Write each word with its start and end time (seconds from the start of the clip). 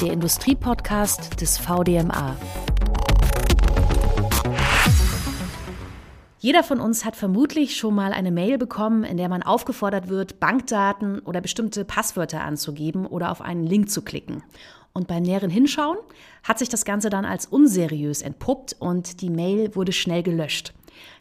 der 0.00 0.12
Industriepodcast 0.12 1.40
des 1.42 1.58
VDMA. 1.58 2.36
Jeder 6.38 6.62
von 6.62 6.80
uns 6.80 7.04
hat 7.04 7.16
vermutlich 7.16 7.76
schon 7.76 7.94
mal 7.94 8.14
eine 8.14 8.30
Mail 8.30 8.56
bekommen, 8.56 9.04
in 9.04 9.18
der 9.18 9.28
man 9.28 9.42
aufgefordert 9.42 10.08
wird, 10.08 10.40
Bankdaten 10.40 11.18
oder 11.18 11.42
bestimmte 11.42 11.84
Passwörter 11.84 12.40
anzugeben 12.40 13.04
oder 13.04 13.30
auf 13.30 13.42
einen 13.42 13.66
Link 13.66 13.90
zu 13.90 14.00
klicken. 14.00 14.42
Und 14.94 15.06
beim 15.06 15.22
näheren 15.22 15.50
Hinschauen 15.50 15.98
hat 16.44 16.58
sich 16.58 16.70
das 16.70 16.86
Ganze 16.86 17.10
dann 17.10 17.26
als 17.26 17.44
unseriös 17.44 18.22
entpuppt 18.22 18.76
und 18.78 19.20
die 19.20 19.30
Mail 19.30 19.76
wurde 19.76 19.92
schnell 19.92 20.22
gelöscht. 20.22 20.72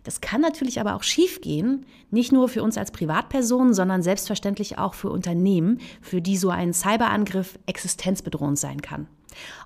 Das 0.04 0.22
kann 0.22 0.42
natürlich 0.42 0.80
aber 0.80 0.96
auch 0.96 1.04
schiefgehen, 1.04 1.86
nicht 2.12 2.32
nur 2.32 2.50
für 2.50 2.64
uns 2.64 2.78
als 2.78 2.92
Privatpersonen, 2.92 3.74
sondern 3.74 4.02
selbstverständlich 4.02 4.78
auch 4.78 4.94
für 4.94 5.10
Unternehmen, 5.10 5.80
für 6.02 6.22
die 6.22 6.38
so 6.38 6.50
ein 6.50 6.74
Cyberangriff 6.74 7.60
existenzbedrohend 7.66 8.58
sein 8.58 8.82
kann. 8.82 9.08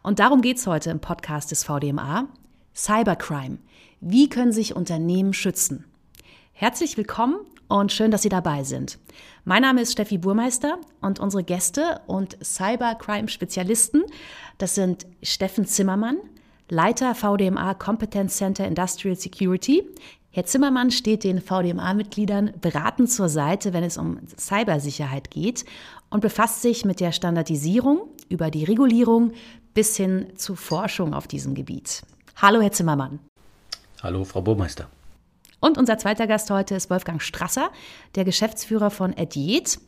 Und 0.02 0.20
darum 0.20 0.41
geht 0.41 0.57
es 0.57 0.68
heute 0.68 0.90
im 0.90 0.99
Podcast 0.99 1.52
des 1.52 1.63
VDMA. 1.63 2.27
Cybercrime. 2.76 3.59
Wie 4.02 4.30
können 4.30 4.52
sich 4.52 4.76
Unternehmen 4.76 5.34
schützen? 5.34 5.85
Herzlich 6.52 6.98
willkommen 6.98 7.35
und 7.68 7.91
schön, 7.91 8.12
dass 8.12 8.23
Sie 8.23 8.30
dabei 8.30 8.63
sind. 8.63 8.99
Mein 9.45 9.62
Name 9.62 9.82
ist 9.82 9.93
Steffi 9.93 10.18
Burmeister 10.18 10.80
und 11.02 11.20
unsere 11.20 11.43
Gäste 11.43 12.02
und 12.07 12.38
Cybercrime-Spezialisten, 12.43 14.04
das 14.57 14.76
sind 14.76 15.05
Steffen 15.21 15.66
Zimmermann, 15.66 16.18
Leiter 16.73 17.13
VDMA 17.13 17.76
Competence 17.76 18.36
Center 18.38 18.66
Industrial 18.66 19.16
Security. 19.16 19.84
Herr 20.32 20.48
Zimmermann 20.48 20.90
steht 20.90 21.23
den 21.23 21.40
VDMA-Mitgliedern 21.40 22.54
beratend 22.59 23.12
zur 23.12 23.30
Seite, 23.30 23.73
wenn 23.73 23.84
es 23.84 23.99
um 23.99 24.18
Cybersicherheit 24.40 25.30
geht 25.30 25.66
und 26.09 26.22
befasst 26.22 26.63
sich 26.63 26.84
mit 26.84 26.99
der 26.99 27.12
Standardisierung 27.12 28.09
über 28.27 28.49
die 28.49 28.63
Regulierung 28.63 29.34
bis 29.76 29.96
hin 29.98 30.35
zu 30.35 30.55
Forschung 30.55 31.13
auf 31.13 31.27
diesem 31.27 31.54
Gebiet. 31.54 32.01
Hallo, 32.38 32.60
Herr 32.60 32.71
Zimmermann. 32.71 33.20
Hallo, 34.01 34.24
Frau 34.24 34.41
Burmeister. 34.41 34.90
Und 35.60 35.77
unser 35.77 35.99
zweiter 35.99 36.26
Gast 36.26 36.49
heute 36.49 36.74
ist 36.74 36.90
Wolfgang 36.90 37.21
Strasser, 37.21 37.70
der 38.16 38.26
Geschäftsführer 38.26 38.90
von 38.90 39.16
Ediet, 39.16 39.79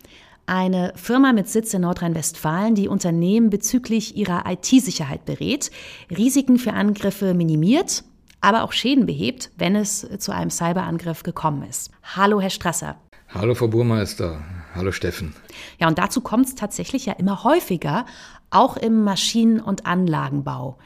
eine 0.47 0.93
Firma 0.95 1.33
mit 1.33 1.47
Sitz 1.47 1.73
in 1.73 1.81
Nordrhein-Westfalen, 1.81 2.75
die 2.75 2.87
Unternehmen 2.87 3.49
bezüglich 3.49 4.15
ihrer 4.15 4.43
IT-Sicherheit 4.47 5.25
berät, 5.25 5.71
Risiken 6.15 6.57
für 6.57 6.73
Angriffe 6.73 7.33
minimiert, 7.33 8.03
aber 8.41 8.63
auch 8.63 8.71
Schäden 8.71 9.05
behebt, 9.05 9.51
wenn 9.57 9.75
es 9.75 10.07
zu 10.19 10.31
einem 10.31 10.49
Cyberangriff 10.49 11.23
gekommen 11.23 11.63
ist. 11.63 11.91
Hallo, 12.03 12.39
Herr 12.39 12.49
Strasser. 12.49 12.97
Hallo, 13.33 13.55
Frau 13.55 13.67
Burmeister. 13.67 14.43
Hallo, 14.75 14.91
Steffen. 14.91 15.33
Ja, 15.79 15.87
und 15.87 15.97
dazu 15.97 16.21
kommt 16.21 16.47
es 16.47 16.55
tatsächlich 16.55 17.05
ja 17.05 17.13
immer 17.13 17.43
häufiger, 17.43 18.05
auch 18.51 18.77
im 18.77 19.03
Maschinen- 19.03 19.61
und 19.61 19.85
Anlagenbau. 19.85 20.77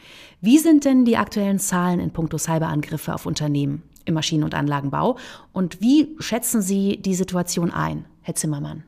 Wie 0.41 0.57
sind 0.57 0.85
denn 0.85 1.05
die 1.05 1.17
aktuellen 1.17 1.59
Zahlen 1.59 1.99
in 1.99 2.11
puncto 2.11 2.37
Cyberangriffe 2.37 3.13
auf 3.13 3.25
Unternehmen 3.25 3.83
im 4.05 4.13
Maschinen- 4.13 4.43
und 4.43 4.55
Anlagenbau? 4.55 5.17
Und 5.52 5.81
wie 5.81 6.15
schätzen 6.19 6.61
Sie 6.61 7.02
die 7.02 7.15
Situation 7.15 7.71
ein, 7.71 8.05
Herr 8.21 8.35
Zimmermann? 8.35 8.83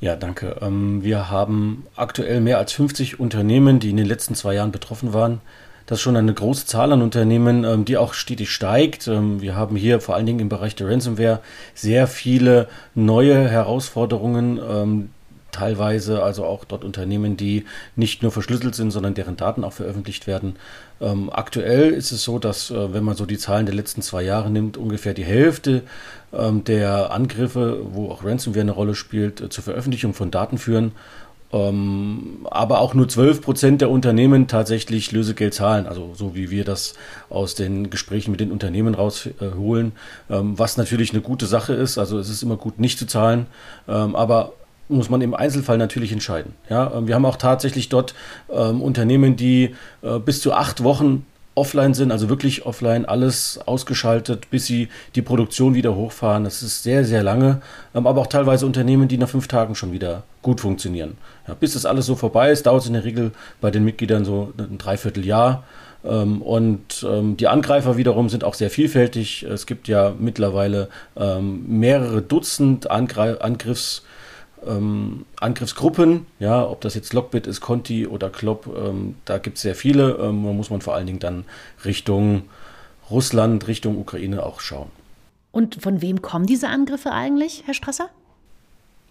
Ja, 0.00 0.16
danke. 0.16 0.56
Ähm, 0.62 1.02
wir 1.02 1.30
haben 1.30 1.86
aktuell 1.94 2.40
mehr 2.40 2.56
als 2.58 2.72
50 2.72 3.20
Unternehmen, 3.20 3.80
die 3.80 3.90
in 3.90 3.98
den 3.98 4.06
letzten 4.06 4.34
zwei 4.34 4.54
Jahren 4.54 4.72
betroffen 4.72 5.12
waren. 5.12 5.42
Das 5.84 5.98
ist 5.98 6.02
schon 6.02 6.16
eine 6.16 6.32
große 6.32 6.64
Zahl 6.66 6.92
an 6.92 7.02
Unternehmen, 7.02 7.64
ähm, 7.64 7.84
die 7.84 7.98
auch 7.98 8.14
stetig 8.14 8.50
steigt. 8.50 9.08
Ähm, 9.08 9.42
wir 9.42 9.56
haben 9.56 9.76
hier 9.76 10.00
vor 10.00 10.14
allen 10.14 10.24
Dingen 10.24 10.40
im 10.40 10.48
Bereich 10.48 10.74
der 10.74 10.88
Ransomware 10.88 11.40
sehr 11.74 12.06
viele 12.06 12.68
neue 12.94 13.48
Herausforderungen, 13.48 15.10
teilweise 15.52 16.22
also 16.22 16.44
auch 16.44 16.64
dort 16.64 16.84
Unternehmen, 16.84 17.36
die 17.36 17.64
nicht 17.96 18.22
nur 18.22 18.30
verschlüsselt 18.30 18.74
sind, 18.76 18.92
sondern 18.92 19.14
deren 19.14 19.36
Daten 19.36 19.64
auch 19.64 19.72
veröffentlicht 19.72 20.28
werden. 20.28 20.54
Ähm, 21.00 21.30
aktuell 21.32 21.92
ist 21.92 22.12
es 22.12 22.22
so, 22.22 22.38
dass, 22.38 22.70
äh, 22.70 22.92
wenn 22.92 23.04
man 23.04 23.16
so 23.16 23.24
die 23.24 23.38
Zahlen 23.38 23.66
der 23.66 23.74
letzten 23.74 24.02
zwei 24.02 24.22
Jahre 24.22 24.50
nimmt, 24.50 24.76
ungefähr 24.76 25.14
die 25.14 25.24
Hälfte 25.24 25.82
ähm, 26.32 26.64
der 26.64 27.10
Angriffe, 27.10 27.80
wo 27.92 28.10
auch 28.10 28.24
Ransomware 28.24 28.60
eine 28.60 28.72
Rolle 28.72 28.94
spielt, 28.94 29.40
äh, 29.40 29.48
zur 29.48 29.64
Veröffentlichung 29.64 30.12
von 30.12 30.30
Daten 30.30 30.58
führen. 30.58 30.92
Ähm, 31.52 32.46
aber 32.48 32.80
auch 32.80 32.94
nur 32.94 33.08
12 33.08 33.42
Prozent 33.42 33.80
der 33.80 33.90
Unternehmen 33.90 34.46
tatsächlich 34.46 35.10
Lösegeld 35.10 35.52
zahlen, 35.52 35.88
also 35.88 36.12
so 36.14 36.36
wie 36.36 36.50
wir 36.50 36.64
das 36.64 36.94
aus 37.28 37.56
den 37.56 37.90
Gesprächen 37.90 38.30
mit 38.30 38.38
den 38.38 38.52
Unternehmen 38.52 38.94
rausholen, 38.94 39.92
ähm, 40.28 40.58
was 40.58 40.76
natürlich 40.76 41.12
eine 41.12 41.22
gute 41.22 41.46
Sache 41.46 41.72
ist. 41.72 41.98
Also 41.98 42.20
es 42.20 42.28
ist 42.30 42.44
immer 42.44 42.56
gut, 42.56 42.78
nicht 42.78 43.00
zu 43.00 43.06
zahlen, 43.06 43.46
ähm, 43.88 44.14
aber 44.14 44.52
muss 44.90 45.08
man 45.08 45.20
im 45.22 45.34
Einzelfall 45.34 45.78
natürlich 45.78 46.12
entscheiden. 46.12 46.54
Ja, 46.68 46.92
ähm, 46.94 47.06
wir 47.06 47.14
haben 47.14 47.24
auch 47.24 47.36
tatsächlich 47.36 47.88
dort 47.88 48.14
ähm, 48.52 48.82
Unternehmen, 48.82 49.36
die 49.36 49.74
äh, 50.02 50.18
bis 50.18 50.40
zu 50.40 50.52
acht 50.52 50.82
Wochen 50.84 51.24
offline 51.54 51.94
sind, 51.94 52.12
also 52.12 52.28
wirklich 52.28 52.64
offline, 52.64 53.04
alles 53.04 53.60
ausgeschaltet, 53.66 54.50
bis 54.50 54.66
sie 54.66 54.88
die 55.14 55.22
Produktion 55.22 55.74
wieder 55.74 55.94
hochfahren. 55.94 56.44
Das 56.44 56.62
ist 56.62 56.82
sehr, 56.82 57.04
sehr 57.04 57.22
lange. 57.22 57.60
Ähm, 57.94 58.06
aber 58.06 58.20
auch 58.20 58.26
teilweise 58.26 58.66
Unternehmen, 58.66 59.08
die 59.08 59.18
nach 59.18 59.28
fünf 59.28 59.48
Tagen 59.48 59.74
schon 59.74 59.92
wieder 59.92 60.22
gut 60.42 60.60
funktionieren. 60.60 61.18
Ja, 61.46 61.54
bis 61.54 61.74
das 61.74 61.86
alles 61.86 62.06
so 62.06 62.16
vorbei 62.16 62.50
ist, 62.50 62.66
dauert 62.66 62.82
es 62.82 62.88
in 62.88 62.94
der 62.94 63.04
Regel 63.04 63.32
bei 63.60 63.70
den 63.70 63.84
Mitgliedern 63.84 64.24
so 64.24 64.52
ein 64.58 64.78
Dreivierteljahr. 64.78 65.64
Ähm, 66.04 66.40
und 66.40 67.06
die 67.40 67.48
Angreifer 67.48 67.96
wiederum 67.96 68.28
sind 68.28 68.42
auch 68.44 68.54
sehr 68.54 68.70
vielfältig. 68.70 69.42
Es 69.42 69.66
gibt 69.66 69.86
ja 69.88 70.12
mittlerweile 70.18 70.88
mehrere 71.40 72.22
Dutzend 72.22 72.90
Angr 72.90 73.38
Angriffs- 73.42 74.02
ähm, 74.66 75.24
Angriffsgruppen, 75.38 76.26
ja, 76.38 76.66
ob 76.66 76.80
das 76.80 76.94
jetzt 76.94 77.12
Lockbit 77.12 77.46
ist, 77.46 77.60
Conti 77.60 78.06
oder 78.06 78.30
Klopp, 78.30 78.66
ähm, 78.76 79.16
da 79.24 79.38
gibt 79.38 79.56
es 79.56 79.62
sehr 79.62 79.74
viele. 79.74 80.12
Ähm, 80.12 80.44
da 80.44 80.52
muss 80.52 80.70
man 80.70 80.80
vor 80.80 80.94
allen 80.94 81.06
Dingen 81.06 81.18
dann 81.18 81.44
Richtung 81.84 82.42
Russland, 83.10 83.66
Richtung 83.66 83.98
Ukraine 83.98 84.44
auch 84.44 84.60
schauen. 84.60 84.90
Und 85.52 85.82
von 85.82 86.00
wem 86.00 86.22
kommen 86.22 86.46
diese 86.46 86.68
Angriffe 86.68 87.10
eigentlich, 87.12 87.64
Herr 87.66 87.74
Strasser? 87.74 88.10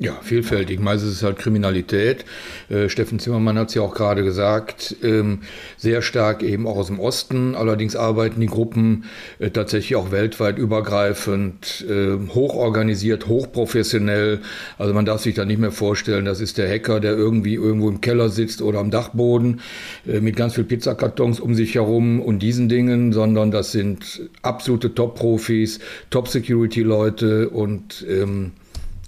Ja, 0.01 0.17
vielfältig. 0.21 0.79
Meistens 0.79 1.09
ist 1.09 1.17
es 1.17 1.23
halt 1.23 1.39
Kriminalität. 1.39 2.23
Äh, 2.69 2.87
Steffen 2.87 3.19
Zimmermann 3.19 3.57
hat 3.57 3.67
es 3.67 3.73
ja 3.73 3.81
auch 3.81 3.93
gerade 3.93 4.23
gesagt, 4.23 4.95
ähm, 5.03 5.39
sehr 5.75 6.01
stark 6.01 6.41
eben 6.41 6.67
auch 6.67 6.77
aus 6.77 6.87
dem 6.87 7.01
Osten. 7.01 7.53
Allerdings 7.53 7.97
arbeiten 7.97 8.39
die 8.39 8.47
Gruppen 8.47 9.03
äh, 9.39 9.49
tatsächlich 9.49 9.97
auch 9.97 10.09
weltweit 10.09 10.57
übergreifend, 10.57 11.85
äh, 11.89 12.17
hochorganisiert, 12.33 13.27
hochprofessionell. 13.27 14.39
Also 14.77 14.93
man 14.93 15.03
darf 15.03 15.19
sich 15.19 15.35
da 15.35 15.43
nicht 15.43 15.59
mehr 15.59 15.73
vorstellen, 15.73 16.23
das 16.23 16.39
ist 16.39 16.57
der 16.57 16.69
Hacker, 16.69 17.01
der 17.01 17.17
irgendwie 17.17 17.55
irgendwo 17.55 17.89
im 17.89 17.99
Keller 17.99 18.29
sitzt 18.29 18.61
oder 18.61 18.79
am 18.79 18.91
Dachboden 18.91 19.59
äh, 20.07 20.21
mit 20.21 20.37
ganz 20.37 20.55
viel 20.55 20.63
Pizzakartons 20.63 21.41
um 21.41 21.55
sich 21.55 21.75
herum 21.75 22.21
und 22.21 22.39
diesen 22.39 22.69
Dingen, 22.69 23.11
sondern 23.11 23.51
das 23.51 23.73
sind 23.73 24.29
absolute 24.43 24.95
Top-Profis, 24.95 25.79
Top-Security-Leute 26.09 27.49
und 27.49 28.05
ähm, 28.07 28.53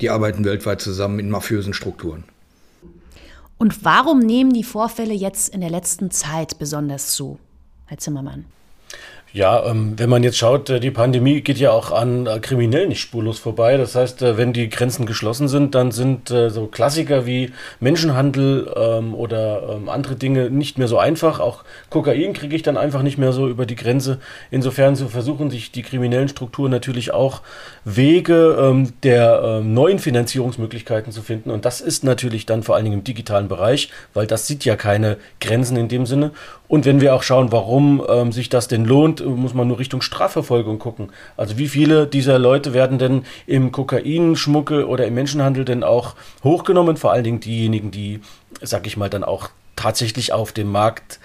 die 0.01 0.09
arbeiten 0.09 0.43
weltweit 0.43 0.81
zusammen 0.81 1.19
in 1.19 1.29
mafiösen 1.29 1.73
Strukturen. 1.73 2.23
Und 3.57 3.85
warum 3.85 4.19
nehmen 4.19 4.53
die 4.53 4.63
Vorfälle 4.63 5.13
jetzt 5.13 5.53
in 5.53 5.61
der 5.61 5.69
letzten 5.69 6.09
Zeit 6.09 6.57
besonders 6.57 7.13
zu, 7.13 7.37
Herr 7.85 7.99
Zimmermann? 7.99 8.45
Ja, 9.33 9.65
ähm, 9.65 9.93
wenn 9.97 10.09
man 10.09 10.23
jetzt 10.23 10.37
schaut, 10.37 10.69
äh, 10.69 10.81
die 10.81 10.91
Pandemie 10.91 11.39
geht 11.39 11.57
ja 11.57 11.71
auch 11.71 11.91
an 11.91 12.27
äh, 12.27 12.39
Kriminellen 12.39 12.89
nicht 12.89 12.99
spurlos 12.99 13.39
vorbei. 13.39 13.77
Das 13.77 13.95
heißt, 13.95 14.21
äh, 14.23 14.35
wenn 14.37 14.51
die 14.51 14.67
Grenzen 14.67 15.05
geschlossen 15.05 15.47
sind, 15.47 15.73
dann 15.73 15.91
sind 15.91 16.29
äh, 16.31 16.49
so 16.49 16.67
Klassiker 16.67 17.25
wie 17.25 17.53
Menschenhandel 17.79 18.69
ähm, 18.75 19.15
oder 19.15 19.69
ähm, 19.69 19.87
andere 19.87 20.15
Dinge 20.15 20.49
nicht 20.49 20.77
mehr 20.77 20.89
so 20.89 20.97
einfach. 20.97 21.39
Auch 21.39 21.63
Kokain 21.89 22.33
kriege 22.33 22.53
ich 22.57 22.61
dann 22.61 22.75
einfach 22.75 23.03
nicht 23.03 23.17
mehr 23.17 23.31
so 23.31 23.47
über 23.47 23.65
die 23.65 23.77
Grenze. 23.77 24.19
Insofern 24.49 24.97
so 24.97 25.07
versuchen 25.07 25.49
sich 25.49 25.71
die 25.71 25.83
kriminellen 25.83 26.27
Strukturen 26.27 26.71
natürlich 26.71 27.13
auch 27.13 27.41
Wege 27.85 28.57
ähm, 28.59 28.91
der 29.03 29.41
ähm, 29.43 29.73
neuen 29.73 29.99
Finanzierungsmöglichkeiten 29.99 31.13
zu 31.13 31.21
finden. 31.21 31.51
Und 31.51 31.63
das 31.63 31.79
ist 31.79 32.03
natürlich 32.03 32.45
dann 32.45 32.63
vor 32.63 32.75
allen 32.75 32.83
Dingen 32.83 32.97
im 32.97 33.03
digitalen 33.05 33.47
Bereich, 33.47 33.91
weil 34.13 34.27
das 34.27 34.45
sieht 34.45 34.65
ja 34.65 34.75
keine 34.75 35.15
Grenzen 35.39 35.77
in 35.77 35.87
dem 35.87 36.05
Sinne. 36.05 36.31
Und 36.71 36.85
wenn 36.85 37.01
wir 37.01 37.13
auch 37.13 37.21
schauen, 37.21 37.51
warum 37.51 38.01
ähm, 38.07 38.31
sich 38.31 38.47
das 38.47 38.69
denn 38.69 38.85
lohnt, 38.85 39.25
muss 39.25 39.53
man 39.53 39.67
nur 39.67 39.77
Richtung 39.77 40.01
Strafverfolgung 40.01 40.79
gucken. 40.79 41.09
Also 41.35 41.57
wie 41.57 41.67
viele 41.67 42.07
dieser 42.07 42.39
Leute 42.39 42.73
werden 42.73 42.97
denn 42.97 43.25
im 43.45 43.73
Kokainschmuggel 43.73 44.85
oder 44.85 45.05
im 45.05 45.13
Menschenhandel 45.15 45.65
denn 45.65 45.83
auch 45.83 46.15
hochgenommen? 46.45 46.95
Vor 46.95 47.11
allen 47.11 47.25
Dingen 47.25 47.41
diejenigen, 47.41 47.91
die, 47.91 48.21
sag 48.61 48.87
ich 48.87 48.95
mal, 48.95 49.09
dann 49.09 49.25
auch 49.25 49.49
tatsächlich 49.75 50.31
auf 50.31 50.53
dem 50.53 50.71
Markt 50.71 51.19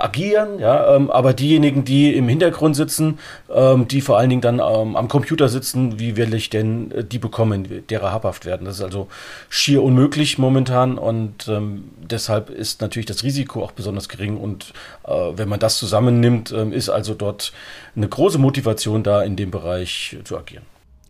agieren, 0.00 0.58
ja, 0.58 0.94
ähm, 0.94 1.10
aber 1.10 1.32
diejenigen, 1.32 1.84
die 1.84 2.14
im 2.14 2.28
Hintergrund 2.28 2.76
sitzen, 2.76 3.18
ähm, 3.52 3.88
die 3.88 4.00
vor 4.00 4.18
allen 4.18 4.30
Dingen 4.30 4.42
dann 4.42 4.56
ähm, 4.56 4.96
am 4.96 5.08
Computer 5.08 5.48
sitzen, 5.48 5.98
wie 5.98 6.16
will 6.16 6.34
ich 6.34 6.50
denn 6.50 6.90
äh, 6.90 7.04
die 7.04 7.18
bekommen, 7.18 7.86
derer 7.88 8.12
habhaft 8.12 8.44
werden? 8.46 8.64
Das 8.64 8.76
ist 8.76 8.84
also 8.84 9.08
schier 9.48 9.82
unmöglich 9.82 10.38
momentan 10.38 10.98
und 10.98 11.48
ähm, 11.48 11.90
deshalb 11.98 12.50
ist 12.50 12.80
natürlich 12.80 13.06
das 13.06 13.22
Risiko 13.22 13.62
auch 13.62 13.72
besonders 13.72 14.08
gering 14.08 14.36
und 14.36 14.72
äh, 15.06 15.12
wenn 15.12 15.48
man 15.48 15.60
das 15.60 15.78
zusammennimmt, 15.78 16.52
ähm, 16.52 16.72
ist 16.72 16.88
also 16.88 17.14
dort 17.14 17.52
eine 17.94 18.08
große 18.08 18.38
Motivation 18.38 19.02
da, 19.02 19.22
in 19.22 19.36
dem 19.36 19.50
Bereich 19.50 20.16
zu 20.24 20.36
agieren. 20.36 20.64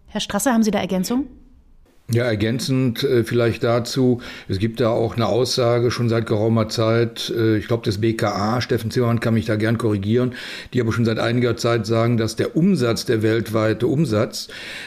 Herr 0.08 0.20
Strasser, 0.20 0.52
haben 0.52 0.62
Sie 0.62 0.70
da 0.70 0.78
Ergänzung? 0.78 1.26
Ja, 2.08 2.22
ergänzend 2.22 3.02
äh, 3.02 3.24
vielleicht 3.24 3.64
dazu, 3.64 4.20
es 4.46 4.60
gibt 4.60 4.78
da 4.78 4.90
auch 4.90 5.16
eine 5.16 5.26
Aussage 5.26 5.90
schon 5.90 6.08
seit 6.08 6.26
geraumer 6.26 6.68
Zeit, 6.68 7.32
äh, 7.36 7.56
ich 7.56 7.66
glaube 7.66 7.84
das 7.84 7.98
BKA, 7.98 8.60
Steffen 8.60 8.92
Zimmermann 8.92 9.18
kann 9.18 9.34
mich 9.34 9.46
da 9.46 9.56
gern 9.56 9.76
korrigieren, 9.76 10.34
die 10.72 10.80
aber 10.80 10.92
schon 10.92 11.04
seit 11.04 11.18
einiger 11.18 11.56
Zeit 11.56 11.84
sagen, 11.84 12.16
dass 12.16 12.36
der 12.36 12.56
Umsatz, 12.56 13.06
der 13.06 13.22
weltweite 13.22 13.88
Umsatz 13.88 14.46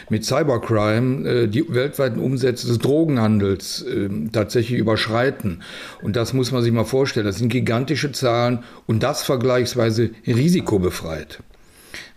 mit 0.10 0.24
Cybercrime, 0.24 1.27
äh, 1.27 1.48
die 1.48 1.66
weltweiten 1.68 2.21
Umsätze 2.21 2.68
des 2.68 2.80
Drogenhandels 2.80 3.86
ähm, 3.94 4.31
tatsächlich 4.31 4.80
überschreiten. 4.80 5.62
Und 6.01 6.16
das 6.16 6.31
muss 6.31 6.54
man 6.54 6.63
sich 6.63 6.71
mal 6.71 6.86
vorstellen, 6.86 7.25
das 7.25 7.38
sind 7.38 7.50
gigantische 7.50 8.13
Zahlen 8.13 8.60
und 8.88 9.04
das 9.04 9.24
vergleichsweise 9.24 10.12
risikobefreit, 10.25 11.44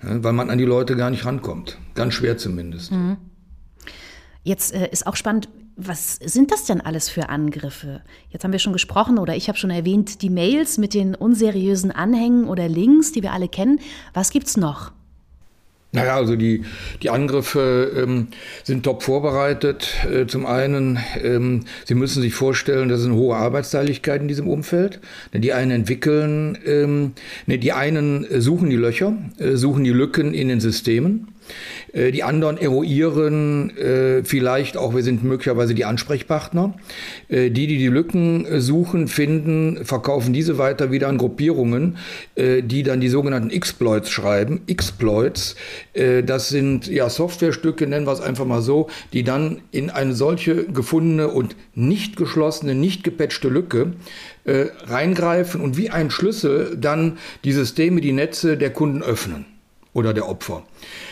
weil 0.01 0.33
man 0.33 0.49
an 0.49 0.59
die 0.59 0.65
Leute 0.65 0.95
gar 0.95 1.11
nicht 1.11 1.27
rankommt, 1.27 1.79
ganz 1.97 2.15
schwer 2.15 2.39
zumindest. 2.39 2.93
Mhm. 2.93 3.17
Jetzt 4.45 4.75
äh, 4.75 4.89
ist 4.91 5.07
auch 5.07 5.17
spannend, 5.17 5.49
was 5.77 6.17
sind 6.17 6.51
das 6.53 6.65
denn 6.65 6.81
alles 6.81 7.09
für 7.09 7.29
Angriffe? 7.29 8.03
Jetzt 8.31 8.45
haben 8.45 8.53
wir 8.53 8.59
schon 8.59 8.73
gesprochen 8.73 9.19
oder 9.19 9.37
ich 9.37 9.49
habe 9.49 9.59
schon 9.59 9.71
erwähnt, 9.71 10.23
die 10.23 10.31
Mails 10.31 10.79
mit 10.79 10.95
den 10.95 11.15
unseriösen 11.15 11.91
Anhängen 11.91 12.47
oder 12.47 12.69
Links, 12.69 13.13
die 13.13 13.23
wir 13.23 13.33
alle 13.33 13.49
kennen. 13.49 13.81
Was 14.13 14.31
gibt's 14.31 14.57
noch? 14.57 14.93
Naja, 15.95 16.17
also 16.17 16.37
die, 16.37 16.65
die 17.03 17.11
Angriffe 17.11 17.93
ähm, 17.95 18.29
sind 18.65 18.83
top 18.83 19.03
vorbereitet. 19.03 19.91
Äh, 20.11 20.27
zum 20.27 20.47
einen, 20.47 20.99
ähm, 21.23 21.65
Sie 21.85 21.95
müssen 21.95 22.23
sich 22.23 22.35
vorstellen, 22.35 22.89
das 22.89 23.01
ist 23.01 23.07
eine 23.07 23.17
hohe 23.17 23.37
Arbeitsteiligkeit 23.37 24.23
in 24.23 24.29
diesem 24.29 24.49
Umfeld. 24.49 25.01
Die 25.35 25.53
einen 25.53 25.71
entwickeln, 25.71 26.57
ähm, 26.65 27.13
ne, 27.47 27.59
die 27.59 27.73
einen 27.73 28.27
suchen 28.41 28.71
die 28.71 28.77
Löcher, 28.77 29.15
äh, 29.39 29.57
suchen 29.57 29.85
die 29.85 29.91
Lücken 29.91 30.33
in 30.33 30.49
den 30.49 30.61
Systemen. 30.61 31.29
Äh, 31.93 32.11
die 32.11 32.23
anderen 32.23 32.57
eruieren 32.57 33.77
äh, 33.77 34.25
vielleicht 34.25 34.77
auch, 34.77 34.95
wir 34.95 35.03
sind 35.03 35.25
möglicherweise 35.25 35.75
die 35.75 35.85
Ansprechpartner. 35.85 36.75
Äh, 37.29 37.51
die, 37.51 37.67
die 37.67 37.79
die 37.79 37.89
Lücken 37.89 38.61
suchen, 38.61 39.09
finden, 39.09 39.85
verkaufen 39.85 40.33
diese 40.33 40.59
weiter 40.59 40.91
wieder 40.91 41.09
an 41.09 41.19
Gruppierungen, 41.19 41.97
die 42.37 42.83
dann 42.83 43.01
die 43.01 43.09
sogenannten 43.09 43.51
Exploits 43.51 44.11
schreiben. 44.11 44.63
Exploits, 44.67 45.57
das 45.95 46.49
sind 46.49 46.87
ja 46.87 47.09
Softwarestücke, 47.09 47.87
nennen 47.87 48.07
wir 48.07 48.13
es 48.13 48.21
einfach 48.21 48.45
mal 48.45 48.63
so, 48.63 48.89
die 49.13 49.25
dann 49.25 49.61
in 49.71 49.91
eine 49.91 50.15
solche 50.15 50.65
gefundene 50.65 51.29
und 51.29 51.57
nicht 51.75 52.17
geschlossene, 52.17 52.75
nicht 52.75 53.05
gepatchte 53.05 53.49
Lücke 53.49 53.93
reingreifen 54.45 55.61
und 55.61 55.77
wie 55.77 55.91
ein 55.91 56.11
Schlüssel 56.11 56.77
dann 56.79 57.19
die 57.45 57.53
Systeme, 57.53 58.01
die 58.01 58.13
Netze 58.13 58.57
der 58.57 58.71
Kunden 58.71 59.03
öffnen 59.03 59.52
oder 59.95 60.15
der 60.15 60.29
Opfer. 60.29 60.63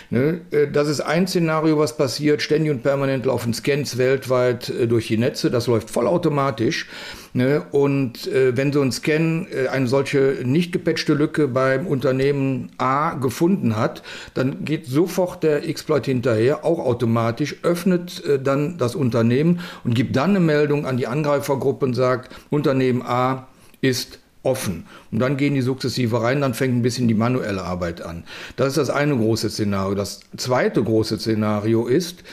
Ne? 0.08 0.40
Äh, 0.50 0.68
das 0.68 0.88
ist 0.88 1.00
ein 1.00 1.26
Szenario, 1.26 1.78
was 1.78 1.96
passiert. 1.96 2.40
Ständig 2.40 2.72
und 2.72 2.82
permanent 2.82 3.26
laufen 3.26 3.52
Scans 3.52 3.98
weltweit 3.98 4.70
äh, 4.70 4.86
durch 4.86 5.08
die 5.08 5.18
Netze. 5.18 5.50
Das 5.50 5.66
läuft 5.66 5.90
vollautomatisch. 5.90 6.88
Ne? 7.34 7.62
Und 7.72 8.26
äh, 8.28 8.56
wenn 8.56 8.72
so 8.72 8.80
ein 8.80 8.90
Scan 8.90 9.46
eine 9.70 9.86
solche 9.86 10.38
nicht 10.44 10.72
gepatchte 10.72 11.14
Lücke 11.14 11.46
beim 11.46 11.86
Unternehmen 11.86 12.70
A 12.78 13.14
gefunden 13.14 13.76
hat, 13.76 14.02
dann 14.34 14.64
geht 14.64 14.86
sofort 14.86 15.42
der 15.42 15.68
Exploit 15.68 16.06
hinterher, 16.06 16.64
auch 16.64 16.78
automatisch, 16.78 17.56
öffnet 17.62 18.22
dann 18.42 18.78
das 18.78 18.94
Unternehmen 18.94 19.60
und 19.84 19.94
gibt 19.94 20.16
dann 20.16 20.30
eine 20.30 20.40
Meldung 20.40 20.86
an 20.86 20.96
die 20.96 21.06
Angreifergruppe 21.06 21.84
und 21.84 21.94
sagt, 21.94 22.34
Unternehmen 22.50 23.02
A 23.02 23.48
ist 23.80 24.19
offen. 24.42 24.86
Und 25.10 25.18
dann 25.18 25.36
gehen 25.36 25.54
die 25.54 25.60
sukzessive 25.60 26.22
rein, 26.22 26.40
dann 26.40 26.54
fängt 26.54 26.74
ein 26.74 26.82
bisschen 26.82 27.08
die 27.08 27.14
manuelle 27.14 27.62
Arbeit 27.62 28.02
an. 28.02 28.24
Das 28.56 28.68
ist 28.68 28.78
das 28.78 28.90
eine 28.90 29.16
große 29.16 29.50
Szenario. 29.50 29.94
Das 29.94 30.20
zweite 30.36 30.82
große 30.82 31.18
Szenario 31.18 31.86
ist, 31.86 32.24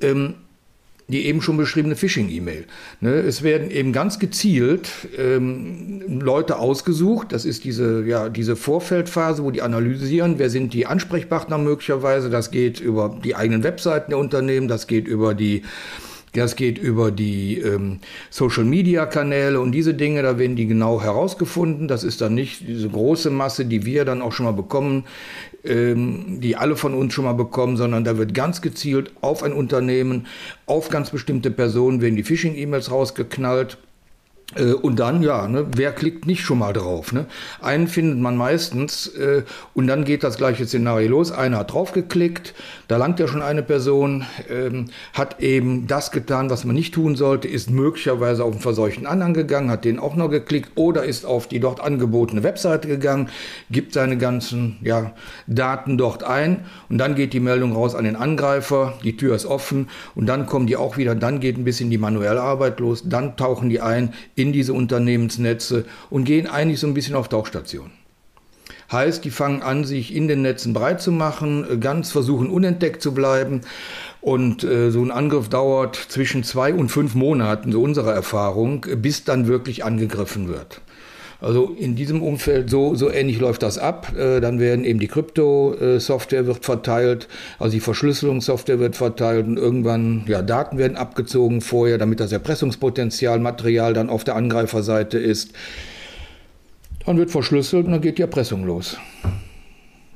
ähm, 0.00 0.34
die 1.08 1.24
eben 1.24 1.40
schon 1.40 1.56
beschriebene 1.56 1.96
Phishing-E-Mail. 1.96 2.66
Ne, 3.00 3.10
es 3.10 3.42
werden 3.42 3.70
eben 3.70 3.92
ganz 3.94 4.18
gezielt 4.18 4.90
ähm, 5.16 6.20
Leute 6.20 6.58
ausgesucht. 6.58 7.32
Das 7.32 7.46
ist 7.46 7.64
diese, 7.64 8.04
ja, 8.04 8.28
diese 8.28 8.56
Vorfeldphase, 8.56 9.42
wo 9.42 9.50
die 9.50 9.62
analysieren, 9.62 10.38
wer 10.38 10.50
sind 10.50 10.74
die 10.74 10.86
Ansprechpartner 10.86 11.56
möglicherweise. 11.56 12.28
Das 12.28 12.50
geht 12.50 12.78
über 12.78 13.18
die 13.24 13.34
eigenen 13.34 13.62
Webseiten 13.62 14.10
der 14.10 14.18
Unternehmen, 14.18 14.68
das 14.68 14.86
geht 14.86 15.08
über 15.08 15.34
die 15.34 15.62
das 16.32 16.56
geht 16.56 16.78
über 16.78 17.10
die 17.10 17.58
ähm, 17.58 18.00
Social-Media-Kanäle 18.30 19.60
und 19.60 19.72
diese 19.72 19.94
Dinge, 19.94 20.22
da 20.22 20.38
werden 20.38 20.56
die 20.56 20.66
genau 20.66 21.00
herausgefunden. 21.00 21.88
Das 21.88 22.04
ist 22.04 22.20
dann 22.20 22.34
nicht 22.34 22.66
diese 22.66 22.88
große 22.88 23.30
Masse, 23.30 23.64
die 23.64 23.84
wir 23.84 24.04
dann 24.04 24.22
auch 24.22 24.32
schon 24.32 24.46
mal 24.46 24.52
bekommen, 24.52 25.04
ähm, 25.64 26.40
die 26.40 26.56
alle 26.56 26.76
von 26.76 26.94
uns 26.94 27.14
schon 27.14 27.24
mal 27.24 27.32
bekommen, 27.32 27.76
sondern 27.76 28.04
da 28.04 28.18
wird 28.18 28.34
ganz 28.34 28.62
gezielt 28.62 29.12
auf 29.20 29.42
ein 29.42 29.52
Unternehmen, 29.52 30.26
auf 30.66 30.88
ganz 30.88 31.10
bestimmte 31.10 31.50
Personen 31.50 32.00
werden 32.00 32.16
die 32.16 32.22
Phishing-E-Mails 32.22 32.90
rausgeknallt 32.90 33.78
und 34.56 34.98
dann, 34.98 35.22
ja, 35.22 35.46
ne, 35.46 35.66
wer 35.76 35.92
klickt 35.92 36.26
nicht 36.26 36.40
schon 36.40 36.60
mal 36.60 36.72
drauf? 36.72 37.12
Ne? 37.12 37.26
Einen 37.60 37.86
findet 37.86 38.18
man 38.18 38.34
meistens 38.34 39.06
äh, 39.08 39.42
und 39.74 39.88
dann 39.88 40.06
geht 40.06 40.24
das 40.24 40.38
gleiche 40.38 40.64
Szenario 40.64 41.10
los. 41.10 41.30
Einer 41.30 41.58
hat 41.58 41.74
draufgeklickt, 41.74 42.54
da 42.88 42.96
langt 42.96 43.20
ja 43.20 43.28
schon 43.28 43.42
eine 43.42 43.62
Person, 43.62 44.24
ähm, 44.48 44.86
hat 45.12 45.40
eben 45.40 45.86
das 45.86 46.12
getan, 46.12 46.48
was 46.48 46.64
man 46.64 46.74
nicht 46.74 46.94
tun 46.94 47.14
sollte, 47.14 47.46
ist 47.46 47.70
möglicherweise 47.70 48.42
auf 48.42 48.52
einen 48.52 48.62
verseuchten 48.62 49.06
Anhang 49.06 49.34
gegangen, 49.34 49.70
hat 49.70 49.84
den 49.84 49.98
auch 49.98 50.16
noch 50.16 50.30
geklickt 50.30 50.70
oder 50.76 51.04
ist 51.04 51.26
auf 51.26 51.46
die 51.46 51.60
dort 51.60 51.80
angebotene 51.80 52.42
Webseite 52.42 52.88
gegangen, 52.88 53.28
gibt 53.70 53.92
seine 53.92 54.16
ganzen 54.16 54.78
ja, 54.80 55.12
Daten 55.46 55.98
dort 55.98 56.24
ein 56.24 56.64
und 56.88 56.96
dann 56.96 57.14
geht 57.16 57.34
die 57.34 57.40
Meldung 57.40 57.72
raus 57.72 57.94
an 57.94 58.04
den 58.04 58.16
Angreifer, 58.16 58.94
die 59.04 59.18
Tür 59.18 59.34
ist 59.34 59.44
offen 59.44 59.90
und 60.14 60.24
dann 60.24 60.46
kommen 60.46 60.66
die 60.66 60.76
auch 60.76 60.96
wieder, 60.96 61.14
dann 61.14 61.38
geht 61.38 61.58
ein 61.58 61.64
bisschen 61.64 61.90
die 61.90 61.98
manuelle 61.98 62.40
Arbeit 62.40 62.80
los, 62.80 63.02
dann 63.06 63.36
tauchen 63.36 63.68
die 63.68 63.82
ein 63.82 64.14
in 64.38 64.52
diese 64.52 64.72
Unternehmensnetze 64.72 65.84
und 66.10 66.24
gehen 66.24 66.46
eigentlich 66.46 66.80
so 66.80 66.86
ein 66.86 66.94
bisschen 66.94 67.16
auf 67.16 67.28
Tauchstation. 67.28 67.90
Heißt, 68.90 69.22
die 69.24 69.30
fangen 69.30 69.60
an, 69.60 69.84
sich 69.84 70.14
in 70.14 70.28
den 70.28 70.40
Netzen 70.40 70.72
breit 70.72 71.02
zu 71.02 71.12
machen, 71.12 71.66
äh, 71.70 71.76
ganz 71.76 72.10
versuchen 72.10 72.48
unentdeckt 72.48 73.02
zu 73.02 73.12
bleiben. 73.12 73.60
Und 74.22 74.64
äh, 74.64 74.90
so 74.90 75.02
ein 75.02 75.10
Angriff 75.10 75.48
dauert 75.48 75.96
zwischen 75.96 76.42
zwei 76.42 76.72
und 76.72 76.88
fünf 76.88 77.14
Monaten, 77.14 77.70
so 77.70 77.82
unsere 77.82 78.12
Erfahrung, 78.12 78.86
bis 78.96 79.24
dann 79.24 79.46
wirklich 79.46 79.84
angegriffen 79.84 80.48
wird. 80.48 80.80
Also 81.40 81.66
in 81.78 81.94
diesem 81.94 82.20
Umfeld 82.20 82.68
so, 82.68 82.96
so 82.96 83.10
ähnlich 83.10 83.38
läuft 83.38 83.62
das 83.62 83.78
ab. 83.78 84.12
Äh, 84.16 84.40
dann 84.40 84.58
werden 84.58 84.84
eben 84.84 84.98
die 84.98 85.06
Krypto-Software 85.06 86.46
wird 86.46 86.64
verteilt, 86.64 87.28
also 87.60 87.72
die 87.72 87.80
Verschlüsselungssoftware 87.80 88.80
wird 88.80 88.96
verteilt 88.96 89.46
und 89.46 89.56
irgendwann, 89.56 90.24
ja, 90.26 90.42
Daten 90.42 90.78
werden 90.78 90.96
abgezogen 90.96 91.60
vorher, 91.60 91.98
damit 91.98 92.18
das 92.18 92.32
Erpressungspotenzial, 92.32 93.38
Material 93.38 93.94
dann 93.94 94.10
auf 94.10 94.24
der 94.24 94.34
Angreiferseite 94.34 95.18
ist. 95.18 95.52
Dann 97.06 97.18
wird 97.18 97.30
verschlüsselt 97.30 97.86
und 97.86 97.92
dann 97.92 98.00
geht 98.00 98.18
die 98.18 98.22
Erpressung 98.22 98.64
los. 98.64 98.98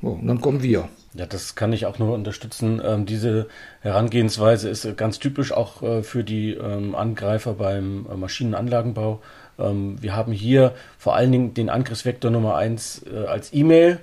So, 0.01 0.09
und 0.09 0.27
dann 0.27 0.41
kommen 0.41 0.61
wir. 0.61 0.89
Ja, 1.13 1.25
das 1.25 1.55
kann 1.55 1.71
ich 1.71 1.85
auch 1.85 1.99
nur 1.99 2.13
unterstützen. 2.13 2.81
Ähm, 2.83 3.05
diese 3.05 3.47
Herangehensweise 3.79 4.67
ist 4.67 4.97
ganz 4.97 5.19
typisch 5.19 5.51
auch 5.51 5.81
äh, 5.81 6.03
für 6.03 6.23
die 6.23 6.51
ähm, 6.51 6.95
Angreifer 6.95 7.53
beim 7.53 8.05
äh, 8.11 8.17
Maschinenanlagenbau. 8.17 9.21
Ähm, 9.59 10.01
wir 10.01 10.15
haben 10.15 10.31
hier 10.31 10.73
vor 10.97 11.15
allen 11.15 11.31
Dingen 11.31 11.53
den 11.53 11.69
Angriffsvektor 11.69 12.31
Nummer 12.31 12.55
eins 12.55 13.03
äh, 13.11 13.25
als 13.27 13.53
E-Mail. 13.53 13.99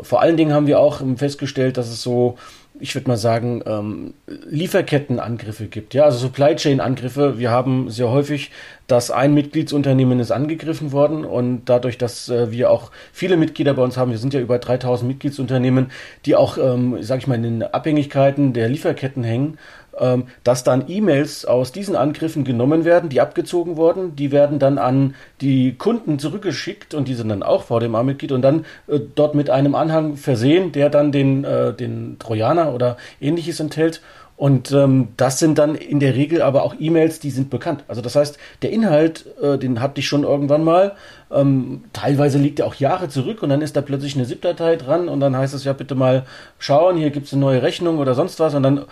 Vor 0.00 0.22
allen 0.22 0.36
Dingen 0.36 0.54
haben 0.54 0.66
wir 0.66 0.80
auch 0.80 1.02
festgestellt, 1.16 1.76
dass 1.76 1.88
es 1.88 2.02
so 2.02 2.38
ich 2.82 2.94
würde 2.94 3.08
mal 3.08 3.16
sagen, 3.16 3.62
ähm, 3.66 4.14
Lieferkettenangriffe 4.26 5.66
gibt. 5.66 5.94
Ja, 5.94 6.04
also 6.04 6.18
Supply 6.18 6.56
Chain 6.56 6.80
Angriffe. 6.80 7.38
Wir 7.38 7.50
haben 7.50 7.90
sehr 7.90 8.10
häufig, 8.10 8.50
dass 8.86 9.10
ein 9.10 9.34
Mitgliedsunternehmen 9.34 10.18
ist 10.20 10.30
angegriffen 10.30 10.90
worden 10.90 11.24
und 11.24 11.66
dadurch, 11.66 11.98
dass 11.98 12.28
äh, 12.28 12.50
wir 12.50 12.70
auch 12.70 12.90
viele 13.12 13.36
Mitglieder 13.36 13.74
bei 13.74 13.82
uns 13.82 13.96
haben, 13.96 14.10
wir 14.10 14.18
sind 14.18 14.34
ja 14.34 14.40
über 14.40 14.58
3000 14.58 15.06
Mitgliedsunternehmen, 15.06 15.90
die 16.24 16.34
auch, 16.34 16.56
ähm, 16.58 17.02
sage 17.02 17.20
ich 17.20 17.26
mal, 17.26 17.36
in 17.36 17.42
den 17.42 17.62
Abhängigkeiten 17.62 18.52
der 18.52 18.68
Lieferketten 18.68 19.22
hängen, 19.22 19.58
ähm, 19.98 20.24
dass 20.44 20.64
dann 20.64 20.84
E-Mails 20.88 21.44
aus 21.44 21.72
diesen 21.72 21.96
Angriffen 21.96 22.44
genommen 22.44 22.84
werden, 22.84 23.08
die 23.08 23.20
abgezogen 23.20 23.76
wurden, 23.76 24.16
die 24.16 24.32
werden 24.32 24.58
dann 24.58 24.78
an 24.78 25.14
die 25.40 25.74
Kunden 25.74 26.18
zurückgeschickt 26.18 26.94
und 26.94 27.08
die 27.08 27.14
sind 27.14 27.28
dann 27.28 27.42
auch 27.42 27.64
VDMA-Mitglied 27.64 28.32
und 28.32 28.42
dann 28.42 28.64
äh, 28.88 29.00
dort 29.14 29.34
mit 29.34 29.50
einem 29.50 29.74
Anhang 29.74 30.16
versehen, 30.16 30.72
der 30.72 30.90
dann 30.90 31.12
den, 31.12 31.44
äh, 31.44 31.74
den 31.74 32.16
Trojaner 32.18 32.74
oder 32.74 32.96
ähnliches 33.20 33.60
enthält. 33.60 34.00
Und 34.42 34.72
ähm, 34.72 35.08
das 35.16 35.38
sind 35.38 35.58
dann 35.58 35.76
in 35.76 36.00
der 36.00 36.16
Regel 36.16 36.42
aber 36.42 36.64
auch 36.64 36.74
E-Mails, 36.76 37.20
die 37.20 37.30
sind 37.30 37.48
bekannt. 37.48 37.84
Also 37.86 38.00
das 38.00 38.16
heißt, 38.16 38.38
der 38.62 38.70
Inhalt, 38.70 39.26
äh, 39.40 39.56
den 39.56 39.80
hatte 39.80 40.00
ich 40.00 40.08
schon 40.08 40.24
irgendwann 40.24 40.64
mal. 40.64 40.96
Ähm, 41.30 41.84
teilweise 41.92 42.38
liegt 42.38 42.58
er 42.58 42.66
auch 42.66 42.74
Jahre 42.74 43.08
zurück 43.08 43.42
und 43.44 43.50
dann 43.50 43.62
ist 43.62 43.76
da 43.76 43.82
plötzlich 43.82 44.16
eine 44.16 44.26
ZIP-Datei 44.26 44.76
dran 44.76 45.08
und 45.08 45.20
dann 45.20 45.36
heißt 45.36 45.54
es 45.54 45.62
ja 45.62 45.74
bitte 45.74 45.94
mal 45.94 46.24
schauen, 46.58 46.96
hier 46.96 47.10
gibt 47.10 47.26
es 47.26 47.32
eine 47.32 47.40
neue 47.40 47.62
Rechnung 47.62 47.98
oder 47.98 48.14
sonst 48.14 48.40
was 48.40 48.54
und 48.54 48.64
dann 48.64 48.84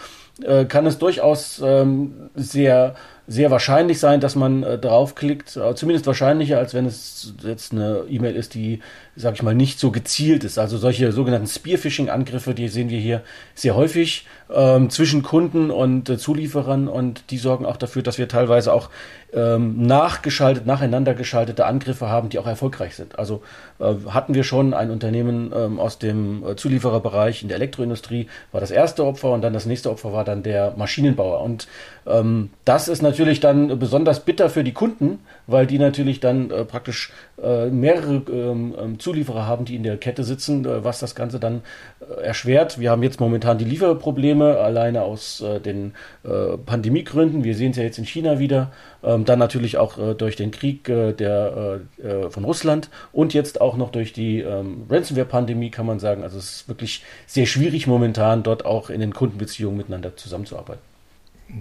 äh, 0.44 0.64
kann 0.64 0.87
es 0.87 0.99
durchaus 0.99 1.61
ähm, 1.64 2.30
sehr 2.35 2.94
sehr 3.30 3.52
wahrscheinlich 3.52 4.00
sein, 4.00 4.18
dass 4.18 4.35
man 4.35 4.64
äh, 4.64 4.76
draufklickt, 4.76 5.56
äh, 5.56 5.76
zumindest 5.76 6.09
wahrscheinlicher, 6.09 6.59
als 6.59 6.75
wenn 6.75 6.85
es 6.85 7.32
jetzt 7.44 7.70
eine 7.70 8.02
E-Mail 8.09 8.35
ist, 8.35 8.54
die, 8.54 8.80
sag 9.20 9.34
ich 9.34 9.42
mal, 9.42 9.54
nicht 9.54 9.78
so 9.78 9.90
gezielt 9.90 10.44
ist. 10.44 10.58
Also 10.58 10.78
solche 10.78 11.12
sogenannten 11.12 11.46
Spearphishing-Angriffe, 11.46 12.54
die 12.54 12.68
sehen 12.68 12.90
wir 12.90 12.98
hier 12.98 13.22
sehr 13.54 13.76
häufig 13.76 14.26
ähm, 14.52 14.90
zwischen 14.90 15.22
Kunden 15.22 15.70
und 15.70 16.08
äh, 16.08 16.18
Zulieferern 16.18 16.88
und 16.88 17.30
die 17.30 17.38
sorgen 17.38 17.66
auch 17.66 17.76
dafür, 17.76 18.02
dass 18.02 18.18
wir 18.18 18.28
teilweise 18.28 18.72
auch 18.72 18.90
ähm, 19.32 19.86
nachgeschaltet, 19.86 20.66
nacheinander 20.66 21.14
geschaltete 21.14 21.66
Angriffe 21.66 22.08
haben, 22.08 22.30
die 22.30 22.38
auch 22.38 22.46
erfolgreich 22.46 22.96
sind. 22.96 23.18
Also 23.18 23.42
äh, 23.78 23.94
hatten 24.08 24.34
wir 24.34 24.44
schon 24.44 24.74
ein 24.74 24.90
Unternehmen 24.90 25.52
ähm, 25.54 25.78
aus 25.78 25.98
dem 25.98 26.44
äh, 26.44 26.56
Zuliefererbereich 26.56 27.42
in 27.42 27.48
der 27.48 27.56
Elektroindustrie, 27.56 28.26
war 28.52 28.60
das 28.60 28.70
erste 28.70 29.04
Opfer 29.04 29.30
und 29.30 29.42
dann 29.42 29.52
das 29.52 29.66
nächste 29.66 29.90
Opfer 29.90 30.12
war 30.12 30.24
dann 30.24 30.42
der 30.42 30.74
Maschinenbauer. 30.76 31.42
Und 31.42 31.68
ähm, 32.06 32.50
das 32.64 32.88
ist 32.88 33.02
natürlich 33.02 33.40
dann 33.40 33.78
besonders 33.78 34.20
bitter 34.20 34.50
für 34.50 34.64
die 34.64 34.72
Kunden, 34.72 35.20
weil 35.50 35.66
die 35.66 35.78
natürlich 35.78 36.21
dann 36.21 36.50
äh, 36.50 36.64
praktisch 36.64 37.12
äh, 37.42 37.66
mehrere 37.66 38.23
ähm, 38.30 38.75
ähm, 38.78 38.99
Zulieferer 38.99 39.47
haben, 39.47 39.64
die 39.64 39.76
in 39.76 39.83
der 39.83 39.97
Kette 39.97 40.25
sitzen, 40.25 40.64
äh, 40.64 40.85
was 40.85 41.00
das 41.00 41.14
Ganze 41.14 41.40
dann 41.40 41.62
äh, 42.00 42.23
erschwert. 42.23 42.78
Wir 42.78 42.90
haben 42.90 43.02
jetzt 43.02 43.21
momentan 43.21 43.59
die 43.59 43.64
Lieferprobleme 43.64 44.59
alleine 44.59 45.02
aus 45.02 45.40
äh, 45.40 45.61
den 45.61 45.95
äh, 46.25 46.57
Pandemiegründen. 46.59 47.45
Wir 47.45 47.54
sehen 47.54 47.73
es 47.73 47.76
ja 47.76 47.83
jetzt 47.83 47.99
in 47.99 48.04
China 48.04 48.38
wieder. 48.38 48.73
Ähm, 49.02 49.25
dann 49.25 49.38
natürlich 49.38 49.78
auch 49.78 49.97
durch 50.14 50.37
den 50.37 50.50
Krieg 50.50 50.85
der, 50.85 51.80
von 52.28 52.45
Russland 52.45 52.90
und 53.12 53.33
jetzt 53.33 53.61
auch 53.61 53.76
noch 53.76 53.90
durch 53.90 54.12
die 54.12 54.40
ähm, 54.40 54.85
Ransomware-Pandemie 54.90 55.71
kann 55.71 55.87
man 55.87 55.99
sagen. 55.99 56.23
Also 56.23 56.38
es 56.38 56.52
ist 56.52 56.69
wirklich 56.69 57.02
sehr 57.26 57.47
schwierig 57.47 57.87
momentan 57.87 58.42
dort 58.42 58.64
auch 58.64 58.90
in 58.90 59.00
den 59.00 59.14
Kundenbeziehungen 59.14 59.78
miteinander 59.78 60.16
zusammenzuarbeiten. 60.16 60.89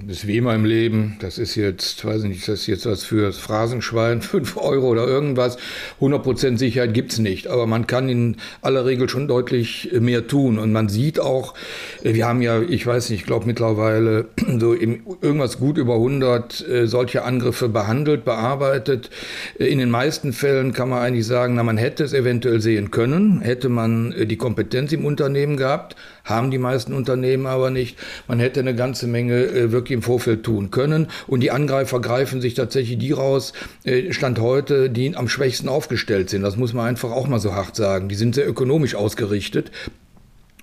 Das 0.05 0.17
ist 0.17 0.27
wie 0.27 0.37
immer 0.37 0.53
im 0.53 0.65
Leben. 0.65 1.17
Das 1.19 1.39
ist 1.39 1.55
jetzt, 1.55 2.05
weiß 2.05 2.23
ich 2.23 2.29
nicht, 2.29 2.47
das 2.47 2.61
ist 2.61 2.67
jetzt 2.67 2.85
was 2.85 3.03
fürs 3.03 3.37
Phrasenschwein, 3.37 4.21
5 4.21 4.57
Euro 4.57 4.89
oder 4.89 5.07
irgendwas. 5.07 5.57
100% 5.99 6.57
Sicherheit 6.57 6.93
gibt's 6.93 7.17
nicht. 7.17 7.47
Aber 7.47 7.65
man 7.65 7.87
kann 7.87 8.07
in 8.07 8.37
aller 8.61 8.85
Regel 8.85 9.09
schon 9.09 9.27
deutlich 9.27 9.89
mehr 9.99 10.27
tun. 10.27 10.59
Und 10.59 10.71
man 10.71 10.89
sieht 10.89 11.19
auch, 11.19 11.55
wir 12.03 12.27
haben 12.27 12.41
ja, 12.41 12.61
ich 12.61 12.85
weiß 12.85 13.09
nicht, 13.09 13.21
ich 13.21 13.25
glaube 13.25 13.47
mittlerweile 13.47 14.25
so 14.59 14.73
irgendwas 14.73 15.57
gut 15.57 15.77
über 15.77 15.95
100 15.95 16.67
äh, 16.67 16.87
solche 16.87 17.23
Angriffe 17.23 17.67
behandelt, 17.67 18.25
bearbeitet. 18.25 19.09
Äh, 19.57 19.65
in 19.65 19.79
den 19.79 19.89
meisten 19.89 20.33
Fällen 20.33 20.71
kann 20.73 20.89
man 20.89 20.99
eigentlich 20.99 21.25
sagen, 21.25 21.55
na, 21.55 21.63
man 21.63 21.77
hätte 21.77 22.03
es 22.03 22.13
eventuell 22.13 22.61
sehen 22.61 22.91
können, 22.91 23.41
hätte 23.41 23.69
man 23.69 24.11
äh, 24.11 24.27
die 24.27 24.37
Kompetenz 24.37 24.91
im 24.91 25.05
Unternehmen 25.05 25.57
gehabt, 25.57 25.95
haben 26.23 26.51
die 26.51 26.59
meisten 26.59 26.93
Unternehmen 26.93 27.47
aber 27.47 27.71
nicht. 27.71 27.97
Man 28.27 28.39
hätte 28.39 28.59
eine 28.59 28.75
ganze 28.75 29.07
Menge 29.07 29.45
wirklich 29.79 29.95
im 29.95 30.01
Vorfeld 30.01 30.43
tun 30.43 30.71
können. 30.71 31.07
Und 31.27 31.41
die 31.41 31.51
Angreifer 31.51 31.99
greifen 31.99 32.41
sich 32.41 32.53
tatsächlich 32.53 32.97
die 32.97 33.11
raus, 33.11 33.53
äh, 33.83 34.11
Stand 34.13 34.39
heute, 34.39 34.89
die 34.89 35.15
am 35.15 35.27
schwächsten 35.27 35.69
aufgestellt 35.69 36.29
sind. 36.29 36.43
Das 36.43 36.57
muss 36.57 36.73
man 36.73 36.87
einfach 36.87 37.11
auch 37.11 37.27
mal 37.27 37.39
so 37.39 37.53
hart 37.53 37.75
sagen. 37.75 38.09
Die 38.09 38.15
sind 38.15 38.35
sehr 38.35 38.47
ökonomisch 38.47 38.95
ausgerichtet 38.95 39.71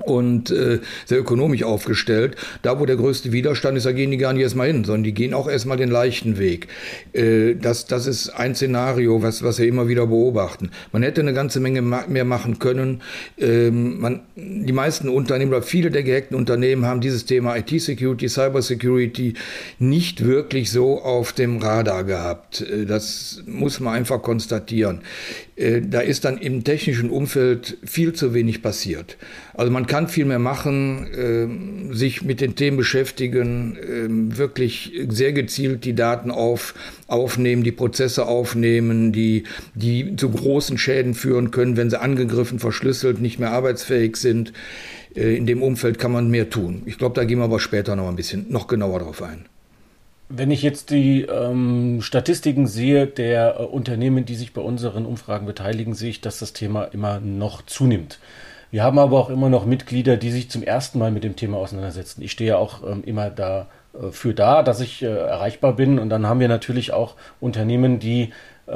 und 0.05 0.51
äh, 0.51 0.81
sehr 1.07 1.19
ökonomisch 1.19 1.63
aufgestellt. 1.63 2.37
Da, 2.63 2.79
wo 2.79 2.87
der 2.87 2.97
größte 2.97 3.33
Widerstand 3.33 3.79
ist, 3.79 3.87
da 3.87 3.93
gehen 3.93 4.11
die 4.11 4.19
gar 4.19 4.33
nicht 4.33 4.43
erstmal 4.43 4.67
hin, 4.67 4.85
sondern 4.85 5.05
die 5.05 5.15
gehen 5.15 5.33
auch 5.33 5.49
erstmal 5.49 5.77
den 5.77 5.91
leichten 5.91 6.39
Weg. 6.39 6.69
Äh, 7.13 7.55
das, 7.55 7.87
das 7.87 8.07
ist 8.07 8.31
ein 8.31 8.55
Szenario, 8.55 9.23
was, 9.23 9.43
was 9.43 9.59
wir 9.59 9.67
immer 9.67 9.89
wieder 9.89 10.07
beobachten. 10.07 10.71
Man 10.93 11.03
hätte 11.03 11.23
eine 11.23 11.33
ganze 11.33 11.61
Menge 11.61 11.83
mehr 11.83 12.25
machen 12.25 12.59
können. 12.59 13.03
Ähm, 13.39 13.99
man, 14.01 14.21
die 14.37 14.73
meisten 14.73 15.09
Unternehmen 15.09 15.53
oder 15.53 15.63
viele 15.63 15.91
der 15.91 16.03
gehackten 16.03 16.37
Unternehmen 16.37 16.85
haben 16.85 17.01
dieses 17.01 17.25
Thema 17.25 17.57
IT-Security, 17.57 18.29
Cyber-Security 18.29 19.35
nicht 19.79 20.25
wirklich 20.25 20.71
so 20.71 21.01
auf 21.01 21.33
dem 21.33 21.59
Radar 21.59 22.05
gehabt. 22.05 22.61
Äh, 22.61 22.85
das 22.85 23.43
muss 23.47 23.81
man 23.81 23.95
einfach 23.95 24.21
konstatieren. 24.21 25.01
Äh, 25.57 25.81
da 25.83 26.01
ist 26.01 26.25
dann 26.27 26.37
im 26.37 26.65
technischen 26.65 27.09
Umfeld 27.09 27.79
viel 27.85 28.13
zu 28.13 28.35
wenig 28.35 28.63
passiert. 28.63 29.17
Also 29.57 29.73
man 29.73 29.87
kann 29.87 30.09
viel 30.09 30.27
mehr 30.27 30.39
machen, 30.39 31.07
äh, 31.91 31.95
sich 31.95 32.23
mit 32.23 32.43
den 32.43 32.57
Themen 32.57 32.77
beschäftigen, 32.77 33.77
äh, 33.77 34.37
wirklich 34.37 34.93
sehr 35.09 35.33
gezielt 35.33 35.87
die 35.87 35.95
Daten 35.95 36.31
auf, 36.31 36.75
aufnehmen, 37.07 37.63
die 37.63 37.73
Prozesse 37.73 38.27
aufnehmen, 38.27 39.13
die, 39.13 39.45
die 39.75 40.15
zu 40.17 40.31
großen 40.31 40.77
Schäden 40.77 41.15
führen 41.15 41.53
können, 41.53 41.79
wenn 41.79 41.89
sie 41.89 41.99
angegriffen, 41.99 42.59
verschlüsselt, 42.59 43.23
nicht 43.23 43.39
mehr 43.39 43.53
arbeitsfähig 43.53 44.17
sind. 44.17 44.53
Äh, 45.15 45.37
in 45.37 45.47
dem 45.47 45.63
Umfeld 45.63 45.99
kann 45.99 46.13
man 46.13 46.29
mehr 46.29 46.51
tun. 46.51 46.83
Ich 46.85 46.99
glaube, 46.99 47.15
da 47.15 47.25
gehen 47.25 47.39
wir 47.39 47.45
aber 47.45 47.61
später 47.61 47.97
noch 47.97 48.09
ein 48.09 48.17
bisschen 48.17 48.47
noch 48.51 48.67
genauer 48.67 48.99
drauf 49.01 49.23
ein. 49.23 49.47
Wenn 50.29 50.51
ich 50.51 50.63
jetzt 50.63 50.91
die 50.91 51.23
ähm, 51.23 52.03
Statistiken 52.03 52.67
sehe 52.67 53.07
der 53.07 53.57
äh, 53.59 53.63
Unternehmen, 53.63 54.27
die 54.27 54.35
sich 54.35 54.53
bei 54.53 54.61
unseren 54.61 55.07
Umfragen 55.07 55.47
beteiligen, 55.47 55.95
sehe 55.95 56.11
ich, 56.11 56.21
dass 56.21 56.41
das 56.41 56.53
Thema 56.53 56.85
immer 56.85 57.21
noch 57.21 57.63
zunimmt. 57.63 58.19
Wir 58.71 58.83
haben 58.83 58.99
aber 58.99 59.19
auch 59.19 59.31
immer 59.31 59.49
noch 59.49 59.65
Mitglieder, 59.65 60.17
die 60.17 60.31
sich 60.31 60.51
zum 60.51 60.63
ersten 60.63 60.99
Mal 60.99 61.11
mit 61.11 61.25
dem 61.25 61.37
Thema 61.37 61.59
auseinandersetzen. 61.59 62.23
Ich 62.23 62.33
stehe 62.33 62.51
ja 62.51 62.57
auch 62.57 62.83
ähm, 62.87 63.03
immer 63.05 63.31
da 63.31 63.69
äh, 63.95 64.33
da, 64.35 64.63
dass 64.63 64.81
ich 64.81 65.03
äh, 65.03 65.07
erreichbar 65.07 65.75
bin. 65.75 65.99
Und 65.99 66.09
dann 66.09 66.27
haben 66.27 66.41
wir 66.41 66.49
natürlich 66.49 66.93
auch 66.93 67.15
Unternehmen, 67.41 67.99
die 67.99 68.33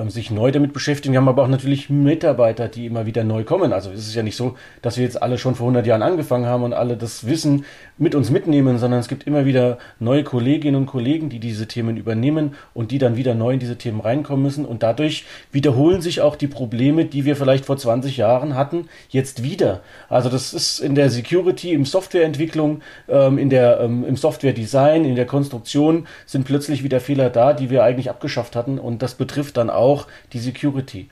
sich 0.07 0.31
neu 0.31 0.53
damit 0.53 0.73
beschäftigen. 0.73 1.13
Wir 1.13 1.21
haben 1.21 1.29
aber 1.29 1.43
auch 1.43 1.49
natürlich 1.49 1.91
Mitarbeiter, 1.91 2.69
die 2.69 2.87
immer 2.87 3.07
wieder 3.07 3.25
neu 3.25 3.43
kommen. 3.43 3.73
Also 3.73 3.91
es 3.91 4.07
ist 4.07 4.15
ja 4.15 4.23
nicht 4.23 4.37
so, 4.37 4.55
dass 4.83 4.97
wir 4.97 5.03
jetzt 5.03 5.21
alle 5.21 5.37
schon 5.37 5.57
vor 5.57 5.67
100 5.67 5.85
Jahren 5.85 6.03
angefangen 6.03 6.47
haben 6.47 6.63
und 6.63 6.73
alle 6.73 6.97
das 6.97 7.27
Wissen 7.27 7.65
mit 7.99 8.15
uns 8.15 8.31
mitnehmen, 8.31 8.79
sondern 8.79 9.01
es 9.01 9.09
gibt 9.09 9.27
immer 9.27 9.47
wieder 9.47 9.79
neue 9.99 10.23
Kolleginnen 10.23 10.77
und 10.77 10.87
Kollegen, 10.87 11.29
die 11.29 11.41
diese 11.41 11.67
Themen 11.67 11.97
übernehmen 11.97 12.55
und 12.73 12.93
die 12.93 12.99
dann 12.99 13.17
wieder 13.17 13.35
neu 13.35 13.55
in 13.55 13.59
diese 13.59 13.79
Themen 13.79 14.01
reinkommen 14.01 14.45
müssen. 14.45 14.65
Und 14.65 14.85
dadurch 14.85 15.25
wiederholen 15.51 16.01
sich 16.03 16.21
auch 16.21 16.37
die 16.37 16.47
Probleme, 16.47 17.05
die 17.05 17.25
wir 17.25 17.35
vielleicht 17.35 17.65
vor 17.65 17.77
20 17.77 18.17
Jahren 18.17 18.55
hatten, 18.55 18.89
jetzt 19.09 19.43
wieder. 19.43 19.81
Also 20.09 20.29
das 20.29 20.55
ist 20.55 20.79
in 20.79 20.95
der 20.95 21.11
Security, 21.11 21.73
im 21.73 21.85
Softwareentwicklung, 21.85 22.83
ähm, 23.09 23.39
in 23.39 23.51
der, 23.51 23.81
ähm, 23.81 24.05
im 24.05 24.15
Softwaredesign, 24.15 25.05
in 25.05 25.17
der 25.17 25.27
Konstruktion 25.27 26.07
sind 26.27 26.45
plötzlich 26.45 26.85
wieder 26.85 27.01
Fehler 27.01 27.29
da, 27.29 27.55
die 27.55 27.71
wir 27.71 27.83
eigentlich 27.83 28.09
abgeschafft 28.09 28.55
hatten. 28.55 28.79
Und 28.79 29.03
das 29.03 29.15
betrifft 29.15 29.57
dann 29.57 29.69
auch 29.69 29.80
auch 29.81 30.07
die 30.33 30.39
Security. 30.39 31.09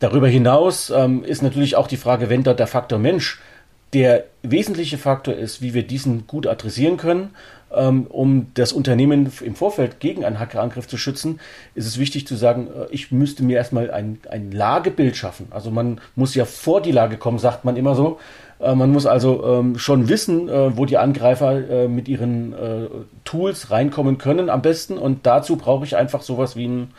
Darüber 0.00 0.26
hinaus 0.26 0.90
ähm, 0.90 1.22
ist 1.22 1.42
natürlich 1.42 1.76
auch 1.76 1.86
die 1.86 1.96
Frage, 1.96 2.28
wenn 2.28 2.42
dort 2.42 2.58
der 2.58 2.66
Faktor 2.66 2.98
Mensch 2.98 3.40
der 3.92 4.24
wesentliche 4.42 4.98
Faktor 4.98 5.34
ist, 5.34 5.60
wie 5.60 5.74
wir 5.74 5.86
diesen 5.86 6.26
gut 6.26 6.46
adressieren 6.46 6.96
können, 6.96 7.30
ähm, 7.74 8.06
um 8.08 8.48
das 8.54 8.72
Unternehmen 8.72 9.30
im 9.42 9.54
Vorfeld 9.54 10.00
gegen 10.00 10.24
einen 10.24 10.38
Hackerangriff 10.38 10.88
zu 10.88 10.96
schützen, 10.96 11.40
ist 11.74 11.86
es 11.86 11.98
wichtig 11.98 12.26
zu 12.26 12.34
sagen, 12.36 12.68
äh, 12.68 12.86
ich 12.90 13.12
müsste 13.12 13.44
mir 13.44 13.56
erstmal 13.56 13.90
ein, 13.90 14.18
ein 14.30 14.50
Lagebild 14.50 15.16
schaffen. 15.16 15.46
Also 15.50 15.70
man 15.70 16.00
muss 16.16 16.34
ja 16.34 16.44
vor 16.44 16.80
die 16.80 16.92
Lage 16.92 17.16
kommen, 17.16 17.38
sagt 17.38 17.64
man 17.64 17.76
immer 17.76 17.94
so. 17.94 18.18
Äh, 18.60 18.74
man 18.74 18.90
muss 18.90 19.06
also 19.06 19.44
ähm, 19.44 19.78
schon 19.78 20.08
wissen, 20.08 20.48
äh, 20.48 20.76
wo 20.76 20.86
die 20.86 20.98
Angreifer 20.98 21.84
äh, 21.84 21.88
mit 21.88 22.08
ihren 22.08 22.52
äh, 22.52 22.88
Tools 23.24 23.70
reinkommen 23.70 24.18
können 24.18 24.48
am 24.48 24.62
besten. 24.62 24.96
Und 24.98 25.26
dazu 25.26 25.56
brauche 25.56 25.84
ich 25.84 25.96
einfach 25.96 26.22
sowas 26.22 26.56
wie 26.56 26.66
ein 26.66 26.90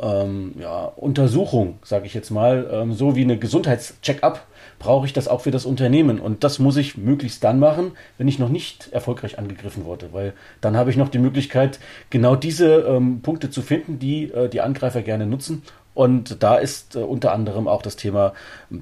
ähm, 0.00 0.54
ja, 0.58 0.84
Untersuchung, 0.96 1.78
sage 1.82 2.06
ich 2.06 2.14
jetzt 2.14 2.30
mal, 2.30 2.68
ähm, 2.72 2.92
so 2.92 3.16
wie 3.16 3.22
eine 3.22 3.38
Gesundheitscheck-up, 3.38 4.46
brauche 4.78 5.06
ich 5.06 5.12
das 5.12 5.28
auch 5.28 5.42
für 5.42 5.50
das 5.50 5.66
Unternehmen. 5.66 6.20
Und 6.20 6.42
das 6.42 6.58
muss 6.58 6.76
ich 6.76 6.96
möglichst 6.96 7.44
dann 7.44 7.58
machen, 7.58 7.92
wenn 8.18 8.28
ich 8.28 8.38
noch 8.38 8.48
nicht 8.48 8.92
erfolgreich 8.92 9.38
angegriffen 9.38 9.84
wurde, 9.84 10.12
weil 10.12 10.32
dann 10.60 10.76
habe 10.76 10.90
ich 10.90 10.96
noch 10.96 11.08
die 11.08 11.18
Möglichkeit, 11.18 11.78
genau 12.08 12.34
diese 12.34 12.80
ähm, 12.80 13.20
Punkte 13.20 13.50
zu 13.50 13.62
finden, 13.62 13.98
die 13.98 14.32
äh, 14.32 14.48
die 14.48 14.60
Angreifer 14.60 15.02
gerne 15.02 15.26
nutzen. 15.26 15.62
Und 15.92 16.42
da 16.42 16.56
ist 16.56 16.96
äh, 16.96 17.00
unter 17.00 17.32
anderem 17.32 17.68
auch 17.68 17.82
das 17.82 17.96
Thema 17.96 18.32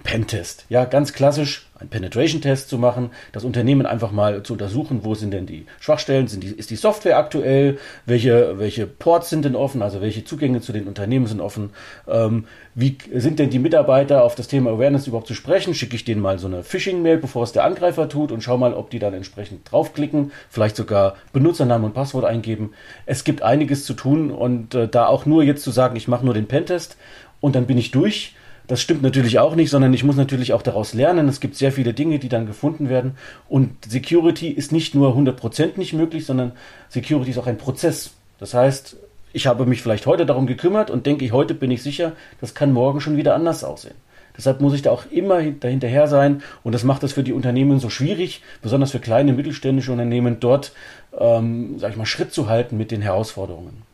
Pentest. 0.04 0.66
Ja, 0.68 0.84
ganz 0.84 1.12
klassisch 1.12 1.67
einen 1.80 1.90
Penetration-Test 1.90 2.68
zu 2.68 2.78
machen, 2.78 3.10
das 3.32 3.44
Unternehmen 3.44 3.86
einfach 3.86 4.10
mal 4.10 4.42
zu 4.42 4.54
untersuchen, 4.54 5.00
wo 5.04 5.14
sind 5.14 5.32
denn 5.32 5.46
die 5.46 5.66
Schwachstellen, 5.80 6.26
sind 6.26 6.42
die, 6.42 6.48
ist 6.48 6.70
die 6.70 6.76
Software 6.76 7.18
aktuell, 7.18 7.78
welche, 8.06 8.58
welche 8.58 8.86
Ports 8.86 9.30
sind 9.30 9.44
denn 9.44 9.54
offen, 9.54 9.82
also 9.82 10.00
welche 10.00 10.24
Zugänge 10.24 10.60
zu 10.60 10.72
den 10.72 10.86
Unternehmen 10.88 11.26
sind 11.26 11.40
offen, 11.40 11.70
ähm, 12.08 12.46
wie 12.74 12.98
sind 13.14 13.38
denn 13.38 13.50
die 13.50 13.58
Mitarbeiter 13.58 14.24
auf 14.24 14.34
das 14.34 14.48
Thema 14.48 14.70
Awareness 14.70 15.06
überhaupt 15.06 15.26
zu 15.26 15.34
sprechen, 15.34 15.74
schicke 15.74 15.96
ich 15.96 16.04
denen 16.04 16.20
mal 16.20 16.38
so 16.38 16.46
eine 16.46 16.62
Phishing-Mail, 16.62 17.18
bevor 17.18 17.44
es 17.44 17.52
der 17.52 17.64
Angreifer 17.64 18.08
tut 18.08 18.32
und 18.32 18.42
schau 18.42 18.58
mal, 18.58 18.74
ob 18.74 18.90
die 18.90 18.98
dann 18.98 19.14
entsprechend 19.14 19.70
draufklicken, 19.70 20.32
vielleicht 20.50 20.76
sogar 20.76 21.16
Benutzernamen 21.32 21.86
und 21.86 21.94
Passwort 21.94 22.24
eingeben. 22.24 22.72
Es 23.06 23.24
gibt 23.24 23.42
einiges 23.42 23.84
zu 23.84 23.94
tun 23.94 24.30
und 24.30 24.74
äh, 24.74 24.88
da 24.88 25.06
auch 25.06 25.26
nur 25.26 25.42
jetzt 25.42 25.62
zu 25.62 25.70
sagen, 25.70 25.96
ich 25.96 26.08
mache 26.08 26.24
nur 26.24 26.34
den 26.34 26.46
Pentest 26.46 26.96
und 27.40 27.54
dann 27.54 27.66
bin 27.66 27.78
ich 27.78 27.90
durch, 27.90 28.34
das 28.68 28.82
stimmt 28.82 29.02
natürlich 29.02 29.38
auch 29.38 29.56
nicht, 29.56 29.70
sondern 29.70 29.94
ich 29.94 30.04
muss 30.04 30.16
natürlich 30.16 30.52
auch 30.52 30.60
daraus 30.60 30.92
lernen. 30.92 31.26
Es 31.26 31.40
gibt 31.40 31.56
sehr 31.56 31.72
viele 31.72 31.94
Dinge, 31.94 32.18
die 32.18 32.28
dann 32.28 32.46
gefunden 32.46 32.90
werden. 32.90 33.16
Und 33.48 33.70
Security 33.88 34.48
ist 34.48 34.72
nicht 34.72 34.94
nur 34.94 35.16
100% 35.16 35.78
nicht 35.78 35.94
möglich, 35.94 36.26
sondern 36.26 36.52
Security 36.90 37.30
ist 37.30 37.38
auch 37.38 37.46
ein 37.46 37.56
Prozess. 37.56 38.10
Das 38.38 38.52
heißt, 38.52 38.96
ich 39.32 39.46
habe 39.46 39.64
mich 39.64 39.80
vielleicht 39.80 40.06
heute 40.06 40.26
darum 40.26 40.46
gekümmert 40.46 40.90
und 40.90 41.06
denke 41.06 41.24
ich, 41.24 41.32
heute 41.32 41.54
bin 41.54 41.70
ich 41.70 41.82
sicher, 41.82 42.12
das 42.42 42.54
kann 42.54 42.72
morgen 42.72 43.00
schon 43.00 43.16
wieder 43.16 43.34
anders 43.34 43.64
aussehen. 43.64 43.94
Deshalb 44.36 44.60
muss 44.60 44.74
ich 44.74 44.82
da 44.82 44.90
auch 44.90 45.10
immer 45.10 45.42
dahinterher 45.42 46.06
sein 46.06 46.42
und 46.62 46.72
das 46.72 46.84
macht 46.84 47.02
es 47.02 47.14
für 47.14 47.24
die 47.24 47.32
Unternehmen 47.32 47.80
so 47.80 47.90
schwierig, 47.90 48.42
besonders 48.62 48.92
für 48.92 49.00
kleine 49.00 49.32
mittelständische 49.32 49.90
Unternehmen 49.90 50.38
dort, 50.40 50.72
ähm, 51.18 51.78
sag 51.78 51.90
ich 51.90 51.96
mal, 51.96 52.06
Schritt 52.06 52.32
zu 52.32 52.48
halten 52.48 52.76
mit 52.76 52.90
den 52.90 53.02
Herausforderungen. 53.02 53.87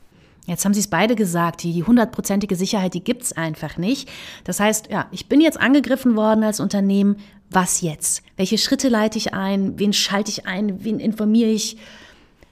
Jetzt 0.47 0.65
haben 0.65 0.75
Sie 0.75 0.81
es 0.81 0.89
beide 0.89 1.15
gesagt, 1.15 1.63
die 1.63 1.83
hundertprozentige 1.83 2.55
Sicherheit, 2.55 2.95
die 2.95 3.03
gibt 3.03 3.23
es 3.23 3.33
einfach 3.33 3.79
nicht. 3.79 4.11
Das 4.45 4.61
heißt, 4.61 4.91
ja, 4.91 5.07
ich 5.11 5.27
bin 5.27 5.41
jetzt 5.41 5.59
angegriffen 5.59 6.17
worden 6.17 6.45
als 6.45 6.61
Unternehmen. 6.61 7.17
Was 7.51 7.81
jetzt? 7.81 8.23
Welche 8.37 8.59
Schritte 8.59 8.89
leite 8.89 9.17
ich 9.17 9.33
ein? 9.33 9.79
Wen 9.79 9.93
schalte 9.93 10.31
ich 10.31 10.47
ein? 10.47 10.85
Wen 10.85 11.01
informiere 11.01 11.51
ich? 11.51 11.79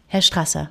Herr 0.07 0.23
Strasser. 0.23 0.71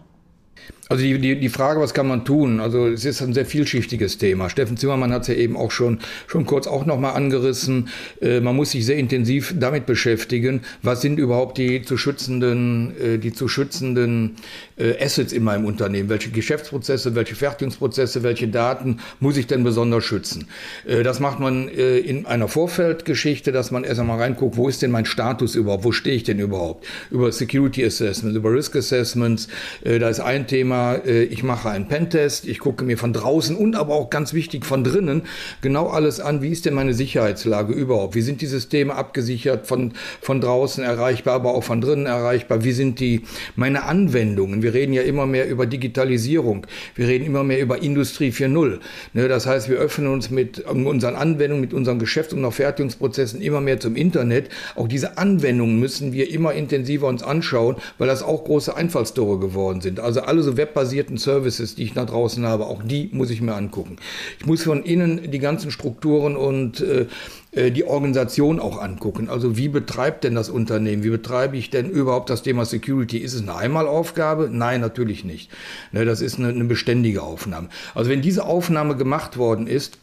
Also 0.91 1.03
die, 1.03 1.17
die, 1.19 1.39
die 1.39 1.47
Frage, 1.47 1.79
was 1.79 1.93
kann 1.93 2.05
man 2.05 2.25
tun? 2.25 2.59
Also 2.59 2.87
es 2.87 3.05
ist 3.05 3.21
ein 3.21 3.33
sehr 3.33 3.45
vielschichtiges 3.45 4.17
Thema. 4.17 4.49
Steffen 4.49 4.75
Zimmermann 4.75 5.13
hat 5.13 5.21
es 5.21 5.29
ja 5.29 5.35
eben 5.35 5.55
auch 5.55 5.71
schon, 5.71 5.99
schon 6.27 6.45
kurz 6.45 6.67
auch 6.67 6.85
nochmal 6.85 7.13
angerissen. 7.13 7.87
Äh, 8.21 8.41
man 8.41 8.57
muss 8.57 8.71
sich 8.71 8.85
sehr 8.85 8.97
intensiv 8.97 9.55
damit 9.57 9.85
beschäftigen, 9.85 10.63
was 10.83 10.99
sind 11.01 11.17
überhaupt 11.17 11.57
die 11.57 11.81
zu 11.81 11.95
schützenden, 11.95 12.93
äh, 12.99 13.17
die 13.19 13.31
zu 13.31 13.47
schützenden 13.47 14.35
äh, 14.75 15.01
Assets 15.01 15.31
in 15.31 15.43
meinem 15.43 15.63
Unternehmen? 15.63 16.09
Welche 16.09 16.29
Geschäftsprozesse, 16.29 17.15
welche 17.15 17.35
Fertigungsprozesse, 17.35 18.21
welche 18.23 18.49
Daten 18.49 18.97
muss 19.21 19.37
ich 19.37 19.47
denn 19.47 19.63
besonders 19.63 20.03
schützen? 20.03 20.47
Äh, 20.85 21.03
das 21.03 21.21
macht 21.21 21.39
man 21.39 21.69
äh, 21.69 21.99
in 21.99 22.25
einer 22.25 22.49
Vorfeldgeschichte, 22.49 23.53
dass 23.53 23.71
man 23.71 23.85
erst 23.85 24.01
einmal 24.01 24.19
reinguckt, 24.19 24.57
wo 24.57 24.67
ist 24.67 24.81
denn 24.81 24.91
mein 24.91 25.05
Status 25.05 25.55
überhaupt? 25.55 25.85
Wo 25.85 25.93
stehe 25.93 26.17
ich 26.17 26.23
denn 26.23 26.39
überhaupt? 26.39 26.85
Über 27.11 27.31
Security 27.31 27.85
Assessments, 27.85 28.35
über 28.35 28.51
Risk 28.51 28.75
Assessments. 28.75 29.47
Äh, 29.85 29.97
da 29.97 30.09
ist 30.09 30.19
ein 30.19 30.47
Thema, 30.47 30.60
äh, 30.63 31.23
ich 31.23 31.43
mache 31.43 31.69
einen 31.69 31.87
Pentest, 31.87 32.47
ich 32.47 32.59
gucke 32.59 32.83
mir 32.83 32.97
von 32.97 33.13
draußen 33.13 33.55
und 33.55 33.75
aber 33.75 33.95
auch 33.95 34.09
ganz 34.09 34.33
wichtig 34.33 34.65
von 34.65 34.83
drinnen 34.83 35.23
genau 35.61 35.87
alles 35.87 36.19
an, 36.19 36.41
wie 36.41 36.49
ist 36.49 36.65
denn 36.65 36.73
meine 36.73 36.93
Sicherheitslage 36.93 37.73
überhaupt? 37.73 38.15
Wie 38.15 38.21
sind 38.21 38.41
die 38.41 38.47
Systeme 38.47 38.95
abgesichert, 38.95 39.67
von, 39.67 39.93
von 40.21 40.41
draußen 40.41 40.83
erreichbar, 40.83 41.35
aber 41.35 41.53
auch 41.53 41.63
von 41.63 41.81
drinnen 41.81 42.05
erreichbar? 42.05 42.63
Wie 42.63 42.71
sind 42.71 42.99
die 42.99 43.21
meine 43.55 43.83
Anwendungen? 43.83 44.63
Wir 44.63 44.73
reden 44.73 44.93
ja 44.93 45.01
immer 45.01 45.25
mehr 45.25 45.47
über 45.47 45.65
Digitalisierung. 45.65 46.67
Wir 46.95 47.07
reden 47.07 47.25
immer 47.25 47.43
mehr 47.43 47.61
über 47.61 47.81
Industrie 47.81 48.29
4.0. 48.29 48.79
Ne, 49.13 49.27
das 49.27 49.45
heißt, 49.45 49.69
wir 49.69 49.77
öffnen 49.77 50.07
uns 50.11 50.29
mit 50.29 50.59
unseren 50.59 51.15
Anwendungen, 51.15 51.61
mit 51.61 51.73
unseren 51.73 51.99
Geschäfts- 51.99 52.33
und 52.33 52.43
auch 52.45 52.53
Fertigungsprozessen 52.53 53.41
immer 53.41 53.61
mehr 53.61 53.79
zum 53.79 53.95
Internet. 53.95 54.49
Auch 54.75 54.87
diese 54.87 55.17
Anwendungen 55.17 55.79
müssen 55.79 56.13
wir 56.13 56.31
immer 56.31 56.53
intensiver 56.53 57.07
uns 57.07 57.23
anschauen, 57.23 57.75
weil 57.97 58.07
das 58.07 58.23
auch 58.23 58.43
große 58.43 58.75
Einfallstore 58.75 59.39
geworden 59.39 59.81
sind. 59.81 59.99
Also 59.99 60.21
alle 60.21 60.43
Web 60.57 60.71
webbasierten 60.71 61.17
Services, 61.17 61.75
die 61.75 61.83
ich 61.83 61.93
da 61.93 62.05
draußen 62.05 62.45
habe, 62.45 62.65
auch 62.65 62.83
die 62.83 63.09
muss 63.11 63.29
ich 63.29 63.41
mir 63.41 63.55
angucken. 63.55 63.97
Ich 64.39 64.45
muss 64.45 64.63
von 64.63 64.83
innen 64.83 65.31
die 65.31 65.39
ganzen 65.39 65.71
Strukturen 65.71 66.35
und 66.35 66.81
äh, 66.81 67.07
äh, 67.51 67.71
die 67.71 67.83
Organisation 67.83 68.59
auch 68.59 68.81
angucken. 68.81 69.29
Also 69.29 69.57
wie 69.57 69.67
betreibt 69.67 70.23
denn 70.23 70.35
das 70.35 70.49
Unternehmen? 70.49 71.03
Wie 71.03 71.09
betreibe 71.09 71.57
ich 71.57 71.69
denn 71.69 71.89
überhaupt 71.89 72.29
das 72.29 72.43
Thema 72.43 72.65
Security? 72.65 73.17
Ist 73.17 73.33
es 73.33 73.41
eine 73.41 73.55
Einmalaufgabe? 73.55 74.49
Nein, 74.51 74.81
natürlich 74.81 75.25
nicht. 75.25 75.51
Ne, 75.91 76.05
das 76.05 76.21
ist 76.21 76.39
eine, 76.39 76.49
eine 76.49 76.65
beständige 76.65 77.23
Aufnahme. 77.23 77.69
Also 77.93 78.09
wenn 78.09 78.21
diese 78.21 78.45
Aufnahme 78.45 78.95
gemacht 78.95 79.37
worden 79.37 79.67
ist, 79.67 79.97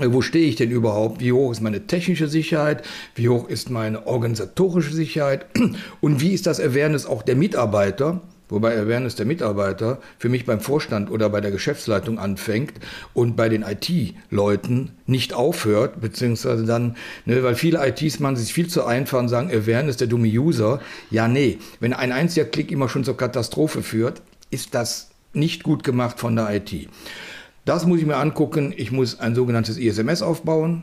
äh, 0.00 0.06
wo 0.10 0.22
stehe 0.22 0.48
ich 0.48 0.56
denn 0.56 0.70
überhaupt? 0.70 1.20
Wie 1.20 1.32
hoch 1.32 1.52
ist 1.52 1.60
meine 1.60 1.86
technische 1.86 2.28
Sicherheit? 2.28 2.82
Wie 3.14 3.28
hoch 3.28 3.48
ist 3.48 3.70
meine 3.70 4.06
organisatorische 4.06 4.94
Sicherheit? 4.94 5.46
Und 6.00 6.20
wie 6.20 6.32
ist 6.32 6.46
das 6.46 6.60
Awareness 6.60 7.06
auch 7.06 7.22
der 7.22 7.36
Mitarbeiter? 7.36 8.20
Wobei 8.50 8.78
Awareness 8.78 9.14
der 9.14 9.26
Mitarbeiter 9.26 9.98
für 10.18 10.28
mich 10.28 10.44
beim 10.44 10.60
Vorstand 10.60 11.10
oder 11.10 11.30
bei 11.30 11.40
der 11.40 11.50
Geschäftsleitung 11.50 12.18
anfängt 12.18 12.74
und 13.14 13.36
bei 13.36 13.48
den 13.48 13.62
IT-Leuten 13.62 14.90
nicht 15.06 15.32
aufhört, 15.32 16.00
beziehungsweise 16.00 16.66
dann, 16.66 16.96
ne, 17.24 17.42
weil 17.42 17.54
viele 17.54 17.86
ITs 17.86 18.20
machen 18.20 18.36
sich 18.36 18.52
viel 18.52 18.68
zu 18.68 18.84
einfach 18.84 19.18
und 19.18 19.28
sagen, 19.28 19.50
Awareness 19.50 19.96
der 19.96 20.08
dumme 20.08 20.28
User. 20.28 20.80
Ja, 21.10 21.28
nee, 21.28 21.58
wenn 21.78 21.92
ein 21.92 22.12
einziger 22.12 22.46
Klick 22.46 22.70
immer 22.70 22.88
schon 22.88 23.04
zur 23.04 23.16
Katastrophe 23.16 23.82
führt, 23.82 24.20
ist 24.50 24.74
das 24.74 25.10
nicht 25.32 25.62
gut 25.62 25.84
gemacht 25.84 26.18
von 26.18 26.36
der 26.36 26.54
IT. 26.54 26.88
Das 27.64 27.86
muss 27.86 28.00
ich 28.00 28.06
mir 28.06 28.16
angucken. 28.16 28.74
Ich 28.76 28.90
muss 28.90 29.20
ein 29.20 29.34
sogenanntes 29.34 29.76
ISMS 29.76 30.22
aufbauen. 30.22 30.82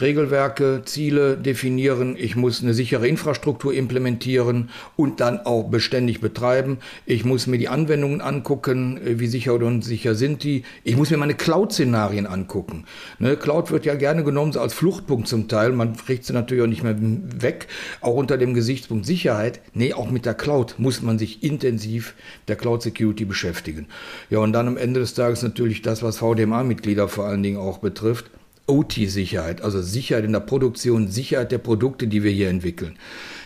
Regelwerke, 0.00 0.82
Ziele 0.84 1.36
definieren, 1.36 2.16
ich 2.18 2.34
muss 2.34 2.62
eine 2.62 2.74
sichere 2.74 3.06
Infrastruktur 3.06 3.72
implementieren 3.72 4.70
und 4.96 5.20
dann 5.20 5.40
auch 5.40 5.64
beständig 5.64 6.20
betreiben. 6.20 6.78
Ich 7.06 7.24
muss 7.24 7.46
mir 7.46 7.58
die 7.58 7.68
Anwendungen 7.68 8.20
angucken, 8.20 8.98
äh, 8.98 9.20
wie 9.20 9.28
sicher 9.28 9.54
oder 9.54 9.66
unsicher 9.66 10.14
sind 10.14 10.42
die. 10.42 10.64
Ich 10.82 10.96
muss 10.96 11.10
mir 11.10 11.16
meine 11.16 11.34
Cloud-Szenarien 11.34 12.26
angucken. 12.26 12.84
Ne, 13.18 13.36
Cloud 13.36 13.70
wird 13.70 13.86
ja 13.86 13.94
gerne 13.94 14.24
genommen 14.24 14.56
als 14.56 14.74
Fluchtpunkt 14.74 15.28
zum 15.28 15.46
Teil. 15.48 15.70
Man 15.72 15.96
kriegt 15.96 16.24
sie 16.24 16.32
natürlich 16.32 16.64
auch 16.64 16.68
nicht 16.68 16.82
mehr 16.82 16.96
weg, 16.98 17.68
auch 18.00 18.14
unter 18.14 18.36
dem 18.36 18.54
Gesichtspunkt 18.54 19.06
Sicherheit. 19.06 19.60
Nee, 19.74 19.92
auch 19.94 20.10
mit 20.10 20.26
der 20.26 20.34
Cloud 20.34 20.74
muss 20.78 21.02
man 21.02 21.18
sich 21.18 21.44
intensiv 21.44 22.14
der 22.48 22.56
Cloud 22.56 22.82
Security 22.82 23.24
beschäftigen. 23.24 23.86
Ja, 24.28 24.40
und 24.40 24.52
dann 24.52 24.66
am 24.66 24.76
Ende 24.76 25.00
des 25.00 25.14
Tages 25.14 25.42
natürlich 25.42 25.82
das, 25.82 26.02
was 26.02 26.18
VDMA-Mitglieder 26.18 27.08
vor 27.08 27.26
allen 27.26 27.42
Dingen 27.42 27.58
auch 27.58 27.78
betrifft. 27.78 28.30
OT-Sicherheit, 28.66 29.62
also 29.62 29.82
Sicherheit 29.82 30.24
in 30.24 30.32
der 30.32 30.40
Produktion, 30.40 31.08
Sicherheit 31.08 31.52
der 31.52 31.58
Produkte, 31.58 32.06
die 32.06 32.22
wir 32.22 32.30
hier 32.30 32.48
entwickeln. 32.48 32.96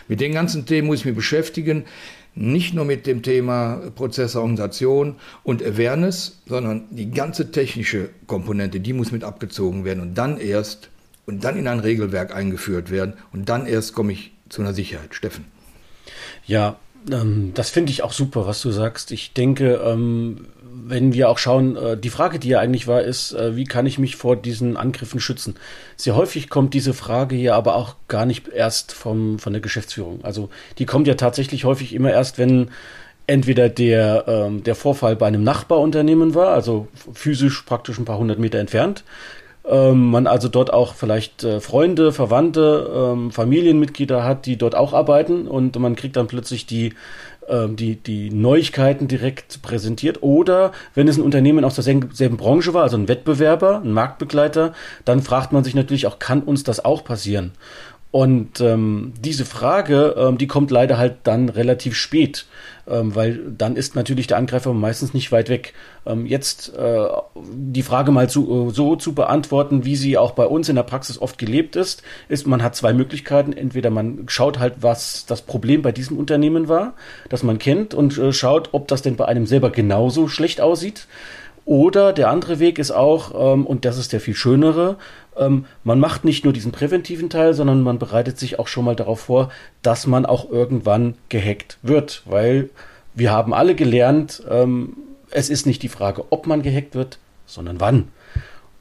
Mit 0.07 0.21
den 0.21 0.33
ganzen 0.33 0.65
Themen 0.65 0.87
muss 0.87 0.99
ich 0.99 1.05
mich 1.05 1.15
beschäftigen, 1.15 1.85
nicht 2.35 2.73
nur 2.73 2.85
mit 2.85 3.05
dem 3.05 3.21
Thema 3.21 3.81
Prozessorganisation 3.95 5.15
und 5.43 5.63
Awareness, 5.63 6.41
sondern 6.47 6.85
die 6.89 7.11
ganze 7.11 7.51
technische 7.51 8.09
Komponente, 8.27 8.79
die 8.79 8.93
muss 8.93 9.11
mit 9.11 9.23
abgezogen 9.23 9.83
werden 9.83 9.99
und 9.99 10.15
dann 10.15 10.37
erst 10.37 10.89
und 11.25 11.43
dann 11.43 11.57
in 11.57 11.67
ein 11.67 11.79
Regelwerk 11.79 12.35
eingeführt 12.35 12.91
werden 12.91 13.13
und 13.33 13.49
dann 13.49 13.65
erst 13.65 13.93
komme 13.93 14.13
ich 14.13 14.31
zu 14.47 14.61
einer 14.61 14.73
Sicherheit. 14.73 15.13
Steffen. 15.13 15.45
Ja, 16.45 16.79
ähm, 17.11 17.51
das 17.53 17.69
finde 17.69 17.91
ich 17.91 18.03
auch 18.03 18.13
super, 18.13 18.45
was 18.47 18.61
du 18.61 18.71
sagst. 18.71 19.11
Ich 19.11 19.33
denke, 19.33 19.81
ähm, 19.85 20.47
wenn 20.89 21.13
wir 21.13 21.29
auch 21.29 21.37
schauen, 21.37 21.75
äh, 21.75 21.97
die 21.97 22.09
Frage, 22.09 22.39
die 22.39 22.49
ja 22.49 22.59
eigentlich 22.59 22.87
war, 22.87 23.01
ist, 23.01 23.33
äh, 23.33 23.55
wie 23.55 23.65
kann 23.65 23.85
ich 23.85 23.99
mich 23.99 24.15
vor 24.15 24.35
diesen 24.35 24.77
Angriffen 24.77 25.19
schützen? 25.19 25.55
Sehr 25.95 26.15
häufig 26.15 26.49
kommt 26.49 26.73
diese 26.73 26.93
Frage 26.93 27.35
hier 27.35 27.55
aber 27.55 27.75
auch 27.75 27.95
gar 28.07 28.25
nicht 28.25 28.47
erst 28.47 28.91
vom, 28.93 29.39
von 29.39 29.53
der 29.53 29.61
Geschäftsführung. 29.61 30.23
Also 30.23 30.49
die 30.77 30.85
kommt 30.85 31.07
ja 31.07 31.15
tatsächlich 31.15 31.65
häufig 31.65 31.93
immer 31.93 32.11
erst, 32.11 32.37
wenn 32.37 32.69
entweder 33.27 33.69
der, 33.69 34.25
ähm, 34.27 34.63
der 34.63 34.75
Vorfall 34.75 35.15
bei 35.15 35.27
einem 35.27 35.43
Nachbarunternehmen 35.43 36.33
war, 36.33 36.49
also 36.49 36.87
physisch 37.13 37.61
praktisch 37.61 37.99
ein 37.99 38.05
paar 38.05 38.17
hundert 38.17 38.39
Meter 38.39 38.57
entfernt, 38.57 39.03
ähm, 39.69 40.11
man 40.11 40.27
also 40.27 40.47
dort 40.47 40.73
auch 40.73 40.95
vielleicht 40.95 41.43
äh, 41.43 41.59
Freunde, 41.59 42.11
Verwandte, 42.11 42.91
ähm, 42.93 43.31
Familienmitglieder 43.31 44.23
hat, 44.23 44.45
die 44.45 44.57
dort 44.57 44.75
auch 44.75 44.93
arbeiten 44.93 45.47
und 45.47 45.77
man 45.77 45.95
kriegt 45.95 46.15
dann 46.15 46.27
plötzlich 46.27 46.65
die 46.65 46.93
ähm, 47.49 47.75
die, 47.75 47.95
die 47.95 48.29
Neuigkeiten 48.29 49.07
direkt 49.07 49.63
präsentiert. 49.63 50.21
Oder 50.21 50.71
wenn 50.93 51.07
es 51.07 51.17
ein 51.17 51.23
Unternehmen 51.23 51.65
aus 51.65 51.75
derselben 51.75 52.37
Branche 52.37 52.73
war, 52.75 52.83
also 52.83 52.95
ein 52.95 53.07
Wettbewerber, 53.07 53.81
ein 53.83 53.91
Marktbegleiter, 53.91 54.73
dann 55.03 55.21
fragt 55.21 55.51
man 55.51 55.63
sich 55.63 55.73
natürlich 55.73 56.05
auch, 56.05 56.19
kann 56.19 56.43
uns 56.43 56.63
das 56.63 56.85
auch 56.85 57.03
passieren? 57.03 57.51
Und 58.11 58.59
ähm, 58.59 59.13
diese 59.19 59.45
Frage, 59.45 60.15
ähm, 60.17 60.39
die 60.39 60.47
kommt 60.47 60.71
leider 60.71 60.97
halt 60.97 61.17
dann 61.25 61.47
relativ 61.47 61.95
spät, 61.95 62.47
ähm, 62.87 63.13
weil 63.13 63.39
dann 63.55 63.75
ist 63.75 63.95
natürlich 63.95 64.25
der 64.25 64.37
Angreifer 64.37 64.73
meistens 64.73 65.13
nicht 65.13 65.31
weit 65.31 65.47
weg. 65.47 65.75
Ähm, 66.07 66.25
jetzt 66.25 66.75
äh, 66.75 67.07
die 67.35 67.83
Frage 67.83 68.11
mal 68.11 68.27
zu, 68.27 68.69
äh, 68.69 68.73
so 68.73 68.95
zu 68.95 69.13
beantworten, 69.13 69.85
wie 69.85 69.95
sie 69.95 70.17
auch 70.17 70.31
bei 70.31 70.45
uns 70.45 70.69
in 70.69 70.75
der 70.75 70.83
Praxis 70.83 71.21
oft 71.21 71.37
gelebt 71.37 71.75
ist, 71.75 72.01
ist, 72.29 72.47
man 72.47 72.63
hat 72.63 72.75
zwei 72.75 72.93
Möglichkeiten. 72.93 73.53
Entweder 73.53 73.91
man 73.91 74.23
schaut 74.27 74.57
halt, 74.57 74.77
was 74.81 75.27
das 75.27 75.43
Problem 75.43 75.83
bei 75.83 75.91
diesem 75.91 76.17
Unternehmen 76.17 76.67
war, 76.67 76.95
das 77.29 77.43
man 77.43 77.59
kennt, 77.59 77.93
und 77.93 78.17
äh, 78.17 78.33
schaut, 78.33 78.69
ob 78.71 78.87
das 78.87 79.03
denn 79.03 79.17
bei 79.17 79.25
einem 79.25 79.45
selber 79.45 79.69
genauso 79.69 80.27
schlecht 80.27 80.61
aussieht. 80.61 81.05
Oder 81.65 82.13
der 82.13 82.31
andere 82.31 82.57
Weg 82.57 82.79
ist 82.79 82.89
auch, 82.89 83.53
ähm, 83.53 83.67
und 83.67 83.85
das 83.85 83.99
ist 83.99 84.13
der 84.13 84.19
viel 84.19 84.33
schönere, 84.33 84.97
ähm, 85.39 85.65
man 85.83 85.99
macht 85.99 86.25
nicht 86.25 86.43
nur 86.43 86.53
diesen 86.53 86.71
präventiven 86.71 87.29
Teil, 87.29 87.53
sondern 87.53 87.81
man 87.81 87.97
bereitet 87.97 88.37
sich 88.37 88.59
auch 88.59 88.67
schon 88.67 88.85
mal 88.85 88.95
darauf 88.95 89.21
vor, 89.21 89.49
dass 89.81 90.05
man 90.05 90.25
auch 90.25 90.49
irgendwann 90.51 91.15
gehackt 91.29 91.77
wird. 91.81 92.23
Weil 92.25 92.69
wir 93.15 93.31
haben 93.31 93.53
alle 93.53 93.75
gelernt, 93.75 94.43
ähm, 94.49 94.97
es 95.31 95.49
ist 95.49 95.65
nicht 95.65 95.83
die 95.83 95.89
Frage, 95.89 96.25
ob 96.31 96.47
man 96.47 96.61
gehackt 96.61 96.95
wird, 96.95 97.19
sondern 97.45 97.79
wann. 97.79 98.09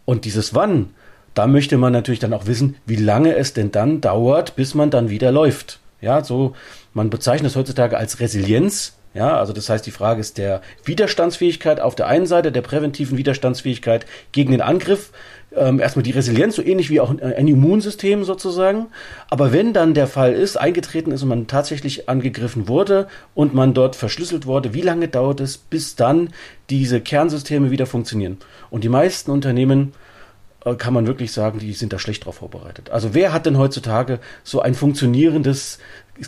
Und 0.04 0.24
dieses 0.24 0.54
wann, 0.54 0.90
da 1.34 1.46
möchte 1.46 1.76
man 1.78 1.92
natürlich 1.92 2.20
dann 2.20 2.32
auch 2.32 2.46
wissen, 2.46 2.76
wie 2.86 2.96
lange 2.96 3.36
es 3.36 3.52
denn 3.52 3.70
dann 3.70 4.00
dauert, 4.00 4.56
bis 4.56 4.74
man 4.74 4.90
dann 4.90 5.10
wieder 5.10 5.30
läuft. 5.30 5.80
Ja, 6.00 6.22
so, 6.24 6.54
man 6.94 7.10
bezeichnet 7.10 7.50
es 7.50 7.56
heutzutage 7.56 7.96
als 7.96 8.20
Resilienz. 8.20 8.94
Ja, 9.14 9.36
also 9.36 9.52
das 9.52 9.68
heißt, 9.68 9.86
die 9.86 9.90
Frage 9.90 10.20
ist 10.20 10.38
der 10.38 10.62
Widerstandsfähigkeit 10.84 11.80
auf 11.80 11.94
der 11.94 12.06
einen 12.06 12.26
Seite, 12.26 12.52
der 12.52 12.62
präventiven 12.62 13.18
Widerstandsfähigkeit 13.18 14.06
gegen 14.32 14.52
den 14.52 14.60
Angriff. 14.60 15.10
Ähm, 15.56 15.80
erstmal 15.80 16.02
die 16.02 16.10
Resilienz, 16.10 16.56
so 16.56 16.62
ähnlich 16.62 16.90
wie 16.90 17.00
auch 17.00 17.10
ein 17.10 17.48
Immunsystem 17.48 18.22
sozusagen. 18.24 18.88
Aber 19.30 19.52
wenn 19.52 19.72
dann 19.72 19.94
der 19.94 20.06
Fall 20.06 20.34
ist, 20.34 20.56
eingetreten 20.56 21.10
ist 21.10 21.22
und 21.22 21.30
man 21.30 21.46
tatsächlich 21.46 22.08
angegriffen 22.08 22.68
wurde 22.68 23.08
und 23.34 23.54
man 23.54 23.72
dort 23.72 23.96
verschlüsselt 23.96 24.44
wurde, 24.44 24.74
wie 24.74 24.82
lange 24.82 25.08
dauert 25.08 25.40
es, 25.40 25.56
bis 25.56 25.96
dann 25.96 26.30
diese 26.68 27.00
Kernsysteme 27.00 27.70
wieder 27.70 27.86
funktionieren? 27.86 28.36
Und 28.68 28.84
die 28.84 28.90
meisten 28.90 29.30
Unternehmen 29.30 29.94
äh, 30.64 30.74
kann 30.74 30.94
man 30.94 31.06
wirklich 31.06 31.32
sagen, 31.32 31.58
die 31.58 31.72
sind 31.72 31.92
da 31.92 31.98
schlecht 31.98 32.26
drauf 32.26 32.36
vorbereitet. 32.36 32.90
Also 32.90 33.14
wer 33.14 33.32
hat 33.32 33.46
denn 33.46 33.58
heutzutage 33.58 34.20
so 34.44 34.60
ein 34.60 34.74
funktionierendes 34.74 35.78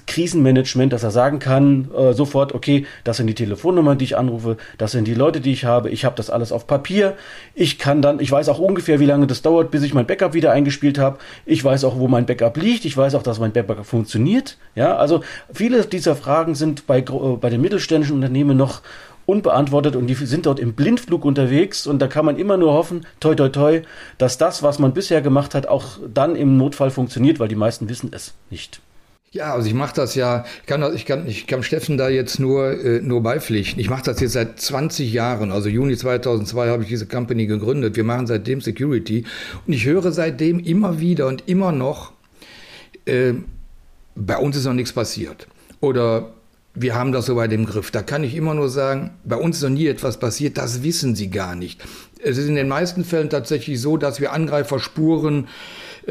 Krisenmanagement, 0.07 0.93
dass 0.93 1.03
er 1.03 1.11
sagen 1.11 1.39
kann, 1.39 1.91
äh, 1.97 2.13
sofort, 2.13 2.55
okay, 2.55 2.87
das 3.05 3.17
sind 3.17 3.27
die 3.27 3.35
Telefonnummern, 3.35 3.99
die 3.99 4.05
ich 4.05 4.17
anrufe, 4.17 4.57
das 4.79 4.93
sind 4.93 5.07
die 5.07 5.15
Leute, 5.15 5.41
die 5.41 5.53
ich 5.53 5.65
habe, 5.65 5.91
ich 5.91 6.05
habe 6.05 6.17
das 6.17 6.31
alles 6.31 6.53
auf 6.53 6.67
Papier, 6.67 7.17
ich 7.55 7.79
kann 7.79 8.03
dann, 8.03 8.21
ich 8.21 8.31
weiß 8.31 8.49
auch 8.49 8.59
ungefähr, 8.59 9.01
wie 9.01 9.07
lange 9.07 9.27
das 9.27 9.43
dauert, 9.43 9.71
bis 9.71 9.83
ich 9.83 9.95
mein 9.95 10.07
Backup 10.07 10.35
wieder 10.35 10.53
eingespielt 10.53 10.99
habe, 10.99 11.19
ich 11.45 11.65
weiß 11.65 11.85
auch, 11.85 11.99
wo 11.99 12.09
mein 12.09 12.27
Backup 12.27 12.57
liegt, 12.57 12.85
ich 12.85 12.97
weiß 12.97 13.15
auch, 13.15 13.23
dass 13.23 13.41
mein 13.41 13.53
Backup 13.53 13.85
funktioniert, 13.85 14.59
ja, 14.75 14.97
also 14.97 15.23
viele 15.53 15.85
dieser 15.85 16.15
Fragen 16.15 16.55
sind 16.55 16.87
bei, 16.87 16.99
äh, 16.99 17.37
bei 17.41 17.51
den 17.51 17.61
mittelständischen 17.61 18.15
Unternehmen 18.15 18.57
noch 18.57 18.83
unbeantwortet 19.27 19.97
und 19.97 20.09
die 20.09 20.15
sind 20.15 20.47
dort 20.47 20.59
im 20.59 20.75
Blindflug 20.75 21.25
unterwegs 21.25 21.87
und 21.87 22.01
da 22.01 22.09
kann 22.09 22.25
man 22.25 22.37
immer 22.37 22.57
nur 22.57 22.73
hoffen, 22.73 23.07
toi 23.21 23.35
toi 23.35 23.49
toi, 23.49 23.83
dass 24.19 24.39
das, 24.39 24.63
was 24.63 24.79
man 24.79 24.93
bisher 24.93 25.21
gemacht 25.21 25.55
hat, 25.55 25.67
auch 25.67 25.99
dann 26.13 26.35
im 26.37 26.57
Notfall 26.57 26.91
funktioniert, 26.91 27.39
weil 27.39 27.49
die 27.49 27.55
meisten 27.55 27.89
wissen 27.89 28.11
es 28.13 28.35
nicht. 28.51 28.81
Ja, 29.33 29.55
also 29.55 29.69
ich 29.69 29.75
mache 29.75 29.95
das 29.95 30.17
ja, 30.17 30.45
ich 30.61 30.67
kann, 30.67 30.93
ich 30.93 31.07
kann, 31.07 31.29
ich 31.29 31.47
kann 31.47 31.63
Steffen 31.63 31.97
da 31.97 32.09
jetzt 32.09 32.41
nur, 32.41 32.73
äh, 32.85 33.01
nur 33.01 33.23
beipflichten. 33.23 33.79
Ich 33.81 33.89
mache 33.89 34.03
das 34.03 34.19
jetzt 34.19 34.33
seit 34.33 34.61
20 34.61 35.13
Jahren, 35.13 35.53
also 35.53 35.69
Juni 35.69 35.97
2002 35.97 36.69
habe 36.69 36.83
ich 36.83 36.89
diese 36.89 37.07
Company 37.07 37.47
gegründet. 37.47 37.95
Wir 37.95 38.03
machen 38.03 38.27
seitdem 38.27 38.61
Security 38.61 39.25
und 39.69 39.73
ich 39.73 39.85
höre 39.85 40.11
seitdem 40.11 40.59
immer 40.59 40.99
wieder 40.99 41.29
und 41.29 41.45
immer 41.47 41.71
noch, 41.71 42.13
äh, 43.05 43.35
bei 44.17 44.37
uns 44.37 44.57
ist 44.57 44.65
noch 44.65 44.73
nichts 44.73 44.93
passiert. 44.93 45.47
Oder 45.79 46.33
wir 46.75 46.97
haben 46.97 47.13
das 47.13 47.27
soweit 47.27 47.53
im 47.53 47.67
Griff. 47.67 47.93
Da 47.93 48.03
kann 48.03 48.25
ich 48.25 48.35
immer 48.35 48.55
nur 48.55 48.69
sagen, 48.69 49.13
bei 49.23 49.37
uns 49.37 49.59
ist 49.59 49.63
noch 49.63 49.71
nie 49.71 49.87
etwas 49.87 50.19
passiert, 50.19 50.59
das 50.59 50.83
wissen 50.83 51.15
Sie 51.15 51.31
gar 51.31 51.55
nicht. 51.55 51.81
Es 52.21 52.37
ist 52.37 52.49
in 52.49 52.57
den 52.57 52.67
meisten 52.67 53.05
Fällen 53.05 53.31
tatsächlich 53.31 53.81
so, 53.81 53.97
dass 53.97 54.21
wir 54.21 54.33
Angreiferspuren 54.33 55.45
äh, 55.45 55.49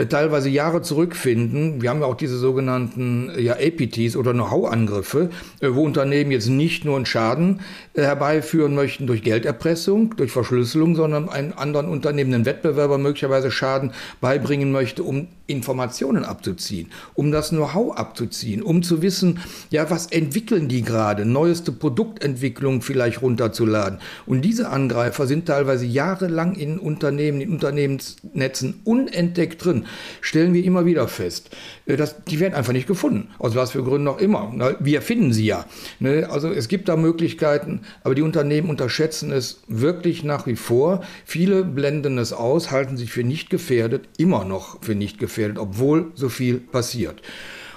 teilweise 0.06 0.50
Jahre 0.50 0.82
zurückfinden. 0.82 1.82
Wir 1.82 1.90
haben 1.90 2.00
ja 2.00 2.06
auch 2.06 2.16
diese 2.16 2.38
sogenannten 2.38 3.32
ja, 3.38 3.54
APTs 3.54 4.16
oder 4.16 4.34
Know-how-Angriffe, 4.34 5.30
äh, 5.60 5.70
wo 5.72 5.84
Unternehmen 5.84 6.32
jetzt 6.32 6.48
nicht 6.48 6.86
nur 6.86 6.96
einen 6.96 7.06
Schaden 7.06 7.60
äh, 7.94 8.04
herbeiführen 8.04 8.76
möchten 8.76 9.08
durch 9.08 9.24
Gelderpressung, 9.24 10.16
durch 10.16 10.32
Verschlüsselung, 10.32 10.96
sondern 10.96 11.28
einem 11.28 11.54
anderen 11.56 11.88
Unternehmen, 11.90 12.34
einen 12.34 12.46
Wettbewerber 12.46 12.98
möglicherweise 12.98 13.52
Schaden 13.52 13.92
beibringen 14.22 14.72
möchte, 14.72 15.04
um 15.04 15.28
Informationen 15.48 16.24
abzuziehen, 16.24 16.92
um 17.16 17.32
das 17.32 17.50
Know-how 17.50 17.98
abzuziehen, 17.98 18.62
um 18.62 18.84
zu 18.84 19.02
wissen, 19.02 19.40
ja, 19.72 19.90
was 19.90 20.06
entwickeln 20.06 20.68
die 20.68 20.84
gerade, 20.84 21.26
neueste 21.26 21.72
Produktentwicklung 21.72 22.82
vielleicht 22.82 23.22
runterzuladen. 23.22 24.00
Und 24.28 24.44
diese 24.44 24.70
Angreifer 24.70 25.26
sind 25.26 25.48
teilweise 25.48 25.86
jahrelang 25.86 26.56
in 26.56 26.78
Unternehmen, 26.78 27.42
in 27.42 27.52
Unternehmensnetzen 27.52 28.82
unentdeckt 28.86 29.66
drin 29.66 29.86
stellen 30.21 30.54
wir 30.54 30.63
immer 30.63 30.86
wieder 30.86 31.08
fest. 31.08 31.56
Äh, 31.86 31.97
dass, 31.97 32.23
die 32.23 32.39
werden 32.39 32.54
einfach 32.54 32.73
nicht 32.73 32.88
gefunden. 32.88 33.30
Aus 33.39 33.56
was 33.56 33.71
für 33.71 33.84
Gründen 33.84 34.08
auch 34.08 34.19
immer. 34.19 34.75
Wir 34.80 35.02
finden 35.02 35.34
sie 35.34 35.45
ja. 35.45 35.65
Ne? 35.99 36.28
Also 36.30 36.52
es 36.52 36.67
gibt 36.67 36.89
da 36.89 36.95
Möglichkeiten, 36.95 37.82
aber 38.04 38.15
die 38.15 38.21
Unternehmen 38.21 38.69
unterschätzen 38.69 39.32
es 39.32 39.62
wirklich 39.67 40.23
nach 40.23 40.47
wie 40.47 40.56
vor. 40.56 41.02
Viele 41.25 41.63
blenden 41.63 42.17
es 42.17 42.34
aus, 42.34 42.71
halten 42.71 42.97
sich 42.97 43.12
für 43.12 43.23
nicht 43.23 43.49
gefährdet, 43.49 44.08
immer 44.17 44.45
noch 44.45 44.84
für 44.84 44.95
nicht 44.95 45.19
gefährdet, 45.19 45.58
obwohl 45.58 46.12
so 46.15 46.30
viel 46.30 46.58
passiert. 46.58 47.21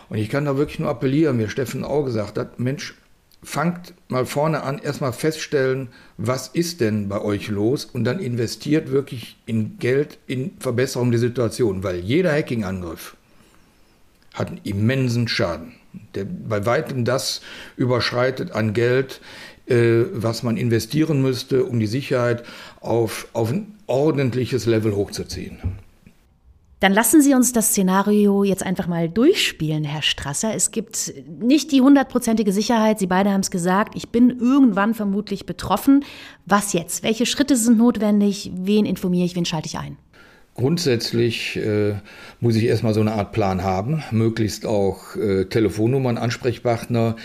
Und 0.08 0.18
ich 0.18 0.28
kann 0.28 0.44
da 0.44 0.58
wirklich 0.58 0.78
nur 0.78 0.90
appellieren, 0.90 1.38
wie 1.38 1.48
Steffen 1.48 1.84
auch 1.84 2.04
gesagt 2.04 2.36
hat, 2.36 2.60
Mensch, 2.60 2.94
fangt 3.42 3.94
mal 4.08 4.24
vorne 4.24 4.62
an, 4.62 4.78
erstmal 4.78 5.12
feststellen, 5.12 5.88
was 6.16 6.48
ist 6.48 6.80
denn 6.80 7.08
bei 7.08 7.20
euch 7.20 7.48
los 7.48 7.84
und 7.84 8.04
dann 8.04 8.20
investiert 8.20 8.90
wirklich 8.90 9.36
in 9.46 9.78
Geld, 9.78 10.18
in 10.26 10.52
Verbesserung 10.60 11.10
der 11.10 11.20
Situation, 11.20 11.82
weil 11.82 11.98
jeder 11.98 12.32
Hacking-Angriff 12.32 13.16
hat 14.34 14.48
einen 14.48 14.60
immensen 14.62 15.28
Schaden, 15.28 15.72
der 16.14 16.24
bei 16.24 16.64
weitem 16.66 17.04
das 17.04 17.42
überschreitet 17.76 18.52
an 18.52 18.72
Geld, 18.74 19.20
äh, 19.66 20.04
was 20.12 20.42
man 20.42 20.56
investieren 20.56 21.20
müsste, 21.20 21.64
um 21.64 21.80
die 21.80 21.86
Sicherheit 21.86 22.44
auf, 22.80 23.28
auf 23.32 23.50
ein 23.50 23.74
ordentliches 23.86 24.66
Level 24.66 24.94
hochzuziehen. 24.94 25.58
Dann 26.82 26.92
lassen 26.92 27.22
Sie 27.22 27.32
uns 27.32 27.52
das 27.52 27.68
Szenario 27.68 28.42
jetzt 28.42 28.66
einfach 28.66 28.88
mal 28.88 29.08
durchspielen, 29.08 29.84
Herr 29.84 30.02
Strasser. 30.02 30.52
Es 30.52 30.72
gibt 30.72 31.14
nicht 31.28 31.70
die 31.70 31.80
hundertprozentige 31.80 32.52
Sicherheit. 32.52 32.98
Sie 32.98 33.06
beide 33.06 33.30
haben 33.30 33.42
es 33.42 33.52
gesagt. 33.52 33.94
Ich 33.94 34.08
bin 34.08 34.30
irgendwann 34.40 34.92
vermutlich 34.92 35.46
betroffen. 35.46 36.04
Was 36.44 36.72
jetzt? 36.72 37.04
Welche 37.04 37.24
Schritte 37.24 37.54
sind 37.54 37.78
notwendig? 37.78 38.50
Wen 38.56 38.84
informiere 38.84 39.26
ich? 39.26 39.36
Wen 39.36 39.44
schalte 39.44 39.68
ich 39.68 39.78
ein? 39.78 39.96
Grundsätzlich 40.54 41.56
äh, 41.56 41.94
muss 42.38 42.56
ich 42.56 42.64
erstmal 42.64 42.92
so 42.92 43.00
eine 43.00 43.12
Art 43.12 43.32
Plan 43.32 43.62
haben, 43.62 44.02
möglichst 44.10 44.66
auch 44.66 45.16
äh, 45.16 45.46
Telefonnummern, 45.46 46.18
Ansprechpartner. 46.18 47.16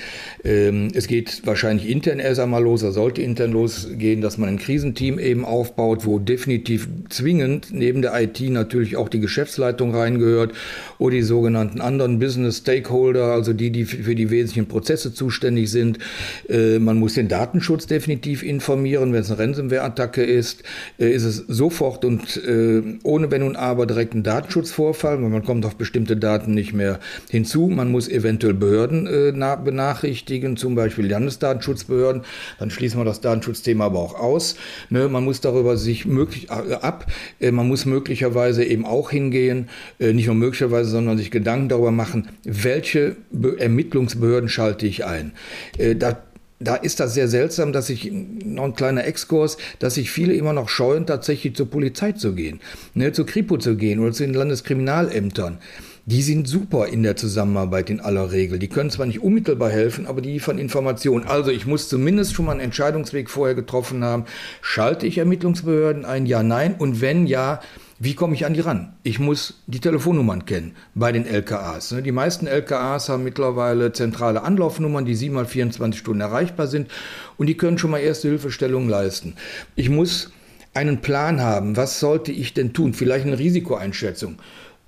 Ähm, 0.46 0.88
es 0.94 1.08
geht 1.08 1.42
wahrscheinlich 1.46 1.90
intern 1.90 2.20
erst 2.20 2.40
einmal 2.40 2.64
los, 2.64 2.84
er 2.84 2.94
sollte 2.94 3.22
intern 3.22 3.52
losgehen, 3.52 4.22
dass 4.22 4.38
man 4.38 4.48
ein 4.48 4.58
Krisenteam 4.58 5.20
eben 5.20 5.44
aufbaut, 5.44 6.06
wo 6.06 6.20
definitiv 6.20 6.88
zwingend 7.10 7.74
neben 7.74 8.02
der 8.02 8.18
IT 8.18 8.40
natürlich 8.40 8.96
auch 8.96 9.10
die 9.10 9.20
Geschäftsleitung 9.20 9.94
reingehört 9.94 10.54
oder 10.98 11.16
die 11.16 11.22
sogenannten 11.22 11.82
anderen 11.82 12.20
Business 12.20 12.60
Stakeholder, 12.60 13.34
also 13.34 13.52
die, 13.52 13.72
die 13.72 13.84
für 13.84 14.16
die 14.16 14.30
wesentlichen 14.30 14.70
Prozesse 14.70 15.14
zuständig 15.14 15.70
sind. 15.70 16.00
Äh, 16.48 16.80
man 16.80 16.98
muss 16.98 17.16
den 17.16 17.28
Datenschutz 17.28 17.88
definitiv 17.88 18.42
informieren, 18.42 19.12
wenn 19.12 19.20
es 19.20 19.32
eine 19.32 19.40
Ransomware-Attacke 19.40 20.24
ist, 20.24 20.64
äh, 20.98 21.12
ist 21.12 21.26
es 21.26 21.44
sofort 21.50 22.06
und 22.06 22.38
äh, 22.38 22.84
ohne 23.18 23.32
Wenn 23.32 23.42
und 23.42 23.56
Aber 23.56 23.88
direkt 23.88 24.14
ein 24.14 24.22
Datenschutzvorfall, 24.22 25.22
weil 25.22 25.30
man 25.30 25.44
kommt 25.44 25.66
auf 25.66 25.76
bestimmte 25.76 26.16
Daten 26.18 26.54
nicht 26.54 26.74
mehr 26.74 27.00
hinzu. 27.30 27.68
Man 27.68 27.92
muss 27.92 28.08
eventuell 28.08 28.54
Behörden 28.54 29.08
äh, 29.08 29.58
benachrichtigen, 29.64 30.56
zum 30.56 30.76
Beispiel 30.76 31.08
Landesdatenschutzbehörden. 31.08 32.22
Dann 32.60 32.70
schließen 32.70 33.00
wir 33.00 33.06
das 33.06 33.22
Datenschutzthema 33.22 33.86
aber 33.86 34.00
auch 34.00 34.20
aus. 34.20 34.56
Ne? 34.90 35.10
Man 35.10 35.24
muss 35.24 35.42
darüber 35.42 35.78
sich 35.78 36.06
möglich 36.06 36.50
äh, 36.50 36.74
ab. 36.76 37.08
Äh, 37.40 37.52
man 37.52 37.68
muss 37.68 37.86
möglicherweise 37.86 38.64
eben 38.64 38.86
auch 38.86 39.10
hingehen, 39.10 39.70
äh, 40.00 40.14
nicht 40.14 40.28
nur 40.28 40.36
möglicherweise, 40.36 40.92
sondern 40.92 41.18
sich 41.18 41.32
Gedanken 41.32 41.70
darüber 41.70 41.92
machen, 41.92 42.30
welche 42.44 43.16
Be 43.32 43.58
Ermittlungsbehörden 43.60 44.48
schalte 44.48 44.86
ich 44.86 45.06
ein. 45.06 45.32
Äh, 45.80 45.96
da 45.96 46.22
da 46.60 46.76
ist 46.76 47.00
das 47.00 47.14
sehr 47.14 47.28
seltsam, 47.28 47.72
dass 47.72 47.90
ich, 47.90 48.12
noch 48.12 48.64
ein 48.64 48.74
kleiner 48.74 49.06
Exkurs, 49.06 49.58
dass 49.80 49.96
sich 49.96 50.10
viele 50.10 50.34
immer 50.34 50.54
noch 50.54 50.70
scheuen, 50.70 51.06
tatsächlich 51.06 51.56
zur 51.56 51.70
Polizei 51.70 52.14
zu 52.14 52.34
gehen, 52.34 52.60
ne, 52.96 53.12
zur 53.12 53.26
Kripo 53.26 53.58
zu 53.58 53.76
gehen 53.76 54.00
oder 54.00 54.12
zu 54.12 54.24
den 54.24 54.34
Landeskriminalämtern. 54.34 55.60
Die 56.06 56.22
sind 56.22 56.48
super 56.48 56.88
in 56.88 57.04
der 57.04 57.18
Zusammenarbeit 57.18 57.90
in 57.90 58.00
aller 58.00 58.32
Regel. 58.32 58.60
Die 58.60 58.70
können 58.70 58.90
zwar 58.90 59.06
nicht 59.06 59.22
unmittelbar 59.22 59.70
helfen, 59.70 60.08
aber 60.08 60.22
die 60.22 60.32
liefern 60.32 60.58
Informationen. 60.58 61.28
Also 61.28 61.52
ich 61.52 61.68
muss 61.68 61.90
zumindest 61.90 62.34
schon 62.34 62.46
mal 62.46 62.54
einen 62.54 62.62
Entscheidungsweg 62.62 63.30
vorher 63.30 63.56
getroffen 63.56 64.06
haben. 64.06 64.24
Schalte 64.62 65.06
ich 65.06 65.18
Ermittlungsbehörden 65.18 66.06
ein? 66.06 66.26
Ja, 66.26 66.44
nein. 66.44 66.76
Und 66.78 67.02
wenn 67.02 67.28
ja, 67.28 67.60
wie 68.00 68.14
komme 68.14 68.36
ich 68.36 68.46
an 68.46 68.54
die 68.54 68.60
ran? 68.60 68.94
Ich 69.04 69.18
muss 69.18 69.62
die 69.66 69.80
Telefonnummern 69.80 70.46
kennen 70.46 70.76
bei 70.94 71.12
den 71.12 71.26
LKAs. 71.26 71.92
Ne? 71.92 72.04
Die 72.04 72.12
meisten 72.12 72.46
LKAs 72.46 73.10
haben 73.10 73.24
mittlerweile 73.24 73.92
zentrale 73.92 74.44
Anlaufnummern, 74.44 75.06
die 75.06 75.16
siebenmal 75.16 75.46
24 75.46 76.00
Stunden 76.00 76.22
erreichbar 76.22 76.68
sind 76.68 76.92
und 77.38 77.48
die 77.48 77.58
können 77.58 77.78
schon 77.78 77.92
mal 77.92 78.00
erste 78.00 78.28
Hilfestellungen 78.30 78.90
leisten. 78.90 79.36
Ich 79.76 79.90
muss 79.90 80.32
einen 80.74 81.02
Plan 81.02 81.42
haben, 81.42 81.76
was 81.76 82.00
sollte 82.00 82.32
ich 82.32 82.54
denn 82.54 82.74
tun? 82.74 82.94
Vielleicht 82.94 83.26
eine 83.26 83.40
Risikoeinschätzung 83.40 84.38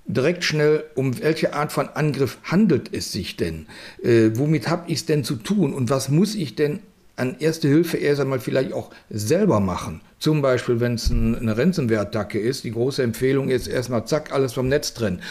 direkt 0.09 0.43
schnell, 0.43 0.83
um 0.95 1.19
welche 1.21 1.53
Art 1.53 1.71
von 1.71 1.87
Angriff 1.89 2.39
handelt 2.43 2.93
es 2.93 3.11
sich 3.11 3.37
denn? 3.37 3.67
Äh, 4.03 4.31
womit 4.33 4.67
habe 4.67 4.85
ich 4.87 4.99
es 4.99 5.05
denn 5.05 5.23
zu 5.23 5.35
tun 5.35 5.71
und 5.71 5.89
was 5.89 6.09
muss 6.09 6.35
ich 6.35 6.55
denn 6.55 6.79
an 7.19 7.35
Erste 7.39 7.67
Hilfe 7.67 7.97
erst 7.97 8.21
einmal 8.21 8.39
vielleicht 8.39 8.73
auch 8.73 8.89
selber 9.09 9.59
machen? 9.59 10.01
Zum 10.19 10.41
Beispiel, 10.41 10.79
wenn 10.79 10.95
es 10.95 11.09
ein, 11.09 11.35
eine 11.35 11.57
Ransomware-Attacke 11.57 12.39
ist, 12.39 12.63
die 12.63 12.71
große 12.71 13.03
Empfehlung 13.03 13.49
ist 13.49 13.67
erstmal 13.67 14.05
zack, 14.05 14.31
alles 14.31 14.53
vom 14.53 14.67
Netz 14.67 14.93
trennen. 14.93 15.21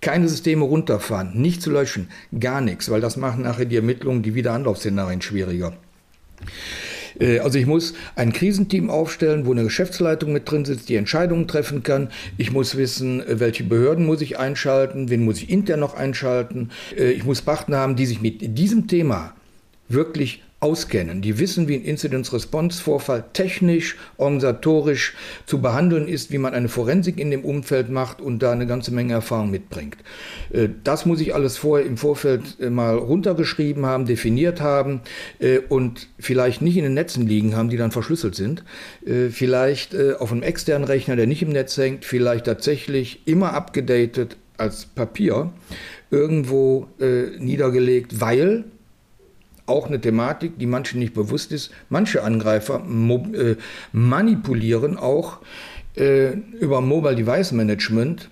Keine 0.00 0.28
Systeme 0.28 0.64
runterfahren, 0.64 1.40
nicht 1.40 1.62
zu 1.62 1.70
löschen, 1.70 2.08
gar 2.38 2.60
nichts, 2.60 2.90
weil 2.90 3.00
das 3.00 3.16
machen 3.16 3.42
nachher 3.42 3.64
die 3.64 3.76
Ermittlungen, 3.76 4.22
die 4.22 4.34
Wiederanlaufszenarien 4.34 5.22
schwieriger. 5.22 5.72
Äh, 7.18 7.38
also 7.40 7.58
ich 7.58 7.66
muss 7.66 7.94
ein 8.14 8.32
Krisenteam 8.32 8.90
aufstellen, 8.90 9.46
wo 9.46 9.52
eine 9.52 9.64
Geschäftsleitung 9.64 10.32
mit 10.32 10.50
drin 10.50 10.64
sitzt, 10.64 10.88
die 10.88 10.96
Entscheidungen 10.96 11.48
treffen 11.48 11.82
kann. 11.82 12.10
Ich 12.36 12.52
muss 12.52 12.76
wissen, 12.76 13.22
welche 13.26 13.64
Behörden 13.64 14.06
muss 14.06 14.20
ich 14.20 14.38
einschalten, 14.38 15.10
wen 15.10 15.24
muss 15.24 15.38
ich 15.38 15.50
intern 15.50 15.80
noch 15.80 15.94
einschalten. 15.94 16.70
Äh, 16.96 17.10
ich 17.10 17.24
muss 17.24 17.42
Partner 17.42 17.78
haben, 17.78 17.96
die 17.96 18.06
sich 18.06 18.20
mit 18.20 18.58
diesem 18.58 18.86
Thema 18.86 19.34
wirklich 19.88 20.42
auskennen. 20.58 21.20
Die 21.20 21.38
wissen, 21.38 21.68
wie 21.68 21.74
ein 21.74 21.84
Incidence-Response-Vorfall 21.84 23.24
technisch, 23.34 23.96
organisatorisch 24.16 25.14
zu 25.44 25.60
behandeln 25.60 26.08
ist, 26.08 26.32
wie 26.32 26.38
man 26.38 26.54
eine 26.54 26.68
Forensik 26.68 27.18
in 27.18 27.30
dem 27.30 27.44
Umfeld 27.44 27.90
macht 27.90 28.22
und 28.22 28.42
da 28.42 28.52
eine 28.52 28.66
ganze 28.66 28.90
Menge 28.92 29.12
Erfahrung 29.12 29.50
mitbringt. 29.50 29.98
Äh, 30.50 30.68
das 30.82 31.04
muss 31.04 31.20
ich 31.20 31.34
alles 31.34 31.58
vorher 31.58 31.86
im 31.86 31.98
Vorfeld 31.98 32.58
äh, 32.58 32.70
mal 32.70 32.96
runtergeschrieben 32.96 33.84
haben, 33.84 34.06
definiert 34.06 34.62
haben 34.62 35.02
äh, 35.40 35.58
und 35.58 36.08
vielleicht 36.18 36.62
nicht 36.62 36.78
in 36.78 36.84
den 36.84 36.94
Netzen 36.94 37.26
liegen 37.26 37.54
haben, 37.54 37.68
die 37.68 37.76
dann 37.76 37.90
verschlüsselt 37.90 38.34
sind. 38.34 38.64
Vielleicht 39.30 39.94
auf 40.18 40.32
einem 40.32 40.42
externen 40.42 40.84
Rechner, 40.84 41.16
der 41.16 41.26
nicht 41.26 41.42
im 41.42 41.50
Netz 41.50 41.76
hängt, 41.76 42.04
vielleicht 42.04 42.46
tatsächlich 42.46 43.26
immer 43.26 43.52
abgedatet 43.52 44.36
als 44.56 44.86
Papier 44.86 45.52
irgendwo 46.10 46.88
niedergelegt, 47.38 48.20
weil 48.20 48.64
auch 49.66 49.88
eine 49.88 50.00
Thematik, 50.00 50.58
die 50.58 50.66
manchen 50.66 51.00
nicht 51.00 51.14
bewusst 51.14 51.52
ist. 51.52 51.70
Manche 51.88 52.22
Angreifer 52.22 52.82
äh, 52.84 53.56
manipulieren 53.92 54.96
auch 54.96 55.38
äh, 55.96 56.32
über 56.60 56.80
Mobile 56.80 57.16
Device 57.16 57.52
Management 57.52 58.30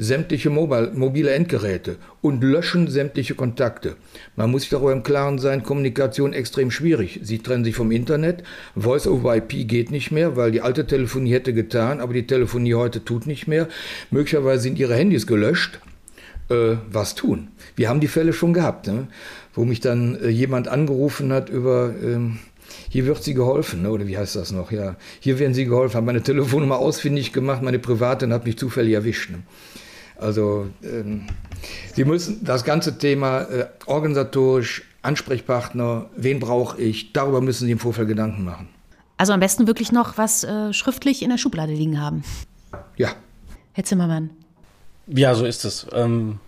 sämtliche 0.00 0.48
mobile, 0.48 0.92
mobile 0.94 1.30
Endgeräte 1.30 1.96
und 2.22 2.42
löschen 2.42 2.88
sämtliche 2.88 3.34
Kontakte. 3.34 3.96
Man 4.34 4.50
muss 4.50 4.62
sich 4.62 4.70
darüber 4.70 4.92
im 4.92 5.02
Klaren 5.02 5.38
sein, 5.38 5.62
Kommunikation 5.62 6.32
extrem 6.32 6.70
schwierig. 6.70 7.20
Sie 7.22 7.38
trennen 7.38 7.64
sich 7.64 7.74
vom 7.74 7.90
Internet, 7.90 8.42
Voice 8.74 9.06
over 9.06 9.36
IP 9.36 9.68
geht 9.68 9.90
nicht 9.90 10.10
mehr, 10.10 10.36
weil 10.36 10.52
die 10.52 10.62
alte 10.62 10.86
Telefonie 10.86 11.32
hätte 11.32 11.52
getan, 11.52 12.00
aber 12.00 12.14
die 12.14 12.26
Telefonie 12.26 12.74
heute 12.74 13.04
tut 13.04 13.26
nicht 13.26 13.46
mehr. 13.46 13.68
Möglicherweise 14.10 14.62
sind 14.62 14.78
ihre 14.78 14.94
Handys 14.94 15.26
gelöscht. 15.26 15.80
Äh, 16.50 16.76
was 16.90 17.14
tun? 17.14 17.48
Wir 17.76 17.88
haben 17.88 18.00
die 18.00 18.08
Fälle 18.08 18.32
schon 18.32 18.52
gehabt. 18.52 18.86
Ne? 18.86 19.08
wo 19.54 19.64
mich 19.64 19.80
dann 19.80 20.16
äh, 20.16 20.28
jemand 20.28 20.68
angerufen 20.68 21.32
hat 21.32 21.48
über, 21.48 21.92
ähm, 22.02 22.38
hier 22.88 23.06
wird 23.06 23.22
sie 23.22 23.34
geholfen, 23.34 23.82
ne? 23.82 23.90
oder 23.90 24.06
wie 24.06 24.16
heißt 24.16 24.36
das 24.36 24.52
noch? 24.52 24.70
Ja, 24.70 24.96
hier 25.18 25.38
werden 25.38 25.54
sie 25.54 25.64
geholfen, 25.64 25.96
habe 25.96 26.06
meine 26.06 26.22
Telefonnummer 26.22 26.78
ausfindig 26.78 27.32
gemacht, 27.32 27.62
meine 27.62 27.78
private 27.78 28.26
und 28.26 28.32
hat 28.32 28.44
mich 28.44 28.58
zufällig 28.58 28.94
erwischt. 28.94 29.30
Ne? 29.30 29.38
Also 30.16 30.68
ähm, 30.82 31.26
Sie 31.94 32.04
müssen 32.04 32.44
das 32.44 32.64
ganze 32.64 32.98
Thema 32.98 33.42
äh, 33.42 33.66
organisatorisch, 33.86 34.82
Ansprechpartner, 35.02 36.10
wen 36.16 36.40
brauche 36.40 36.80
ich, 36.80 37.12
darüber 37.12 37.40
müssen 37.40 37.64
Sie 37.64 37.72
im 37.72 37.78
Vorfeld 37.78 38.08
Gedanken 38.08 38.44
machen. 38.44 38.68
Also 39.16 39.32
am 39.32 39.40
besten 39.40 39.66
wirklich 39.66 39.92
noch 39.92 40.18
was 40.18 40.44
äh, 40.44 40.72
schriftlich 40.72 41.22
in 41.22 41.30
der 41.30 41.38
Schublade 41.38 41.72
liegen 41.72 42.00
haben. 42.00 42.22
Ja. 42.96 43.10
Herr 43.72 43.84
Zimmermann. 43.84 44.30
Ja, 45.12 45.34
so 45.34 45.44
ist 45.44 45.64
es. 45.64 45.86
Ähm, 45.92 46.38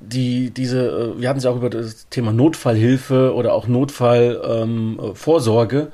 die, 0.00 0.50
diese, 0.50 1.14
äh, 1.16 1.20
wir 1.20 1.28
hatten 1.28 1.38
es 1.38 1.46
auch 1.46 1.56
über 1.56 1.70
das 1.70 2.08
Thema 2.08 2.32
Notfallhilfe 2.32 3.32
oder 3.34 3.54
auch 3.54 3.68
Notfallvorsorge. 3.68 5.88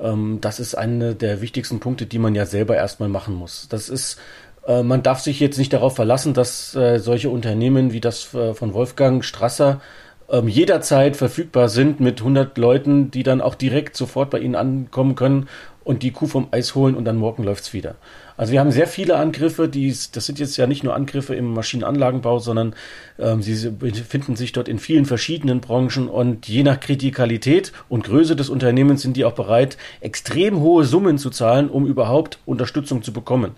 ähm, 0.00 0.38
das 0.40 0.60
ist 0.60 0.76
einer 0.76 1.14
der 1.14 1.40
wichtigsten 1.40 1.80
Punkte, 1.80 2.06
die 2.06 2.18
man 2.18 2.34
ja 2.34 2.46
selber 2.46 2.76
erstmal 2.76 3.08
machen 3.08 3.34
muss. 3.34 3.68
Das 3.68 3.88
ist, 3.88 4.18
äh, 4.66 4.82
man 4.82 5.02
darf 5.02 5.20
sich 5.20 5.40
jetzt 5.40 5.58
nicht 5.58 5.72
darauf 5.72 5.94
verlassen, 5.94 6.34
dass 6.34 6.74
äh, 6.74 6.98
solche 6.98 7.30
Unternehmen 7.30 7.92
wie 7.92 8.00
das 8.00 8.34
äh, 8.34 8.54
von 8.54 8.74
Wolfgang 8.74 9.24
Strasser 9.24 9.80
ähm, 10.28 10.48
jederzeit 10.48 11.16
verfügbar 11.16 11.68
sind 11.68 12.00
mit 12.00 12.20
100 12.20 12.58
Leuten, 12.58 13.10
die 13.10 13.22
dann 13.22 13.40
auch 13.40 13.54
direkt 13.54 13.96
sofort 13.96 14.30
bei 14.30 14.40
Ihnen 14.40 14.56
ankommen 14.56 15.14
können 15.14 15.48
und 15.84 16.02
die 16.02 16.12
Kuh 16.12 16.26
vom 16.26 16.48
Eis 16.50 16.74
holen 16.74 16.96
und 16.96 17.04
dann 17.04 17.16
morgen 17.16 17.44
läuft's 17.44 17.72
wieder. 17.72 17.94
Also 18.38 18.52
wir 18.52 18.60
haben 18.60 18.70
sehr 18.70 18.86
viele 18.86 19.16
Angriffe, 19.16 19.68
die, 19.68 19.94
das 20.12 20.24
sind 20.24 20.38
jetzt 20.38 20.56
ja 20.56 20.68
nicht 20.68 20.84
nur 20.84 20.94
Angriffe 20.94 21.34
im 21.34 21.52
Maschinenanlagenbau, 21.54 22.38
sondern 22.38 22.74
ähm, 23.18 23.42
sie 23.42 23.68
befinden 23.68 24.36
sich 24.36 24.52
dort 24.52 24.68
in 24.68 24.78
vielen 24.78 25.06
verschiedenen 25.06 25.60
Branchen 25.60 26.08
und 26.08 26.46
je 26.46 26.62
nach 26.62 26.78
Kritikalität 26.78 27.72
und 27.88 28.04
Größe 28.04 28.36
des 28.36 28.48
Unternehmens 28.48 29.02
sind 29.02 29.16
die 29.16 29.24
auch 29.24 29.32
bereit, 29.32 29.76
extrem 30.00 30.60
hohe 30.60 30.84
Summen 30.84 31.18
zu 31.18 31.30
zahlen, 31.30 31.68
um 31.68 31.84
überhaupt 31.84 32.38
Unterstützung 32.46 33.02
zu 33.02 33.12
bekommen. 33.12 33.56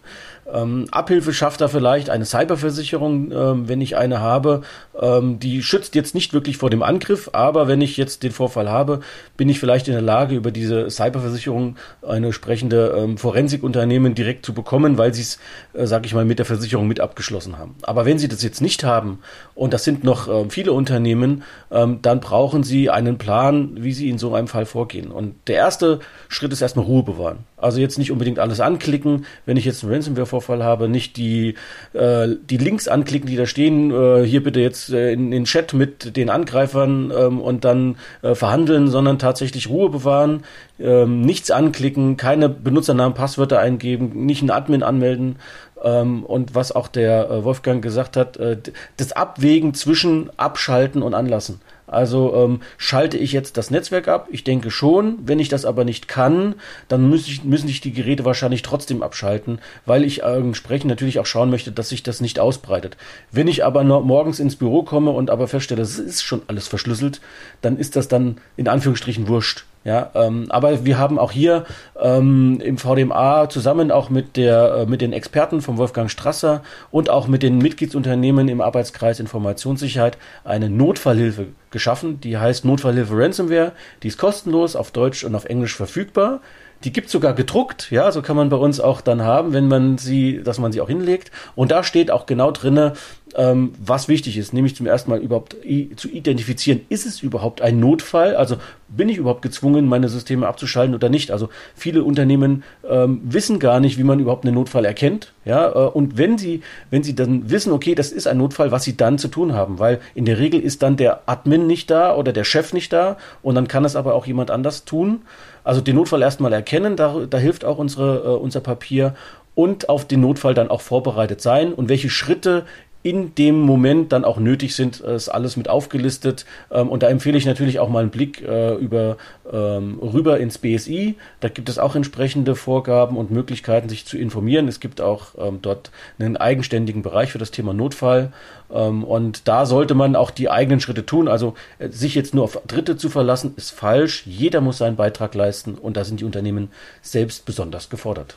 Ähm, 0.53 0.87
Abhilfe 0.91 1.33
schafft 1.33 1.61
da 1.61 1.69
vielleicht 1.69 2.11
eine 2.11 2.25
Cyberversicherung, 2.25 3.33
ähm, 3.33 3.69
wenn 3.69 3.81
ich 3.81 3.97
eine 3.97 4.21
habe. 4.21 4.63
Ähm, 5.01 5.39
die 5.39 5.63
schützt 5.63 5.95
jetzt 5.95 6.15
nicht 6.15 6.33
wirklich 6.33 6.57
vor 6.57 6.71
dem 6.71 6.83
Angriff, 6.83 7.31
aber 7.33 7.69
wenn 7.69 7.81
ich 7.81 7.97
jetzt 7.97 8.23
den 8.23 8.33
Vorfall 8.33 8.69
habe, 8.69 9.01
bin 9.37 9.49
ich 9.49 9.61
vielleicht 9.61 9.89
in 9.89 9.95
der 9.95 10.03
Lage, 10.03 10.35
über 10.35 10.51
diese 10.51 10.91
Cyberversicherung 10.91 11.77
eine 12.03 12.27
entsprechende 12.27 12.95
ähm, 12.97 13.19
Forensikunternehmen 13.19 14.15
direkt 14.15 14.45
zu 14.45 14.55
bekommen, 14.55 14.70
weil 14.99 15.13
sie 15.15 15.23
es, 15.23 15.39
äh, 15.73 15.87
sage 15.87 16.07
ich 16.07 16.15
mal, 16.15 16.25
mit 16.25 16.39
der 16.39 16.47
Versicherung 16.47 16.87
mit 16.87 17.01
abgeschlossen 17.01 17.59
haben. 17.59 17.75
Aber 17.83 18.05
wenn 18.05 18.19
sie 18.19 18.29
das 18.29 18.43
jetzt 18.43 18.61
nicht 18.61 18.85
haben, 18.85 19.19
und 19.55 19.73
das 19.73 19.85
sind 19.85 20.05
noch 20.05 20.29
äh, 20.29 20.49
viele 20.49 20.73
Unternehmen, 20.73 21.43
ähm, 21.71 21.99
dann 22.03 22.21
brauchen 22.21 22.63
sie 22.63 22.91
einen 22.91 23.19
Plan, 23.19 23.73
wie 23.77 23.93
sie 23.93 24.09
in 24.09 24.19
so 24.19 24.35
einem 24.35 24.49
Fall 24.49 24.67
vorgehen. 24.67 25.11
Und 25.11 25.35
der 25.49 25.57
erste 25.57 26.01
Schritt 26.29 26.53
ist 26.53 26.63
erstmal 26.63 26.87
Ruhe 26.87 27.03
bewahren. 27.03 27.39
Also 27.57 27.81
jetzt 27.81 27.99
nicht 27.99 28.11
unbedingt 28.11 28.39
alles 28.39 28.61
anklicken, 28.61 29.27
wenn 29.45 29.57
ich 29.57 29.65
jetzt 29.65 29.83
einen 29.85 29.93
Ransomware-Vorfall 29.93 30.65
habe, 30.65 30.89
nicht 30.89 31.17
die, 31.17 31.55
äh, 31.93 32.29
die 32.49 32.57
Links 32.57 32.89
anklicken, 32.89 33.29
die 33.29 33.37
da 33.37 33.47
stehen, 33.47 33.91
äh, 33.91 34.25
hier 34.25 34.43
bitte 34.43 34.61
jetzt 34.61 34.91
äh, 34.91 35.13
in 35.13 35.31
den 35.31 35.45
Chat 35.45 35.75
mit 35.75 36.17
den 36.17 36.31
Angreifern 36.31 37.13
ähm, 37.17 37.41
und 37.41 37.65
dann 37.65 37.97
äh, 38.23 38.35
verhandeln, 38.35 38.89
sondern 38.89 39.19
tatsächlich 39.19 39.69
Ruhe 39.69 39.91
bewahren, 39.91 40.43
ähm, 40.81 41.21
nichts 41.21 41.51
anklicken, 41.51 42.17
keine 42.17 42.49
Benutzernamen, 42.49 43.15
Passwörter 43.15 43.59
eingeben, 43.59 44.27
nicht 44.27 44.43
einen 44.43 44.51
Admin 44.51 44.83
anmelden, 44.83 45.37
ähm, 45.83 46.25
und 46.25 46.55
was 46.55 46.73
auch 46.73 46.89
der 46.89 47.31
äh, 47.31 47.45
Wolfgang 47.45 47.83
gesagt 47.83 48.17
hat, 48.17 48.37
äh, 48.37 48.59
das 48.97 49.13
Abwägen 49.13 49.75
zwischen 49.75 50.31
Abschalten 50.37 51.03
und 51.03 51.15
Anlassen. 51.15 51.61
Also 51.91 52.35
ähm, 52.37 52.61
schalte 52.79 53.19
ich 53.19 53.33
jetzt 53.33 53.57
das 53.57 53.71
Netzwerk 53.71 54.09
ab? 54.09 54.29
Ich 54.31 54.45
denke 54.45 54.71
schon. 54.71 55.19
Wenn 55.25 55.41
ich 55.41 55.49
das 55.49 55.65
aber 55.65 55.85
nicht 55.85 56.09
kann, 56.09 56.55
dann 56.89 57.09
muss 57.09 57.27
ich, 57.27 57.45
müssen 57.45 57.67
sich 57.67 57.81
die 57.81 57.93
Geräte 57.93 58.25
wahrscheinlich 58.25 58.63
trotzdem 58.63 59.03
abschalten, 59.03 59.59
weil 59.87 60.05
ich 60.05 60.23
äh, 60.23 60.37
entsprechend 60.37 60.89
natürlich 60.89 61.19
auch 61.19 61.27
schauen 61.27 61.51
möchte, 61.51 61.73
dass 61.73 61.89
sich 61.89 62.03
das 62.03 62.21
nicht 62.21 62.39
ausbreitet. 62.39 62.97
Wenn 63.33 63.49
ich 63.49 63.65
aber 63.65 63.83
morgens 63.83 64.39
ins 64.39 64.57
Büro 64.57 64.83
komme 64.83 65.11
und 65.11 65.31
aber 65.31 65.49
feststelle, 65.49 65.83
es 65.83 65.99
ist 65.99 66.23
schon 66.23 66.43
alles 66.47 66.69
verschlüsselt, 66.69 67.21
dann 67.61 67.77
ist 67.77 67.97
das 67.97 68.09
dann 68.09 68.37
in 68.57 68.69
Anführungsstrichen 68.69 69.27
wurscht. 69.27 69.65
Ja, 69.83 70.11
ähm, 70.15 70.47
aber 70.51 70.85
wir 70.85 70.99
haben 70.99 71.19
auch 71.19 71.33
hier 71.33 71.65
ähm, 71.99 72.61
im 72.63 72.77
VDMA 72.77 73.49
zusammen 73.49 73.91
auch 73.91 74.11
mit 74.11 74.37
der 74.37 74.75
äh, 74.75 74.87
mit 74.87 75.01
den 75.01 75.15
Experten 75.15 75.63
von 75.63 75.79
Wolfgang 75.79 76.11
Strasser 76.11 76.63
und 76.91 77.09
auch 77.09 77.29
mit 77.29 77.43
den 77.43 77.57
Mitgliedsunternehmen 77.57 78.49
im 78.49 78.61
Arbeitskreis 78.61 79.21
Informationssicherheit 79.21 80.19
eine 80.45 80.69
Notfallhilfe 80.69 81.47
geschaffen. 81.71 82.21
Die 82.21 82.39
heißt 82.39 82.65
Notfallhilfe 82.65 83.17
Ransomware. 83.17 83.73
Die 84.03 84.09
ist 84.09 84.19
kostenlos 84.19 84.77
auf 84.77 84.91
Deutsch 84.91 85.25
und 85.25 85.35
auf 85.35 85.45
Englisch 85.45 85.77
verfügbar. 85.77 86.41
Die 86.85 86.93
gibt 86.93 87.11
sogar 87.11 87.35
gedruckt, 87.35 87.91
ja, 87.91 88.11
so 88.11 88.23
kann 88.23 88.37
man 88.37 88.49
bei 88.49 88.57
uns 88.57 88.81
auch 88.81 89.03
dann 89.03 89.23
haben, 89.23 89.53
wenn 89.53 89.69
man 89.69 89.99
sie, 89.99 90.43
dass 90.43 90.59
man 90.59 90.73
sie 90.73 90.81
auch 90.81 90.89
hinlegt. 90.89 91.31
Und 91.55 91.71
da 91.71 91.83
steht 91.83 92.11
auch 92.11 92.25
genau 92.25 92.51
drinne, 92.53 92.95
ähm, 93.37 93.73
was 93.79 94.09
wichtig 94.09 94.37
ist, 94.37 94.53
nämlich 94.53 94.77
zum 94.77 94.87
ersten 94.87 95.11
Mal 95.11 95.21
überhaupt 95.21 95.57
zu 95.97 96.09
identifizieren, 96.09 96.81
ist 96.89 97.07
es 97.07 97.23
überhaupt 97.23 97.63
ein 97.63 97.79
Notfall? 97.79 98.35
Also 98.35 98.57
bin 98.89 99.09
ich 99.09 99.19
überhaupt 99.19 99.43
gezwungen, 99.43 99.87
meine 99.87 100.09
Systeme 100.09 100.47
abzuschalten 100.47 100.95
oder 100.95 101.09
nicht? 101.09 101.31
Also 101.31 101.49
viele 101.75 102.03
Unternehmen 102.03 102.65
ähm, 102.89 103.21
wissen 103.25 103.59
gar 103.59 103.81
nicht, 103.81 103.99
wie 103.99 104.05
man 104.05 104.19
überhaupt 104.19 104.45
einen 104.45 104.55
Notfall 104.55 104.85
erkennt. 104.85 105.33
Ja, 105.45 105.69
äh, 105.69 105.89
und 105.91 106.19
wenn 106.19 106.39
sie, 106.39 106.63
wenn 106.91 107.03
sie 107.03 107.15
dann 107.15 107.51
wissen, 107.51 107.73
okay, 107.73 107.95
das 107.95 108.13
ist 108.13 108.27
ein 108.27 108.39
Notfall, 108.39 108.73
was 108.73 108.85
sie 108.85 108.97
dann 108.97 109.19
zu 109.19 109.29
tun 109.29 109.53
haben, 109.53 109.79
weil 109.79 110.01
in 110.15 110.25
der 110.25 110.39
Regel 110.39 110.61
ist 110.61 110.83
dann 110.83 110.97
der 110.97 111.23
Admin 111.27 111.67
nicht 111.67 111.91
da 111.91 112.17
oder 112.17 112.33
der 112.33 112.45
Chef 112.45 112.73
nicht 112.73 112.93
da 112.93 113.17
und 113.43 113.55
dann 113.55 113.69
kann 113.69 113.85
es 113.85 113.97
aber 113.97 114.15
auch 114.15 114.27
jemand 114.27 114.51
anders 114.51 114.85
tun. 114.85 115.23
Also 115.65 115.81
den 115.81 115.97
Notfall 115.97 116.23
erstmal 116.23 116.53
erkennen, 116.53 116.97
da, 116.97 117.27
da 117.29 117.39
hilft 117.39 117.65
auch 117.65 117.79
unsere, 117.79 118.19
äh, 118.19 118.37
unser 118.37 118.61
Papier. 118.61 119.15
Und 119.55 119.89
auf 119.89 120.07
den 120.07 120.21
Notfall 120.21 120.55
dann 120.55 120.71
auch 120.71 120.81
vorbereitet 120.81 121.41
sein. 121.41 121.73
Und 121.75 121.89
welche 121.89 122.09
Schritte 122.09 122.65
in 123.03 123.35
dem 123.35 123.59
Moment 123.61 124.13
dann 124.13 124.25
auch 124.25 124.39
nötig 124.39 124.75
sind, 124.77 125.01
ist 125.01 125.31
alles 125.31 125.57
mit 125.57 125.69
aufgelistet. 125.69 126.45
Ähm, 126.71 126.89
und 126.89 127.03
da 127.03 127.09
empfehle 127.09 127.39
ich 127.39 127.47
natürlich 127.47 127.79
auch 127.79 127.89
mal 127.89 128.01
einen 128.01 128.11
Blick 128.11 128.43
äh, 128.43 128.75
über, 128.75 129.17
ähm, 129.51 129.99
rüber 130.01 130.39
ins 130.39 130.59
BSI. 130.59 131.15
Da 131.41 131.49
gibt 131.49 131.69
es 131.71 131.79
auch 131.79 131.97
entsprechende 131.97 132.55
Vorgaben 132.55 133.17
und 133.17 133.31
Möglichkeiten, 133.31 133.89
sich 133.89 134.05
zu 134.05 134.19
informieren. 134.19 134.69
Es 134.69 134.81
gibt 134.81 135.01
auch 135.01 135.29
ähm, 135.39 135.61
dort 135.63 135.91
einen 136.19 136.37
eigenständigen 136.37 137.03
Bereich 137.03 137.33
für 137.33 137.39
das 137.39 137.51
Thema 137.51 137.73
Notfall. 137.73 138.33
und 138.69 139.49
da 139.49 139.67
sollte 139.67 139.95
man 139.95 140.15
auch 140.15 140.31
die 140.31 140.49
eigenen 140.51 140.81
Schritte 140.81 141.05
tun. 141.07 141.27
Also 141.27 141.55
äh, 141.79 141.89
sich 141.89 142.15
jetzt 142.15 142.35
nur 142.35 142.45
auf 142.45 142.61
Dritte 142.67 142.97
zu 142.97 143.09
verlassen, 143.09 143.55
ist 143.57 143.71
falsch. 143.71 144.27
Jeder 144.27 144.61
muss 144.61 144.79
seinen 144.79 144.97
Beitrag 144.97 145.35
leisten 145.35 145.75
und 145.75 145.97
da 145.97 146.05
sind 146.05 146.21
die 146.21 146.25
Unternehmen 146.25 146.71
selbst 147.03 147.47
besonders 147.47 147.89
gefordert. 147.89 148.37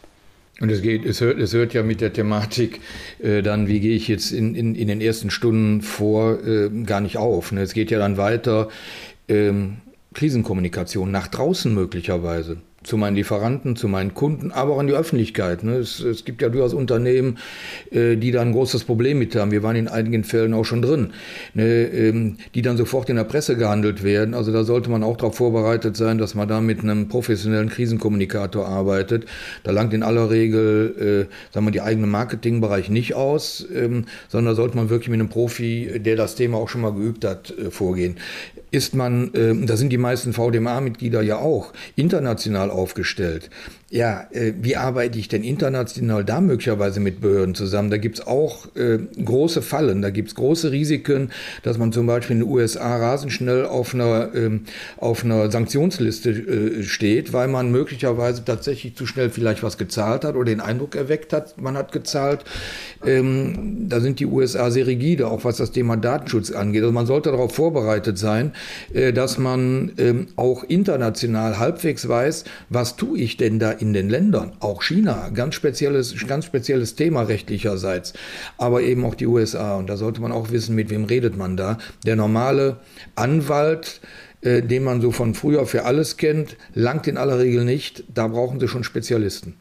Und 0.63 0.69
es 0.69 0.81
geht, 0.81 1.05
es 1.05 1.19
hört, 1.19 1.39
es 1.39 1.51
hört 1.51 1.73
ja 1.73 1.83
mit 1.83 1.99
der 1.99 2.13
Thematik 2.13 2.79
äh, 3.21 3.41
dann, 3.41 3.67
wie 3.67 3.81
gehe 3.81 3.97
ich 3.97 4.07
jetzt 4.07 4.31
in, 4.31 4.55
in, 4.55 4.75
in 4.75 4.87
den 4.87 5.01
ersten 5.01 5.29
Stunden 5.29 5.81
vor, 5.81 6.41
äh, 6.41 6.69
gar 6.85 7.01
nicht 7.01 7.17
auf. 7.17 7.51
Ne? 7.51 7.63
Es 7.63 7.73
geht 7.73 7.91
ja 7.91 7.99
dann 7.99 8.15
weiter, 8.15 8.69
ähm, 9.27 9.79
Krisenkommunikation 10.13 11.11
nach 11.11 11.27
draußen 11.27 11.73
möglicherweise. 11.73 12.61
Zu 12.83 12.97
meinen 12.97 13.15
Lieferanten, 13.15 13.75
zu 13.75 13.87
meinen 13.87 14.13
Kunden, 14.13 14.51
aber 14.51 14.73
auch 14.73 14.79
an 14.79 14.87
die 14.87 14.93
Öffentlichkeit. 14.93 15.63
Ne? 15.63 15.75
Es, 15.75 15.99
es, 15.99 16.25
gibt 16.25 16.41
ja 16.41 16.49
durchaus 16.49 16.73
Unternehmen, 16.73 17.37
äh, 17.91 18.15
die 18.15 18.31
da 18.31 18.41
ein 18.41 18.51
großes 18.51 18.83
Problem 18.83 19.19
mit 19.19 19.35
haben. 19.35 19.51
Wir 19.51 19.63
waren 19.63 19.75
in 19.75 19.87
einigen 19.87 20.23
Fällen 20.23 20.53
auch 20.53 20.65
schon 20.65 20.81
drin, 20.81 21.13
ne? 21.53 21.63
ähm, 21.63 22.37
die 22.55 22.61
dann 22.61 22.77
sofort 22.77 23.09
in 23.09 23.15
der 23.15 23.23
Presse 23.23 23.57
gehandelt 23.57 24.03
werden. 24.03 24.33
Also 24.33 24.51
da 24.51 24.63
sollte 24.63 24.89
man 24.89 25.03
auch 25.03 25.17
darauf 25.17 25.37
vorbereitet 25.37 25.95
sein, 25.95 26.17
dass 26.17 26.35
man 26.35 26.47
da 26.47 26.61
mit 26.61 26.81
einem 26.81 27.07
professionellen 27.07 27.69
Krisenkommunikator 27.69 28.67
arbeitet. 28.67 29.25
Da 29.63 29.71
langt 29.71 29.93
in 29.93 30.03
aller 30.03 30.29
Regel, 30.29 31.27
äh, 31.29 31.53
sagen 31.53 31.65
wir, 31.65 31.71
die 31.71 31.81
eigene 31.81 32.07
Marketingbereich 32.07 32.89
nicht 32.89 33.15
aus, 33.15 33.65
ähm, 33.73 34.05
sondern 34.27 34.53
da 34.53 34.55
sollte 34.55 34.75
man 34.75 34.89
wirklich 34.89 35.09
mit 35.09 35.19
einem 35.19 35.29
Profi, 35.29 35.99
der 35.99 36.15
das 36.15 36.35
Thema 36.35 36.57
auch 36.57 36.69
schon 36.69 36.81
mal 36.81 36.93
geübt 36.93 37.25
hat, 37.25 37.53
äh, 37.57 37.71
vorgehen. 37.71 38.17
Ist 38.71 38.95
man, 38.95 39.33
äh, 39.33 39.53
da 39.65 39.77
sind 39.77 39.91
die 39.91 39.97
meisten 39.97 40.33
VDMA-Mitglieder 40.33 41.21
ja 41.21 41.37
auch 41.37 41.73
international 41.95 42.71
aufgestellt 42.73 43.49
ja, 43.93 44.25
äh, 44.31 44.53
wie 44.59 44.75
arbeite 44.75 45.19
ich 45.19 45.27
denn 45.27 45.43
international 45.43 46.25
da 46.25 46.41
möglicherweise 46.41 46.99
mit 46.99 47.21
Behörden 47.21 47.53
zusammen? 47.53 47.91
Da 47.91 47.97
gibt's 47.97 48.25
auch 48.25 48.65
äh, 48.75 48.97
große 49.23 49.61
Fallen, 49.61 50.01
da 50.01 50.09
gibt's 50.09 50.33
große 50.33 50.71
Risiken, 50.71 51.29
dass 51.61 51.77
man 51.77 51.91
zum 51.91 52.07
Beispiel 52.07 52.37
in 52.37 52.41
den 52.41 52.49
USA 52.49 52.97
rasend 52.97 53.31
schnell 53.31 53.65
auf 53.65 53.93
einer, 53.93 54.33
ähm, 54.33 54.61
auf 54.97 55.23
einer 55.23 55.51
Sanktionsliste 55.51 56.31
äh, 56.31 56.83
steht, 56.83 57.33
weil 57.33 57.47
man 57.47 57.71
möglicherweise 57.71 58.43
tatsächlich 58.43 58.95
zu 58.95 59.05
schnell 59.05 59.29
vielleicht 59.29 59.61
was 59.61 59.77
gezahlt 59.77 60.25
hat 60.25 60.33
oder 60.33 60.45
den 60.45 60.59
Eindruck 60.59 60.95
erweckt 60.95 61.31
hat, 61.31 61.61
man 61.61 61.77
hat 61.77 61.91
gezahlt. 61.91 62.45
Ähm, 63.05 63.87
da 63.89 63.99
sind 63.99 64.19
die 64.19 64.25
USA 64.25 64.71
sehr 64.71 64.87
rigide, 64.87 65.27
auch 65.27 65.45
was 65.45 65.57
das 65.57 65.71
Thema 65.71 65.97
Datenschutz 65.97 66.49
angeht. 66.49 66.81
Also 66.81 66.93
man 66.93 67.05
sollte 67.05 67.29
darauf 67.29 67.53
vorbereitet 67.53 68.17
sein, 68.17 68.53
äh, 68.91 69.13
dass 69.13 69.37
man 69.37 69.91
ähm, 69.99 70.29
auch 70.35 70.63
international 70.63 71.59
halbwegs 71.59 72.07
weiß, 72.07 72.45
was 72.69 72.95
tue 72.95 73.19
ich 73.19 73.37
denn 73.37 73.59
da 73.59 73.82
in 73.83 73.93
den 73.93 74.09
Ländern, 74.09 74.53
auch 74.61 74.81
China, 74.81 75.29
ganz 75.33 75.55
spezielles, 75.55 76.15
ganz 76.25 76.45
spezielles 76.45 76.95
Thema 76.95 77.23
rechtlicherseits, 77.23 78.13
aber 78.57 78.81
eben 78.81 79.03
auch 79.03 79.13
die 79.13 79.27
USA. 79.27 79.75
Und 79.75 79.89
da 79.89 79.97
sollte 79.97 80.21
man 80.21 80.31
auch 80.31 80.51
wissen, 80.51 80.73
mit 80.73 80.89
wem 80.89 81.03
redet 81.03 81.35
man 81.35 81.57
da. 81.57 81.77
Der 82.05 82.15
normale 82.15 82.77
Anwalt, 83.15 83.99
äh, 84.39 84.61
den 84.61 84.85
man 84.85 85.01
so 85.01 85.11
von 85.11 85.33
früher 85.33 85.65
für 85.65 85.83
alles 85.83 86.15
kennt, 86.15 86.55
langt 86.73 87.07
in 87.07 87.17
aller 87.17 87.39
Regel 87.39 87.65
nicht. 87.65 88.05
Da 88.13 88.29
brauchen 88.29 88.61
sie 88.61 88.69
schon 88.69 88.85
Spezialisten. 88.85 89.55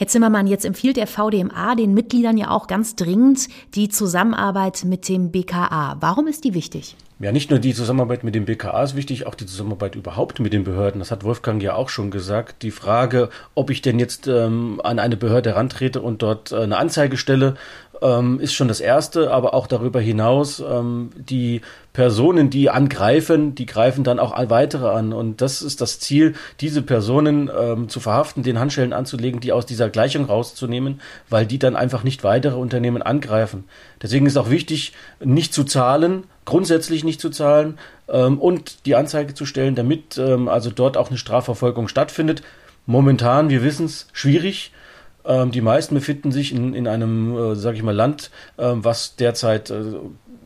Herr 0.00 0.06
Zimmermann, 0.06 0.46
jetzt 0.46 0.64
empfiehlt 0.64 0.96
der 0.96 1.08
VDMA 1.08 1.74
den 1.74 1.92
Mitgliedern 1.92 2.36
ja 2.36 2.50
auch 2.50 2.68
ganz 2.68 2.94
dringend 2.94 3.48
die 3.74 3.88
Zusammenarbeit 3.88 4.84
mit 4.84 5.08
dem 5.08 5.32
BKA. 5.32 5.96
Warum 5.98 6.28
ist 6.28 6.44
die 6.44 6.54
wichtig? 6.54 6.94
Ja, 7.18 7.32
nicht 7.32 7.50
nur 7.50 7.58
die 7.58 7.74
Zusammenarbeit 7.74 8.22
mit 8.22 8.36
dem 8.36 8.44
BKA 8.44 8.84
ist 8.84 8.94
wichtig, 8.94 9.26
auch 9.26 9.34
die 9.34 9.44
Zusammenarbeit 9.44 9.96
überhaupt 9.96 10.38
mit 10.38 10.52
den 10.52 10.62
Behörden. 10.62 11.00
Das 11.00 11.10
hat 11.10 11.24
Wolfgang 11.24 11.60
ja 11.60 11.74
auch 11.74 11.88
schon 11.88 12.12
gesagt. 12.12 12.62
Die 12.62 12.70
Frage, 12.70 13.28
ob 13.56 13.70
ich 13.70 13.82
denn 13.82 13.98
jetzt 13.98 14.28
ähm, 14.28 14.80
an 14.84 15.00
eine 15.00 15.16
Behörde 15.16 15.50
herantrete 15.50 16.00
und 16.00 16.22
dort 16.22 16.52
äh, 16.52 16.58
eine 16.58 16.76
Anzeige 16.76 17.16
stelle, 17.16 17.56
ähm, 18.02 18.40
ist 18.40 18.54
schon 18.54 18.68
das 18.68 18.80
Erste, 18.80 19.30
aber 19.30 19.54
auch 19.54 19.66
darüber 19.66 20.00
hinaus 20.00 20.60
ähm, 20.60 21.10
die 21.16 21.60
Personen, 21.92 22.48
die 22.48 22.70
angreifen, 22.70 23.54
die 23.54 23.66
greifen 23.66 24.04
dann 24.04 24.18
auch 24.18 24.32
weitere 24.50 24.88
an. 24.88 25.12
Und 25.12 25.40
das 25.40 25.62
ist 25.62 25.80
das 25.80 25.98
Ziel, 25.98 26.34
diese 26.60 26.82
Personen 26.82 27.50
ähm, 27.56 27.88
zu 27.88 27.98
verhaften, 27.98 28.42
den 28.42 28.60
Handschellen 28.60 28.92
anzulegen, 28.92 29.40
die 29.40 29.52
aus 29.52 29.66
dieser 29.66 29.88
Gleichung 29.88 30.26
rauszunehmen, 30.26 31.00
weil 31.28 31.46
die 31.46 31.58
dann 31.58 31.74
einfach 31.76 32.04
nicht 32.04 32.22
weitere 32.22 32.56
Unternehmen 32.56 33.02
angreifen. 33.02 33.64
Deswegen 34.00 34.26
ist 34.26 34.36
auch 34.36 34.50
wichtig, 34.50 34.92
nicht 35.24 35.52
zu 35.52 35.64
zahlen, 35.64 36.24
grundsätzlich 36.44 37.02
nicht 37.04 37.20
zu 37.20 37.30
zahlen 37.30 37.78
ähm, 38.08 38.38
und 38.38 38.86
die 38.86 38.94
Anzeige 38.94 39.34
zu 39.34 39.44
stellen, 39.44 39.74
damit 39.74 40.18
ähm, 40.18 40.48
also 40.48 40.70
dort 40.70 40.96
auch 40.96 41.08
eine 41.08 41.18
Strafverfolgung 41.18 41.88
stattfindet. 41.88 42.42
Momentan, 42.86 43.50
wir 43.50 43.62
wissen 43.62 43.86
es, 43.86 44.06
schwierig. 44.12 44.72
Ähm, 45.28 45.50
die 45.52 45.60
meisten 45.60 45.94
befinden 45.94 46.32
sich 46.32 46.52
in, 46.52 46.74
in 46.74 46.88
einem, 46.88 47.36
äh, 47.36 47.54
sage 47.54 47.76
ich 47.76 47.82
mal, 47.82 47.94
Land, 47.94 48.30
äh, 48.56 48.72
was 48.74 49.14
derzeit 49.16 49.70
äh, 49.70 49.82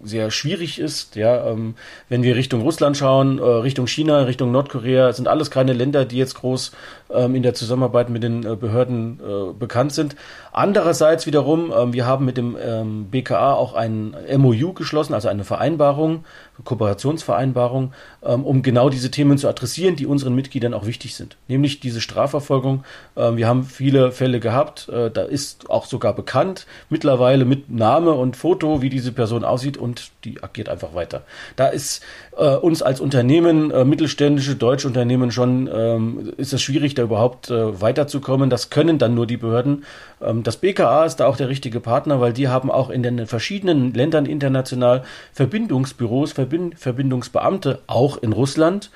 sehr 0.03 0.31
schwierig 0.31 0.79
ist. 0.79 1.15
Ja, 1.15 1.47
ähm, 1.47 1.75
wenn 2.09 2.23
wir 2.23 2.35
Richtung 2.35 2.63
Russland 2.63 2.97
schauen, 2.97 3.39
äh, 3.39 3.43
Richtung 3.43 3.87
China, 3.87 4.23
Richtung 4.23 4.51
Nordkorea, 4.51 5.13
sind 5.13 5.29
alles 5.29 5.51
keine 5.51 5.73
Länder, 5.73 6.05
die 6.05 6.19
jetzt 6.19 6.35
groß 6.35 6.73
ähm, 7.11 7.35
in 7.35 7.43
der 7.43 7.55
Zusammenarbeit 7.55 8.11
mit 8.11 8.23
den 8.23 8.45
äh, 8.45 8.57
Behörden 8.57 9.21
äh, 9.21 9.53
bekannt 9.53 9.93
sind. 9.93 10.17
Andererseits 10.53 11.27
wiederum, 11.27 11.73
ähm, 11.77 11.93
wir 11.93 12.07
haben 12.07 12.25
mit 12.25 12.37
dem 12.37 12.57
ähm, 12.61 13.07
BKA 13.11 13.55
auch 13.55 13.75
ein 13.75 14.17
MOU 14.37 14.73
geschlossen, 14.73 15.15
also 15.15 15.29
eine 15.29 15.45
Vereinbarung, 15.45 16.25
Kooperationsvereinbarung, 16.65 17.93
ähm, 18.25 18.45
um 18.45 18.63
genau 18.63 18.89
diese 18.89 19.11
Themen 19.11 19.39
zu 19.39 19.49
adressieren, 19.49 19.97
die 19.97 20.07
unseren 20.07 20.35
Mitgliedern 20.35 20.75
auch 20.75 20.87
wichtig 20.87 21.15
sind. 21.15 21.37
Nämlich 21.49 21.81
diese 21.81 22.01
Strafverfolgung. 22.01 22.85
Ähm, 23.17 23.37
wir 23.37 23.49
haben 23.49 23.65
viele 23.65 24.13
Fälle 24.13 24.41
gehabt, 24.41 24.89
äh, 24.89 25.11
da 25.11 25.23
ist 25.23 25.71
auch 25.71 25.87
sogar 25.87 26.15
bekannt 26.15 26.67
mittlerweile 26.89 27.45
mit 27.45 27.71
Name 27.71 28.13
und 28.13 28.37
Foto, 28.37 28.83
wie 28.83 28.91
diese 28.91 29.13
Person 29.13 29.45
aussieht 29.45 29.77
und 29.77 30.11
die 30.25 30.43
agiert 30.43 30.69
einfach 30.69 30.95
weiter. 30.95 31.23
Da 31.57 31.69
ist 31.69 32.03
äh, 32.37 32.57
uns 32.57 32.83
als 32.83 33.01
Unternehmen, 33.01 33.71
äh, 33.71 33.85
mittelständische 33.85 34.57
deutsche 34.57 34.87
Unternehmen 34.87 35.31
schon, 35.33 35.69
ähm, 35.73 36.33
ist 36.37 36.53
es 36.53 36.63
schwierig, 36.63 36.95
da 36.95 37.03
überhaupt 37.03 37.51
äh, 37.51 37.81
weiterzukommen. 37.81 38.51
Das 38.51 38.71
können 38.71 38.99
dann 38.99 39.15
nur 39.15 39.27
die 39.27 39.37
Behörden. 39.37 39.85
Ähm, 40.21 40.43
das 40.43 40.57
BKA 40.57 41.05
ist 41.05 41.17
da 41.17 41.27
auch 41.27 41.37
der 41.37 41.49
richtige 41.49 41.81
Partner, 41.81 42.21
weil 42.21 42.33
die 42.33 42.49
haben 42.49 42.71
auch 42.71 42.91
in 42.91 43.03
den 43.03 43.27
verschiedenen 43.27 43.93
Ländern 43.93 44.27
international 44.27 45.03
Verbindungsbüros, 45.33 46.33
Verbind 46.33 46.52
Verbindungsbeamte, 46.77 47.81
auch 47.87 48.17
in 48.19 48.33
Russland 48.33 48.91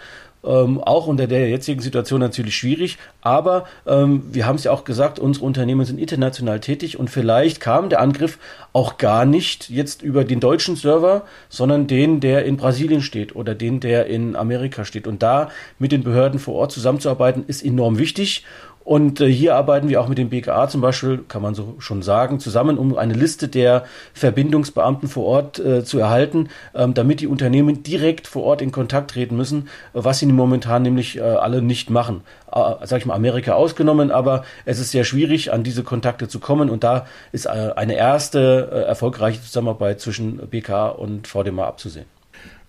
ähm, 0.46 0.80
auch 0.80 1.06
unter 1.06 1.26
der 1.26 1.48
jetzigen 1.48 1.82
Situation 1.82 2.20
natürlich 2.20 2.56
schwierig. 2.56 2.98
Aber 3.20 3.66
ähm, 3.86 4.22
wir 4.30 4.46
haben 4.46 4.56
es 4.56 4.64
ja 4.64 4.72
auch 4.72 4.84
gesagt, 4.84 5.18
unsere 5.18 5.44
Unternehmen 5.44 5.84
sind 5.84 5.98
international 5.98 6.60
tätig 6.60 6.98
und 6.98 7.10
vielleicht 7.10 7.60
kam 7.60 7.88
der 7.88 8.00
Angriff 8.00 8.38
auch 8.72 8.96
gar 8.98 9.24
nicht 9.24 9.68
jetzt 9.68 10.02
über 10.02 10.24
den 10.24 10.40
deutschen 10.40 10.76
Server, 10.76 11.24
sondern 11.48 11.86
den, 11.86 12.20
der 12.20 12.44
in 12.44 12.56
Brasilien 12.56 13.02
steht 13.02 13.34
oder 13.34 13.54
den, 13.54 13.80
der 13.80 14.06
in 14.06 14.36
Amerika 14.36 14.84
steht. 14.84 15.06
Und 15.06 15.22
da 15.22 15.50
mit 15.78 15.92
den 15.92 16.04
Behörden 16.04 16.38
vor 16.38 16.54
Ort 16.54 16.72
zusammenzuarbeiten, 16.72 17.44
ist 17.46 17.64
enorm 17.64 17.98
wichtig. 17.98 18.44
Und 18.86 19.20
äh, 19.20 19.26
hier 19.26 19.56
arbeiten 19.56 19.88
wir 19.88 20.00
auch 20.00 20.06
mit 20.06 20.16
dem 20.16 20.28
BKA 20.28 20.68
zum 20.68 20.80
Beispiel, 20.80 21.24
kann 21.26 21.42
man 21.42 21.56
so 21.56 21.74
schon 21.80 22.02
sagen, 22.02 22.38
zusammen, 22.38 22.78
um 22.78 22.96
eine 22.96 23.14
Liste 23.14 23.48
der 23.48 23.84
Verbindungsbeamten 24.14 25.08
vor 25.08 25.24
Ort 25.24 25.58
äh, 25.58 25.84
zu 25.84 25.98
erhalten, 25.98 26.50
ähm, 26.72 26.94
damit 26.94 27.18
die 27.18 27.26
Unternehmen 27.26 27.82
direkt 27.82 28.28
vor 28.28 28.44
Ort 28.44 28.62
in 28.62 28.70
Kontakt 28.70 29.10
treten 29.10 29.36
müssen, 29.36 29.66
was 29.92 30.20
sie 30.20 30.26
momentan 30.26 30.82
nämlich 30.82 31.18
äh, 31.18 31.20
alle 31.20 31.62
nicht 31.62 31.90
machen. 31.90 32.20
Äh, 32.52 32.74
sag 32.84 32.98
ich 32.98 33.06
mal, 33.06 33.14
Amerika 33.14 33.54
ausgenommen, 33.54 34.12
aber 34.12 34.44
es 34.66 34.78
ist 34.78 34.92
sehr 34.92 35.02
schwierig, 35.02 35.52
an 35.52 35.64
diese 35.64 35.82
Kontakte 35.82 36.28
zu 36.28 36.38
kommen. 36.38 36.70
Und 36.70 36.84
da 36.84 37.06
ist 37.32 37.46
äh, 37.46 37.72
eine 37.74 37.96
erste 37.96 38.68
äh, 38.70 38.82
erfolgreiche 38.82 39.42
Zusammenarbeit 39.42 40.00
zwischen 40.00 40.36
BKA 40.36 40.90
und 40.90 41.26
VDMA 41.26 41.66
abzusehen. 41.66 42.06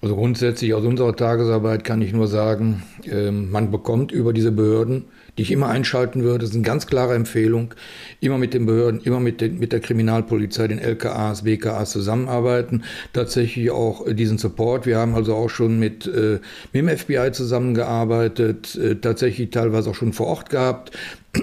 Also 0.02 0.16
grundsätzlich 0.16 0.74
aus 0.74 0.84
unserer 0.84 1.16
Tagesarbeit 1.16 1.84
kann 1.84 2.02
ich 2.02 2.12
nur 2.12 2.28
sagen, 2.28 2.82
ähm, 3.06 3.52
man 3.52 3.70
bekommt 3.70 4.12
über 4.12 4.34
diese 4.34 4.52
Behörden 4.52 5.06
die 5.38 5.44
ich 5.44 5.52
immer 5.52 5.68
einschalten 5.68 6.24
würde. 6.24 6.40
Das 6.40 6.50
ist 6.50 6.56
eine 6.56 6.64
ganz 6.64 6.88
klare 6.88 7.16
Empfehlung. 7.16 7.74
Immer 8.20 8.38
mit 8.38 8.54
den 8.54 8.66
Behörden, 8.66 9.02
immer 9.02 9.20
mit, 9.20 9.42
den, 9.42 9.60
mit 9.60 9.72
der 9.72 9.80
Kriminalpolizei, 9.80 10.68
den 10.68 10.80
LKAs, 10.80 11.44
BKAs 11.44 11.92
zusammenarbeiten. 11.92 12.84
Tatsächlich 13.14 13.72
auch 13.72 14.06
äh, 14.08 14.14
diesen 14.14 14.38
Support. 14.38 14.86
Wir 14.86 14.98
haben 14.98 15.16
also 15.16 15.36
auch 15.36 15.50
schon 15.50 15.80
mit, 15.80 16.08
äh, 16.08 16.40
mit 16.74 16.82
dem 16.82 16.90
FBI 16.90 17.32
zusammengearbeitet, 17.32 18.76
äh, 18.76 18.96
tatsächlich 18.96 19.52
teilweise 19.52 19.92
auch 19.92 19.96
schon 19.96 20.14
vor 20.14 20.28
Ort 20.28 20.50
gehabt 20.50 20.92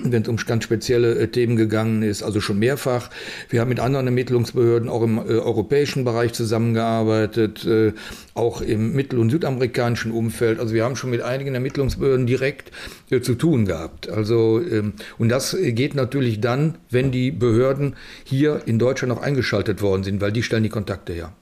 wenn 0.02 0.22
es 0.22 0.28
um 0.28 0.36
ganz 0.36 0.64
spezielle 0.64 1.14
äh, 1.18 1.28
Themen 1.28 1.56
gegangen 1.56 2.02
ist, 2.02 2.22
also 2.22 2.40
schon 2.40 2.58
mehrfach. 2.58 3.10
Wir 3.48 3.60
haben 3.60 3.68
mit 3.68 3.80
anderen 3.80 4.06
Ermittlungsbehörden 4.06 4.88
auch 4.88 5.02
im 5.02 5.18
äh, 5.18 5.38
europäischen 5.38 6.04
Bereich 6.04 6.32
zusammengearbeitet, 6.32 7.64
äh, 7.64 7.92
auch 8.34 8.60
im 8.60 8.94
mittel- 8.94 9.18
und 9.18 9.30
südamerikanischen 9.30 10.12
Umfeld. 10.12 10.58
Also 10.58 10.74
wir 10.74 10.84
haben 10.84 10.96
schon 10.96 11.10
mit 11.10 11.22
einigen 11.22 11.54
Ermittlungsbehörden 11.54 12.26
direkt 12.26 12.70
zu 13.22 13.34
tun 13.34 13.66
gehabt. 13.66 14.08
Also 14.08 14.60
ähm, 14.60 14.94
und 15.18 15.28
das 15.28 15.56
geht 15.60 15.94
natürlich 15.94 16.40
dann, 16.40 16.76
wenn 16.90 17.12
die 17.12 17.30
Behörden 17.30 17.94
hier 18.24 18.62
in 18.66 18.78
Deutschland 18.78 19.12
auch 19.12 19.22
eingeschaltet 19.22 19.82
worden 19.82 20.02
sind, 20.02 20.20
weil 20.20 20.32
die 20.32 20.42
stellen 20.42 20.62
die 20.62 20.68
Kontakte 20.68 21.12
her. 21.12 21.32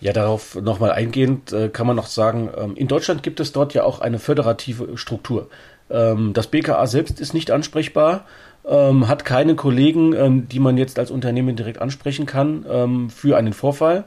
Ja, 0.00 0.12
darauf 0.12 0.56
nochmal 0.56 0.90
eingehend 0.90 1.54
kann 1.72 1.86
man 1.86 1.94
noch 1.94 2.08
sagen, 2.08 2.50
ähm, 2.56 2.74
in 2.74 2.88
Deutschland 2.88 3.22
gibt 3.22 3.38
es 3.38 3.52
dort 3.52 3.74
ja 3.74 3.84
auch 3.84 4.00
eine 4.00 4.18
föderative 4.18 4.96
Struktur. 4.96 5.48
Ähm, 5.92 6.32
das 6.32 6.46
BKA 6.48 6.86
selbst 6.86 7.20
ist 7.20 7.34
nicht 7.34 7.50
ansprechbar, 7.50 8.24
ähm, 8.68 9.08
hat 9.08 9.24
keine 9.24 9.54
Kollegen, 9.54 10.14
ähm, 10.14 10.48
die 10.48 10.60
man 10.60 10.78
jetzt 10.78 10.98
als 10.98 11.10
Unternehmen 11.10 11.56
direkt 11.56 11.80
ansprechen 11.80 12.26
kann 12.26 12.64
ähm, 12.68 13.10
für 13.10 13.36
einen 13.36 13.52
Vorfall, 13.52 14.04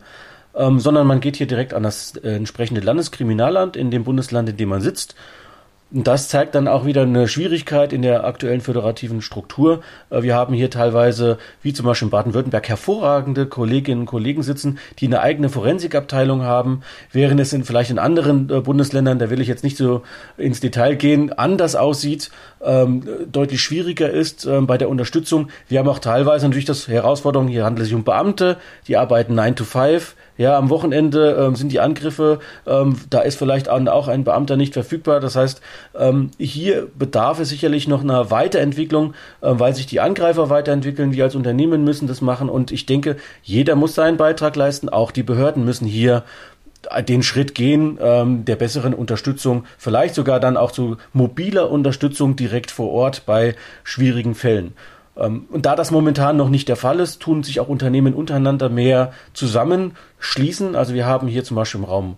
ähm, 0.55 0.79
sondern 0.79 1.07
man 1.07 1.19
geht 1.19 1.35
hier 1.35 1.47
direkt 1.47 1.73
an 1.73 1.83
das 1.83 2.15
äh, 2.17 2.35
entsprechende 2.35 2.81
Landeskriminalamt 2.81 3.75
in 3.75 3.91
dem 3.91 4.03
Bundesland, 4.03 4.49
in 4.49 4.57
dem 4.57 4.69
man 4.69 4.81
sitzt 4.81 5.15
Und 5.91 6.07
das 6.07 6.29
zeigt 6.29 6.55
dann 6.55 6.67
auch 6.67 6.85
wieder 6.85 7.03
eine 7.03 7.27
Schwierigkeit 7.27 7.93
in 7.93 8.01
der 8.01 8.25
aktuellen 8.25 8.61
föderativen 8.61 9.21
Struktur. 9.21 9.81
Äh, 10.09 10.23
wir 10.23 10.33
haben 10.33 10.53
hier 10.53 10.71
teilweise, 10.71 11.37
wie 11.61 11.73
zum 11.73 11.85
Beispiel 11.85 12.07
in 12.07 12.11
Baden-Württemberg, 12.11 12.67
hervorragende 12.67 13.45
Kolleginnen 13.45 14.01
und 14.01 14.05
Kollegen 14.07 14.41
sitzen, 14.41 14.79
die 14.99 15.05
eine 15.05 15.21
eigene 15.21 15.49
Forensikabteilung 15.49 16.41
haben, 16.41 16.81
während 17.11 17.39
es 17.39 17.53
in, 17.53 17.63
vielleicht 17.63 17.91
in 17.91 17.99
anderen 17.99 18.49
äh, 18.49 18.61
Bundesländern, 18.61 19.19
da 19.19 19.29
will 19.29 19.41
ich 19.41 19.47
jetzt 19.47 19.63
nicht 19.63 19.77
so 19.77 20.01
ins 20.37 20.59
Detail 20.59 20.95
gehen, 20.95 21.31
anders 21.31 21.75
aussieht, 21.75 22.31
ähm, 22.63 23.03
deutlich 23.31 23.61
schwieriger 23.61 24.09
ist 24.09 24.45
ähm, 24.45 24.65
bei 24.65 24.79
der 24.79 24.89
Unterstützung. 24.89 25.49
Wir 25.67 25.79
haben 25.79 25.87
auch 25.87 25.99
teilweise 25.99 26.47
natürlich 26.47 26.65
das 26.65 26.87
Herausforderung, 26.87 27.47
hier 27.47 27.63
handelt 27.63 27.83
es 27.83 27.89
sich 27.89 27.95
um 27.95 28.03
Beamte, 28.03 28.57
die 28.87 28.97
arbeiten 28.97 29.35
9 29.35 29.55
to 29.55 29.63
5, 29.63 30.15
ja, 30.37 30.57
am 30.57 30.69
Wochenende 30.69 31.37
ähm, 31.39 31.55
sind 31.55 31.71
die 31.71 31.79
Angriffe, 31.79 32.39
ähm, 32.67 32.97
da 33.09 33.21
ist 33.21 33.37
vielleicht 33.37 33.69
auch 33.69 34.07
ein 34.07 34.23
Beamter 34.23 34.57
nicht 34.57 34.73
verfügbar. 34.73 35.19
Das 35.19 35.35
heißt, 35.35 35.61
ähm, 35.97 36.31
hier 36.37 36.87
bedarf 36.97 37.39
es 37.39 37.49
sicherlich 37.49 37.87
noch 37.87 38.03
einer 38.03 38.31
Weiterentwicklung, 38.31 39.13
äh, 39.41 39.51
weil 39.51 39.75
sich 39.75 39.85
die 39.85 39.99
Angreifer 39.99 40.49
weiterentwickeln. 40.49 41.13
Wir 41.13 41.23
als 41.23 41.35
Unternehmen 41.35 41.83
müssen 41.83 42.07
das 42.07 42.21
machen 42.21 42.49
und 42.49 42.71
ich 42.71 42.85
denke, 42.85 43.17
jeder 43.43 43.75
muss 43.75 43.95
seinen 43.95 44.17
Beitrag 44.17 44.55
leisten. 44.55 44.89
Auch 44.89 45.11
die 45.11 45.23
Behörden 45.23 45.63
müssen 45.65 45.85
hier 45.85 46.23
den 47.07 47.23
Schritt 47.23 47.55
gehen 47.55 47.97
ähm, 48.01 48.45
der 48.45 48.55
besseren 48.55 48.93
Unterstützung, 48.93 49.65
vielleicht 49.77 50.15
sogar 50.15 50.39
dann 50.39 50.55
auch 50.57 50.71
zu 50.71 50.97
mobiler 51.13 51.71
Unterstützung 51.71 52.35
direkt 52.35 52.69
vor 52.71 52.91
Ort 52.91 53.23
bei 53.25 53.55
schwierigen 53.83 54.35
Fällen. 54.35 54.73
Ähm, 55.17 55.45
und 55.51 55.65
da 55.65 55.75
das 55.75 55.91
momentan 55.91 56.37
noch 56.37 56.49
nicht 56.49 56.67
der 56.67 56.75
Fall 56.75 56.99
ist, 56.99 57.21
tun 57.21 57.43
sich 57.43 57.59
auch 57.59 57.67
Unternehmen 57.67 58.13
untereinander 58.13 58.69
mehr 58.69 59.13
zusammenschließen. 59.33 60.75
Also 60.75 60.93
wir 60.93 61.05
haben 61.05 61.27
hier 61.27 61.43
zum 61.43 61.55
Beispiel 61.55 61.81
im 61.81 61.85
Raum 61.85 62.17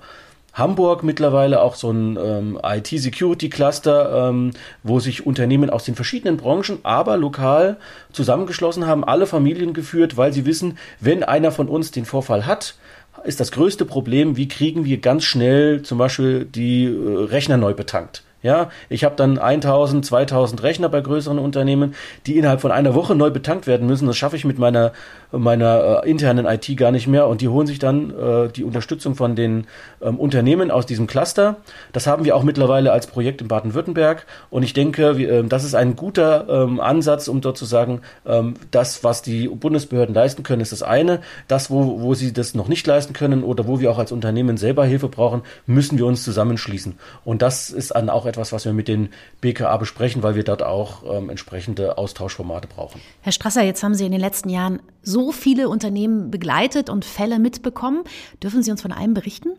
Hamburg 0.57 1.03
mittlerweile 1.03 1.61
auch 1.61 1.75
so 1.75 1.91
ein 1.91 2.17
ähm, 2.17 2.59
IT-Security-Cluster, 2.63 4.29
ähm, 4.29 4.51
wo 4.81 4.99
sich 4.99 5.25
Unternehmen 5.25 5.69
aus 5.69 5.83
den 5.83 5.93
verschiedenen 5.93 6.37
Branchen, 6.37 6.79
aber 6.81 7.15
lokal 7.15 7.77
zusammengeschlossen 8.11 8.87
haben, 8.87 9.03
alle 9.03 9.27
Familien 9.27 9.73
geführt, 9.73 10.17
weil 10.17 10.33
sie 10.33 10.47
wissen, 10.47 10.79
wenn 10.99 11.23
einer 11.23 11.51
von 11.51 11.69
uns 11.69 11.91
den 11.91 12.05
Vorfall 12.05 12.47
hat, 12.47 12.75
ist 13.23 13.39
das 13.39 13.51
größte 13.51 13.85
Problem, 13.85 14.35
wie 14.35 14.47
kriegen 14.47 14.83
wir 14.83 14.97
ganz 14.97 15.25
schnell 15.25 15.83
zum 15.83 15.99
Beispiel 15.99 16.45
die 16.45 16.85
äh, 16.85 17.25
Rechner 17.25 17.57
neu 17.57 17.73
betankt. 17.75 18.23
Ja, 18.43 18.69
ich 18.87 19.03
habe 19.03 19.15
dann 19.15 19.39
1000, 19.39 20.05
2000 20.05 20.61
Rechner 20.61 20.89
bei 20.89 21.01
größeren 21.01 21.39
Unternehmen, 21.39 21.95
die 22.27 22.37
innerhalb 22.37 22.61
von 22.61 22.71
einer 22.71 22.93
Woche 22.93 23.15
neu 23.15 23.31
betankt 23.31 23.65
werden 23.65 23.87
müssen. 23.87 24.05
Das 24.05 24.15
schaffe 24.15 24.35
ich 24.35 24.45
mit 24.45 24.59
meiner 24.59 24.93
meiner 25.31 26.03
äh, 26.03 26.09
internen 26.09 26.45
IT 26.45 26.75
gar 26.77 26.91
nicht 26.91 27.07
mehr 27.07 27.27
und 27.27 27.41
die 27.41 27.49
holen 27.49 27.67
sich 27.67 27.79
dann 27.79 28.11
äh, 28.11 28.49
die 28.49 28.63
Unterstützung 28.63 29.15
von 29.15 29.35
den 29.35 29.67
ähm, 30.01 30.19
Unternehmen 30.19 30.71
aus 30.71 30.85
diesem 30.85 31.07
Cluster. 31.07 31.57
Das 31.93 32.07
haben 32.07 32.25
wir 32.25 32.35
auch 32.35 32.43
mittlerweile 32.43 32.91
als 32.91 33.07
Projekt 33.07 33.41
in 33.41 33.47
Baden-Württemberg 33.47 34.25
und 34.49 34.63
ich 34.63 34.73
denke, 34.73 35.17
wir, 35.17 35.31
äh, 35.31 35.43
das 35.43 35.63
ist 35.63 35.75
ein 35.75 35.95
guter 35.95 36.47
ähm, 36.49 36.79
Ansatz, 36.79 37.27
um 37.27 37.41
dort 37.41 37.57
zu 37.57 37.65
sagen, 37.65 38.01
ähm, 38.25 38.55
das, 38.71 39.03
was 39.03 39.21
die 39.21 39.47
Bundesbehörden 39.47 40.15
leisten 40.15 40.43
können, 40.43 40.61
ist 40.61 40.71
das 40.71 40.83
eine. 40.83 41.21
Das, 41.47 41.69
wo, 41.69 42.01
wo 42.01 42.13
sie 42.13 42.33
das 42.33 42.53
noch 42.53 42.67
nicht 42.67 42.87
leisten 42.87 43.13
können 43.13 43.43
oder 43.43 43.67
wo 43.67 43.79
wir 43.79 43.91
auch 43.91 43.99
als 43.99 44.11
Unternehmen 44.11 44.57
selber 44.57 44.85
Hilfe 44.85 45.09
brauchen, 45.09 45.41
müssen 45.65 45.97
wir 45.97 46.05
uns 46.05 46.23
zusammenschließen. 46.23 46.97
Und 47.25 47.41
das 47.41 47.69
ist 47.69 47.91
dann 47.91 48.09
auch 48.09 48.25
etwas, 48.25 48.53
was 48.53 48.65
wir 48.65 48.73
mit 48.73 48.87
den 48.87 49.09
BKA 49.41 49.77
besprechen, 49.77 50.23
weil 50.23 50.35
wir 50.35 50.43
dort 50.43 50.63
auch 50.63 51.03
ähm, 51.11 51.29
entsprechende 51.29 51.97
Austauschformate 51.97 52.67
brauchen. 52.67 53.01
Herr 53.21 53.31
Strasser, 53.31 53.63
jetzt 53.63 53.83
haben 53.83 53.95
Sie 53.95 54.05
in 54.05 54.11
den 54.11 54.21
letzten 54.21 54.49
Jahren 54.49 54.79
so 55.07 55.31
viele 55.31 55.69
Unternehmen 55.69 56.31
begleitet 56.31 56.89
und 56.89 57.05
Fälle 57.05 57.39
mitbekommen. 57.39 58.03
Dürfen 58.43 58.61
Sie 58.61 58.71
uns 58.71 58.81
von 58.81 58.91
einem 58.91 59.13
berichten? 59.13 59.49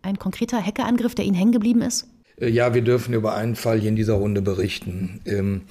Ein 0.00 0.18
konkreter 0.18 0.64
Hackerangriff, 0.64 1.16
der 1.16 1.24
Ihnen 1.24 1.34
hängen 1.34 1.52
geblieben 1.52 1.82
ist? 1.82 2.08
Äh, 2.40 2.48
ja, 2.48 2.74
wir 2.74 2.82
dürfen 2.82 3.14
über 3.14 3.34
einen 3.34 3.56
Fall 3.56 3.78
hier 3.80 3.88
in 3.88 3.96
dieser 3.96 4.14
Runde 4.14 4.42
berichten. 4.42 5.20
Ähm, 5.26 5.62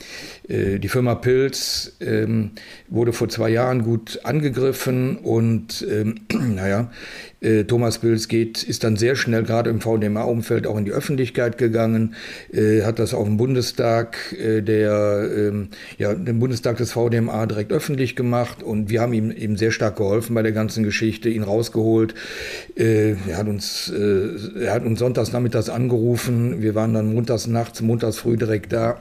äh, 0.47 0.79
die 0.79 0.87
Firma 0.87 1.15
Pilz 1.15 1.93
ähm, 1.99 2.51
wurde 2.89 3.13
vor 3.13 3.29
zwei 3.29 3.49
Jahren 3.49 3.83
gut 3.83 4.19
angegriffen 4.23 5.17
und 5.17 5.85
ähm, 5.89 6.15
naja, 6.55 6.91
äh, 7.45 7.65
Thomas 7.65 7.99
Pilz 7.99 8.27
geht, 8.27 8.63
ist 8.63 8.83
dann 8.83 8.95
sehr 8.95 9.15
schnell 9.15 9.43
gerade 9.43 9.69
im 9.69 9.79
VDMA-Umfeld 9.79 10.65
auch 10.65 10.77
in 10.77 10.85
die 10.85 10.91
Öffentlichkeit 10.91 11.57
gegangen, 11.57 12.15
äh, 12.51 12.81
hat 12.81 12.97
das 12.97 13.13
auf 13.13 13.25
dem 13.25 13.37
Bundestag, 13.37 14.17
äh, 14.33 14.61
der, 14.61 15.29
ähm, 15.35 15.69
ja, 15.97 16.13
den 16.13 16.39
Bundestag 16.39 16.77
des 16.77 16.93
VDMA 16.93 17.45
direkt 17.45 17.71
öffentlich 17.71 18.15
gemacht 18.15 18.63
und 18.63 18.89
wir 18.89 19.01
haben 19.01 19.13
ihm 19.13 19.31
eben 19.31 19.57
sehr 19.57 19.71
stark 19.71 19.97
geholfen 19.97 20.33
bei 20.33 20.41
der 20.41 20.53
ganzen 20.53 20.83
Geschichte, 20.83 21.29
ihn 21.29 21.43
rausgeholt. 21.43 22.15
Äh, 22.75 23.15
er 23.27 23.37
hat 23.37 23.47
uns, 23.47 23.89
er 23.89 24.73
hat 24.73 24.83
uns 24.83 24.99
sonntags 24.99 25.31
nachmittags 25.31 25.69
angerufen, 25.69 26.54
wir 26.61 26.75
waren 26.75 26.93
dann 26.93 27.13
montags 27.13 27.47
nachts, 27.47 27.81
montags 27.81 28.17
früh 28.17 28.37
direkt 28.37 28.73
da 28.73 28.97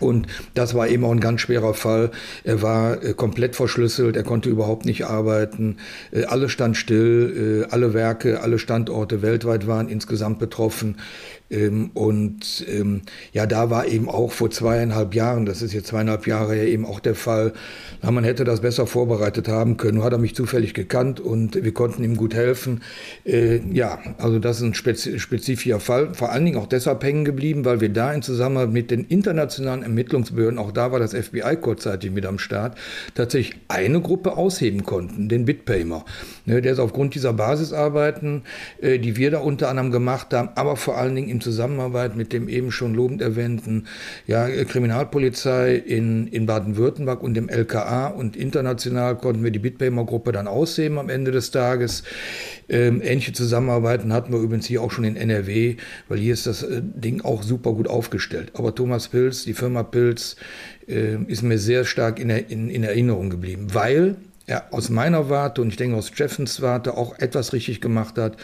und 0.00 0.26
das 0.54 0.74
war 0.74 0.88
eben 0.88 1.04
auch 1.04 1.12
ein 1.12 1.20
ganz 1.20 1.42
schwerer 1.42 1.74
Fall. 1.74 2.10
Er 2.42 2.62
war 2.62 3.02
äh, 3.02 3.12
komplett 3.12 3.54
verschlüsselt, 3.54 4.16
er 4.16 4.22
konnte 4.22 4.48
überhaupt 4.48 4.86
nicht 4.86 5.04
arbeiten. 5.04 5.76
Äh, 6.10 6.24
alles 6.24 6.52
stand 6.52 6.76
still, 6.76 7.66
äh, 7.68 7.72
alle 7.72 7.94
Werke, 7.94 8.40
alle 8.40 8.58
Standorte 8.58 9.22
weltweit 9.22 9.66
waren 9.66 9.88
insgesamt 9.88 10.38
betroffen. 10.38 10.96
Ähm, 11.50 11.90
und 11.94 12.64
ähm, 12.68 13.02
ja, 13.32 13.46
da 13.46 13.70
war 13.70 13.86
eben 13.86 14.08
auch 14.08 14.32
vor 14.32 14.50
zweieinhalb 14.50 15.14
Jahren, 15.14 15.46
das 15.46 15.62
ist 15.62 15.72
jetzt 15.72 15.88
zweieinhalb 15.88 16.26
Jahre 16.26 16.54
her, 16.54 16.68
eben 16.68 16.86
auch 16.86 17.00
der 17.00 17.14
Fall, 17.14 17.52
man 18.02 18.24
hätte 18.24 18.44
das 18.44 18.60
besser 18.60 18.86
vorbereitet 18.86 19.48
haben 19.48 19.76
können. 19.76 19.96
Nur 19.96 20.04
hat 20.04 20.12
er 20.12 20.18
mich 20.18 20.34
zufällig 20.34 20.74
gekannt 20.74 21.20
und 21.20 21.62
wir 21.62 21.74
konnten 21.74 22.04
ihm 22.04 22.16
gut 22.16 22.34
helfen. 22.34 22.82
Äh, 23.24 23.60
ja, 23.72 23.98
also 24.18 24.38
das 24.38 24.60
ist 24.60 24.62
ein 24.62 24.74
spezifischer 24.74 25.80
Fall. 25.80 26.14
Vor 26.14 26.30
allen 26.32 26.44
Dingen 26.44 26.56
auch 26.56 26.66
deshalb 26.66 27.02
hängen 27.02 27.24
geblieben, 27.24 27.64
weil 27.64 27.80
wir 27.80 27.88
da 27.88 28.12
in 28.12 28.22
Zusammenarbeit 28.22 28.72
mit 28.72 28.90
den 28.90 29.04
internationalen 29.04 29.82
Ermittlungsbehörden, 29.82 30.58
auch 30.58 30.72
da 30.72 30.92
war 30.92 30.98
das 30.98 31.14
FBI 31.14 31.56
kurzzeitig 31.60 32.10
mit 32.10 32.26
am 32.26 32.38
Start, 32.38 32.78
tatsächlich 33.14 33.60
eine 33.68 34.00
Gruppe 34.00 34.36
ausheben 34.36 34.84
konnten, 34.84 35.28
den 35.28 35.44
Bitpaymer. 35.44 36.04
Ne, 36.46 36.62
der 36.62 36.72
ist 36.72 36.78
aufgrund 36.78 37.14
dieser 37.14 37.32
Basisarbeiten, 37.32 38.42
äh, 38.80 38.98
die 38.98 39.16
wir 39.16 39.30
da 39.30 39.40
unter 39.40 39.68
anderem 39.68 39.90
gemacht 39.90 40.32
haben, 40.32 40.50
aber 40.54 40.76
vor 40.76 40.96
allen 40.96 41.14
Dingen 41.14 41.28
in 41.28 41.39
Zusammenarbeit 41.40 42.16
mit 42.16 42.32
dem 42.32 42.48
eben 42.48 42.70
schon 42.72 42.94
lobend 42.94 43.22
erwähnten 43.22 43.86
ja, 44.26 44.48
Kriminalpolizei 44.48 45.74
in, 45.74 46.26
in 46.26 46.46
Baden-Württemberg 46.46 47.22
und 47.22 47.34
dem 47.34 47.48
LKA 47.48 48.08
und 48.08 48.36
international 48.36 49.16
konnten 49.16 49.44
wir 49.44 49.50
die 49.50 49.58
Bitpaymer-Gruppe 49.58 50.32
dann 50.32 50.46
ausheben 50.46 50.98
am 50.98 51.08
Ende 51.08 51.30
des 51.30 51.50
Tages. 51.50 52.02
Ähm, 52.68 53.02
ähnliche 53.02 53.32
Zusammenarbeiten 53.32 54.12
hatten 54.12 54.32
wir 54.32 54.40
übrigens 54.40 54.66
hier 54.66 54.82
auch 54.82 54.90
schon 54.90 55.04
in 55.04 55.16
NRW, 55.16 55.76
weil 56.08 56.18
hier 56.18 56.34
ist 56.34 56.46
das 56.46 56.62
äh, 56.62 56.80
Ding 56.82 57.22
auch 57.22 57.42
super 57.42 57.72
gut 57.72 57.88
aufgestellt. 57.88 58.52
Aber 58.54 58.74
Thomas 58.74 59.08
Pilz, 59.08 59.44
die 59.44 59.54
Firma 59.54 59.82
Pilz, 59.82 60.36
äh, 60.88 61.16
ist 61.26 61.42
mir 61.42 61.58
sehr 61.58 61.84
stark 61.84 62.18
in, 62.18 62.30
in, 62.30 62.70
in 62.70 62.84
Erinnerung 62.84 63.30
geblieben, 63.30 63.68
weil 63.72 64.16
er 64.46 64.72
aus 64.72 64.90
meiner 64.90 65.30
Warte 65.30 65.62
und 65.62 65.68
ich 65.68 65.76
denke 65.76 65.96
aus 65.96 66.12
Jeffens 66.14 66.60
Warte 66.60 66.96
auch 66.96 67.18
etwas 67.18 67.52
richtig 67.52 67.80
gemacht 67.80 68.18
hat. 68.18 68.36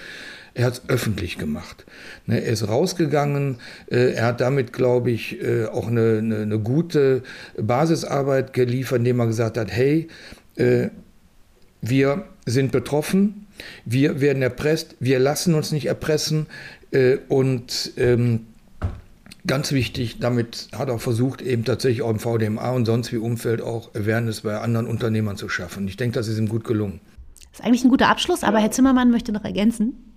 Er 0.57 0.65
hat 0.65 0.73
es 0.73 0.83
öffentlich 0.89 1.37
gemacht. 1.37 1.85
Ne, 2.25 2.43
er 2.43 2.51
ist 2.51 2.67
rausgegangen. 2.67 3.59
Äh, 3.91 4.15
er 4.15 4.25
hat 4.25 4.41
damit, 4.41 4.73
glaube 4.73 5.11
ich, 5.11 5.43
äh, 5.43 5.67
auch 5.67 5.89
eine, 5.89 6.17
eine, 6.19 6.39
eine, 6.39 6.59
gute 6.59 7.23
Basisarbeit 7.61 8.55
geliefert, 8.55 9.01
indem 9.01 9.21
er 9.21 9.27
gesagt 9.27 9.59
hat, 9.59 9.71
hey, 9.71 10.09
äh, 10.55 10.89
wir 11.83 12.25
sind 12.47 12.73
betroffen, 12.73 13.47
wir 13.85 14.23
werden 14.23 14.41
erpresst, 14.41 14.97
wir 14.99 15.19
lassen 15.19 15.55
uns 15.55 15.73
nicht 15.73 15.87
erpressen 15.87 16.47
und 17.29 17.93
ähm, 17.97 18.47
Ganz 19.47 19.71
wichtig, 19.71 20.19
damit 20.19 20.69
hat 20.77 20.89
er 20.89 20.99
versucht, 20.99 21.41
eben 21.41 21.65
tatsächlich 21.65 22.03
auch 22.03 22.11
im 22.11 22.19
VDMA 22.19 22.71
und 22.71 22.85
sonst 22.85 23.13
wie 23.13 23.19
Umfeld 23.19 23.61
auch 23.61 23.95
Awareness 23.95 24.41
bei 24.41 24.59
anderen 24.59 24.89
Unternehmern 24.89 25.37
zu 25.37 25.49
schaffen. 25.49 25.87
Ich 25.87 25.97
denke, 25.97 26.15
das 26.19 26.27
ist 26.27 26.39
ihm 26.39 26.49
gut 26.49 26.65
gelungen. 26.65 27.01
Das 27.53 27.61
ist 27.61 27.65
eigentlich 27.65 27.85
ein 27.85 27.91
guter 27.91 28.09
Abschluss, 28.09 28.43
aber 28.43 28.59
Herr 28.59 28.73
Zimmermann 28.73 29.13
möchte 29.13 29.31
noch 29.31 29.45
ergänzen. 29.45 30.16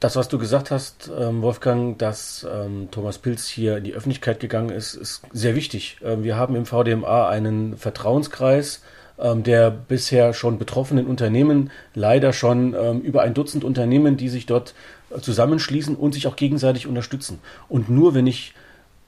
Das, 0.00 0.16
was 0.16 0.28
du 0.28 0.38
gesagt 0.38 0.70
hast, 0.70 1.10
ähm, 1.16 1.42
Wolfgang, 1.42 1.98
dass 1.98 2.46
ähm, 2.50 2.88
Thomas 2.90 3.18
Pilz 3.18 3.46
hier 3.46 3.76
in 3.76 3.84
die 3.84 3.92
Öffentlichkeit 3.92 4.40
gegangen 4.40 4.70
ist, 4.70 4.94
ist 4.94 5.22
sehr 5.32 5.54
wichtig. 5.54 5.98
Ähm, 6.02 6.24
wir 6.24 6.36
haben 6.36 6.56
im 6.56 6.64
VDMA 6.64 7.28
einen 7.28 7.76
Vertrauenskreis, 7.76 8.82
der 9.22 9.70
bisher 9.70 10.32
schon 10.32 10.58
betroffenen 10.58 11.06
Unternehmen, 11.06 11.70
leider 11.92 12.32
schon 12.32 13.02
über 13.02 13.20
ein 13.20 13.34
Dutzend 13.34 13.64
Unternehmen, 13.64 14.16
die 14.16 14.30
sich 14.30 14.46
dort 14.46 14.72
äh, 15.10 15.20
zusammenschließen 15.20 15.96
und 15.96 16.14
sich 16.14 16.26
auch 16.26 16.36
gegenseitig 16.36 16.86
unterstützen. 16.86 17.40
Und 17.68 17.90
nur 17.90 18.14
wenn 18.14 18.26
ich 18.26 18.54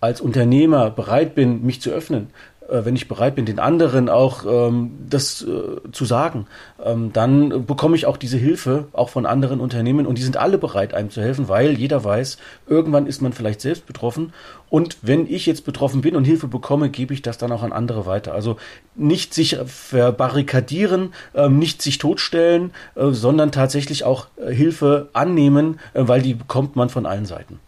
als 0.01 0.20
Unternehmer 0.20 0.90
bereit 0.90 1.34
bin, 1.34 1.64
mich 1.64 1.80
zu 1.80 1.90
öffnen, 1.90 2.30
äh, 2.72 2.84
wenn 2.84 2.96
ich 2.96 3.08
bereit 3.08 3.34
bin, 3.34 3.44
den 3.44 3.58
anderen 3.58 4.08
auch 4.08 4.44
ähm, 4.46 4.92
das 5.08 5.42
äh, 5.42 5.92
zu 5.92 6.04
sagen, 6.04 6.46
ähm, 6.82 7.12
dann 7.12 7.66
bekomme 7.66 7.96
ich 7.96 8.06
auch 8.06 8.16
diese 8.16 8.38
Hilfe 8.38 8.86
auch 8.92 9.10
von 9.10 9.26
anderen 9.26 9.60
Unternehmen 9.60 10.06
und 10.06 10.18
die 10.18 10.22
sind 10.22 10.36
alle 10.36 10.58
bereit, 10.58 10.94
einem 10.94 11.10
zu 11.10 11.20
helfen, 11.20 11.48
weil 11.48 11.78
jeder 11.78 12.02
weiß, 12.02 12.38
irgendwann 12.66 13.06
ist 13.06 13.20
man 13.20 13.32
vielleicht 13.32 13.60
selbst 13.60 13.86
betroffen 13.86 14.32
und 14.72 14.96
wenn 15.02 15.26
ich 15.26 15.44
jetzt 15.44 15.66
betroffen 15.66 16.00
bin 16.00 16.16
und 16.16 16.24
Hilfe 16.24 16.48
bekomme, 16.48 16.88
gebe 16.88 17.12
ich 17.12 17.20
das 17.20 17.36
dann 17.36 17.52
auch 17.52 17.62
an 17.62 17.72
andere 17.72 18.06
weiter. 18.06 18.32
Also 18.32 18.56
nicht 18.94 19.34
sich 19.34 19.58
verbarrikadieren, 19.66 21.12
äh, 21.34 21.50
nicht 21.50 21.82
sich 21.82 21.98
totstellen, 21.98 22.70
äh, 22.94 23.10
sondern 23.10 23.52
tatsächlich 23.52 24.04
auch 24.04 24.28
äh, 24.36 24.50
Hilfe 24.50 25.10
annehmen, 25.12 25.78
äh, 25.92 26.08
weil 26.08 26.22
die 26.22 26.32
bekommt 26.32 26.74
man 26.74 26.88
von 26.88 27.04
allen 27.04 27.26
Seiten. 27.26 27.60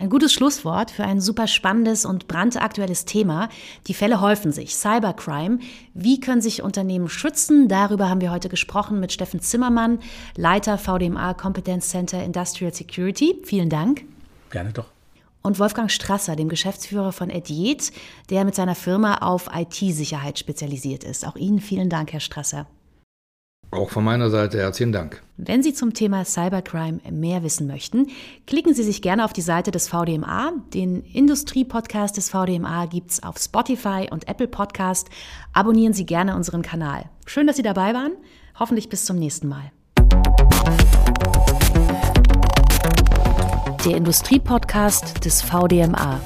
Ein 0.00 0.10
gutes 0.10 0.32
Schlusswort 0.32 0.92
für 0.92 1.02
ein 1.02 1.20
super 1.20 1.48
spannendes 1.48 2.04
und 2.04 2.28
brandaktuelles 2.28 3.04
Thema. 3.04 3.48
Die 3.88 3.94
Fälle 3.94 4.20
häufen 4.20 4.52
sich. 4.52 4.76
Cybercrime. 4.76 5.58
Wie 5.92 6.20
können 6.20 6.40
sich 6.40 6.62
Unternehmen 6.62 7.08
schützen? 7.08 7.66
Darüber 7.66 8.08
haben 8.08 8.20
wir 8.20 8.30
heute 8.30 8.48
gesprochen 8.48 9.00
mit 9.00 9.12
Steffen 9.12 9.40
Zimmermann, 9.40 9.98
Leiter 10.36 10.78
VDMA 10.78 11.34
Competence 11.34 11.88
Center 11.88 12.22
Industrial 12.22 12.72
Security. 12.72 13.42
Vielen 13.42 13.70
Dank. 13.70 14.04
Gerne 14.50 14.70
doch. 14.72 14.86
Und 15.42 15.58
Wolfgang 15.58 15.90
Strasser, 15.90 16.36
dem 16.36 16.48
Geschäftsführer 16.48 17.10
von 17.10 17.28
Ediet, 17.28 17.90
der 18.30 18.44
mit 18.44 18.54
seiner 18.54 18.76
Firma 18.76 19.16
auf 19.16 19.48
IT-Sicherheit 19.52 20.38
spezialisiert 20.38 21.02
ist. 21.02 21.26
Auch 21.26 21.36
Ihnen 21.36 21.60
vielen 21.60 21.90
Dank, 21.90 22.12
Herr 22.12 22.20
Strasser. 22.20 22.66
Auch 23.70 23.90
von 23.90 24.02
meiner 24.02 24.30
Seite 24.30 24.58
herzlichen 24.58 24.92
Dank. 24.92 25.22
Wenn 25.36 25.62
Sie 25.62 25.74
zum 25.74 25.92
Thema 25.92 26.24
Cybercrime 26.24 27.00
mehr 27.10 27.42
wissen 27.42 27.66
möchten, 27.66 28.06
klicken 28.46 28.72
Sie 28.72 28.82
sich 28.82 29.02
gerne 29.02 29.24
auf 29.24 29.34
die 29.34 29.42
Seite 29.42 29.70
des 29.70 29.88
VDMA. 29.88 30.52
Den 30.72 31.02
Industrie-Podcast 31.02 32.16
des 32.16 32.30
VDMA 32.30 32.86
gibt 32.86 33.10
es 33.10 33.22
auf 33.22 33.36
Spotify 33.36 34.08
und 34.10 34.26
Apple 34.26 34.48
Podcast. 34.48 35.10
Abonnieren 35.52 35.92
Sie 35.92 36.06
gerne 36.06 36.34
unseren 36.34 36.62
Kanal. 36.62 37.10
Schön, 37.26 37.46
dass 37.46 37.56
Sie 37.56 37.62
dabei 37.62 37.92
waren. 37.92 38.12
Hoffentlich 38.58 38.88
bis 38.88 39.04
zum 39.04 39.18
nächsten 39.18 39.48
Mal. 39.48 39.70
Der 43.84 43.96
Industrie-Podcast 43.96 45.24
des 45.24 45.42
VDMA. 45.42 46.20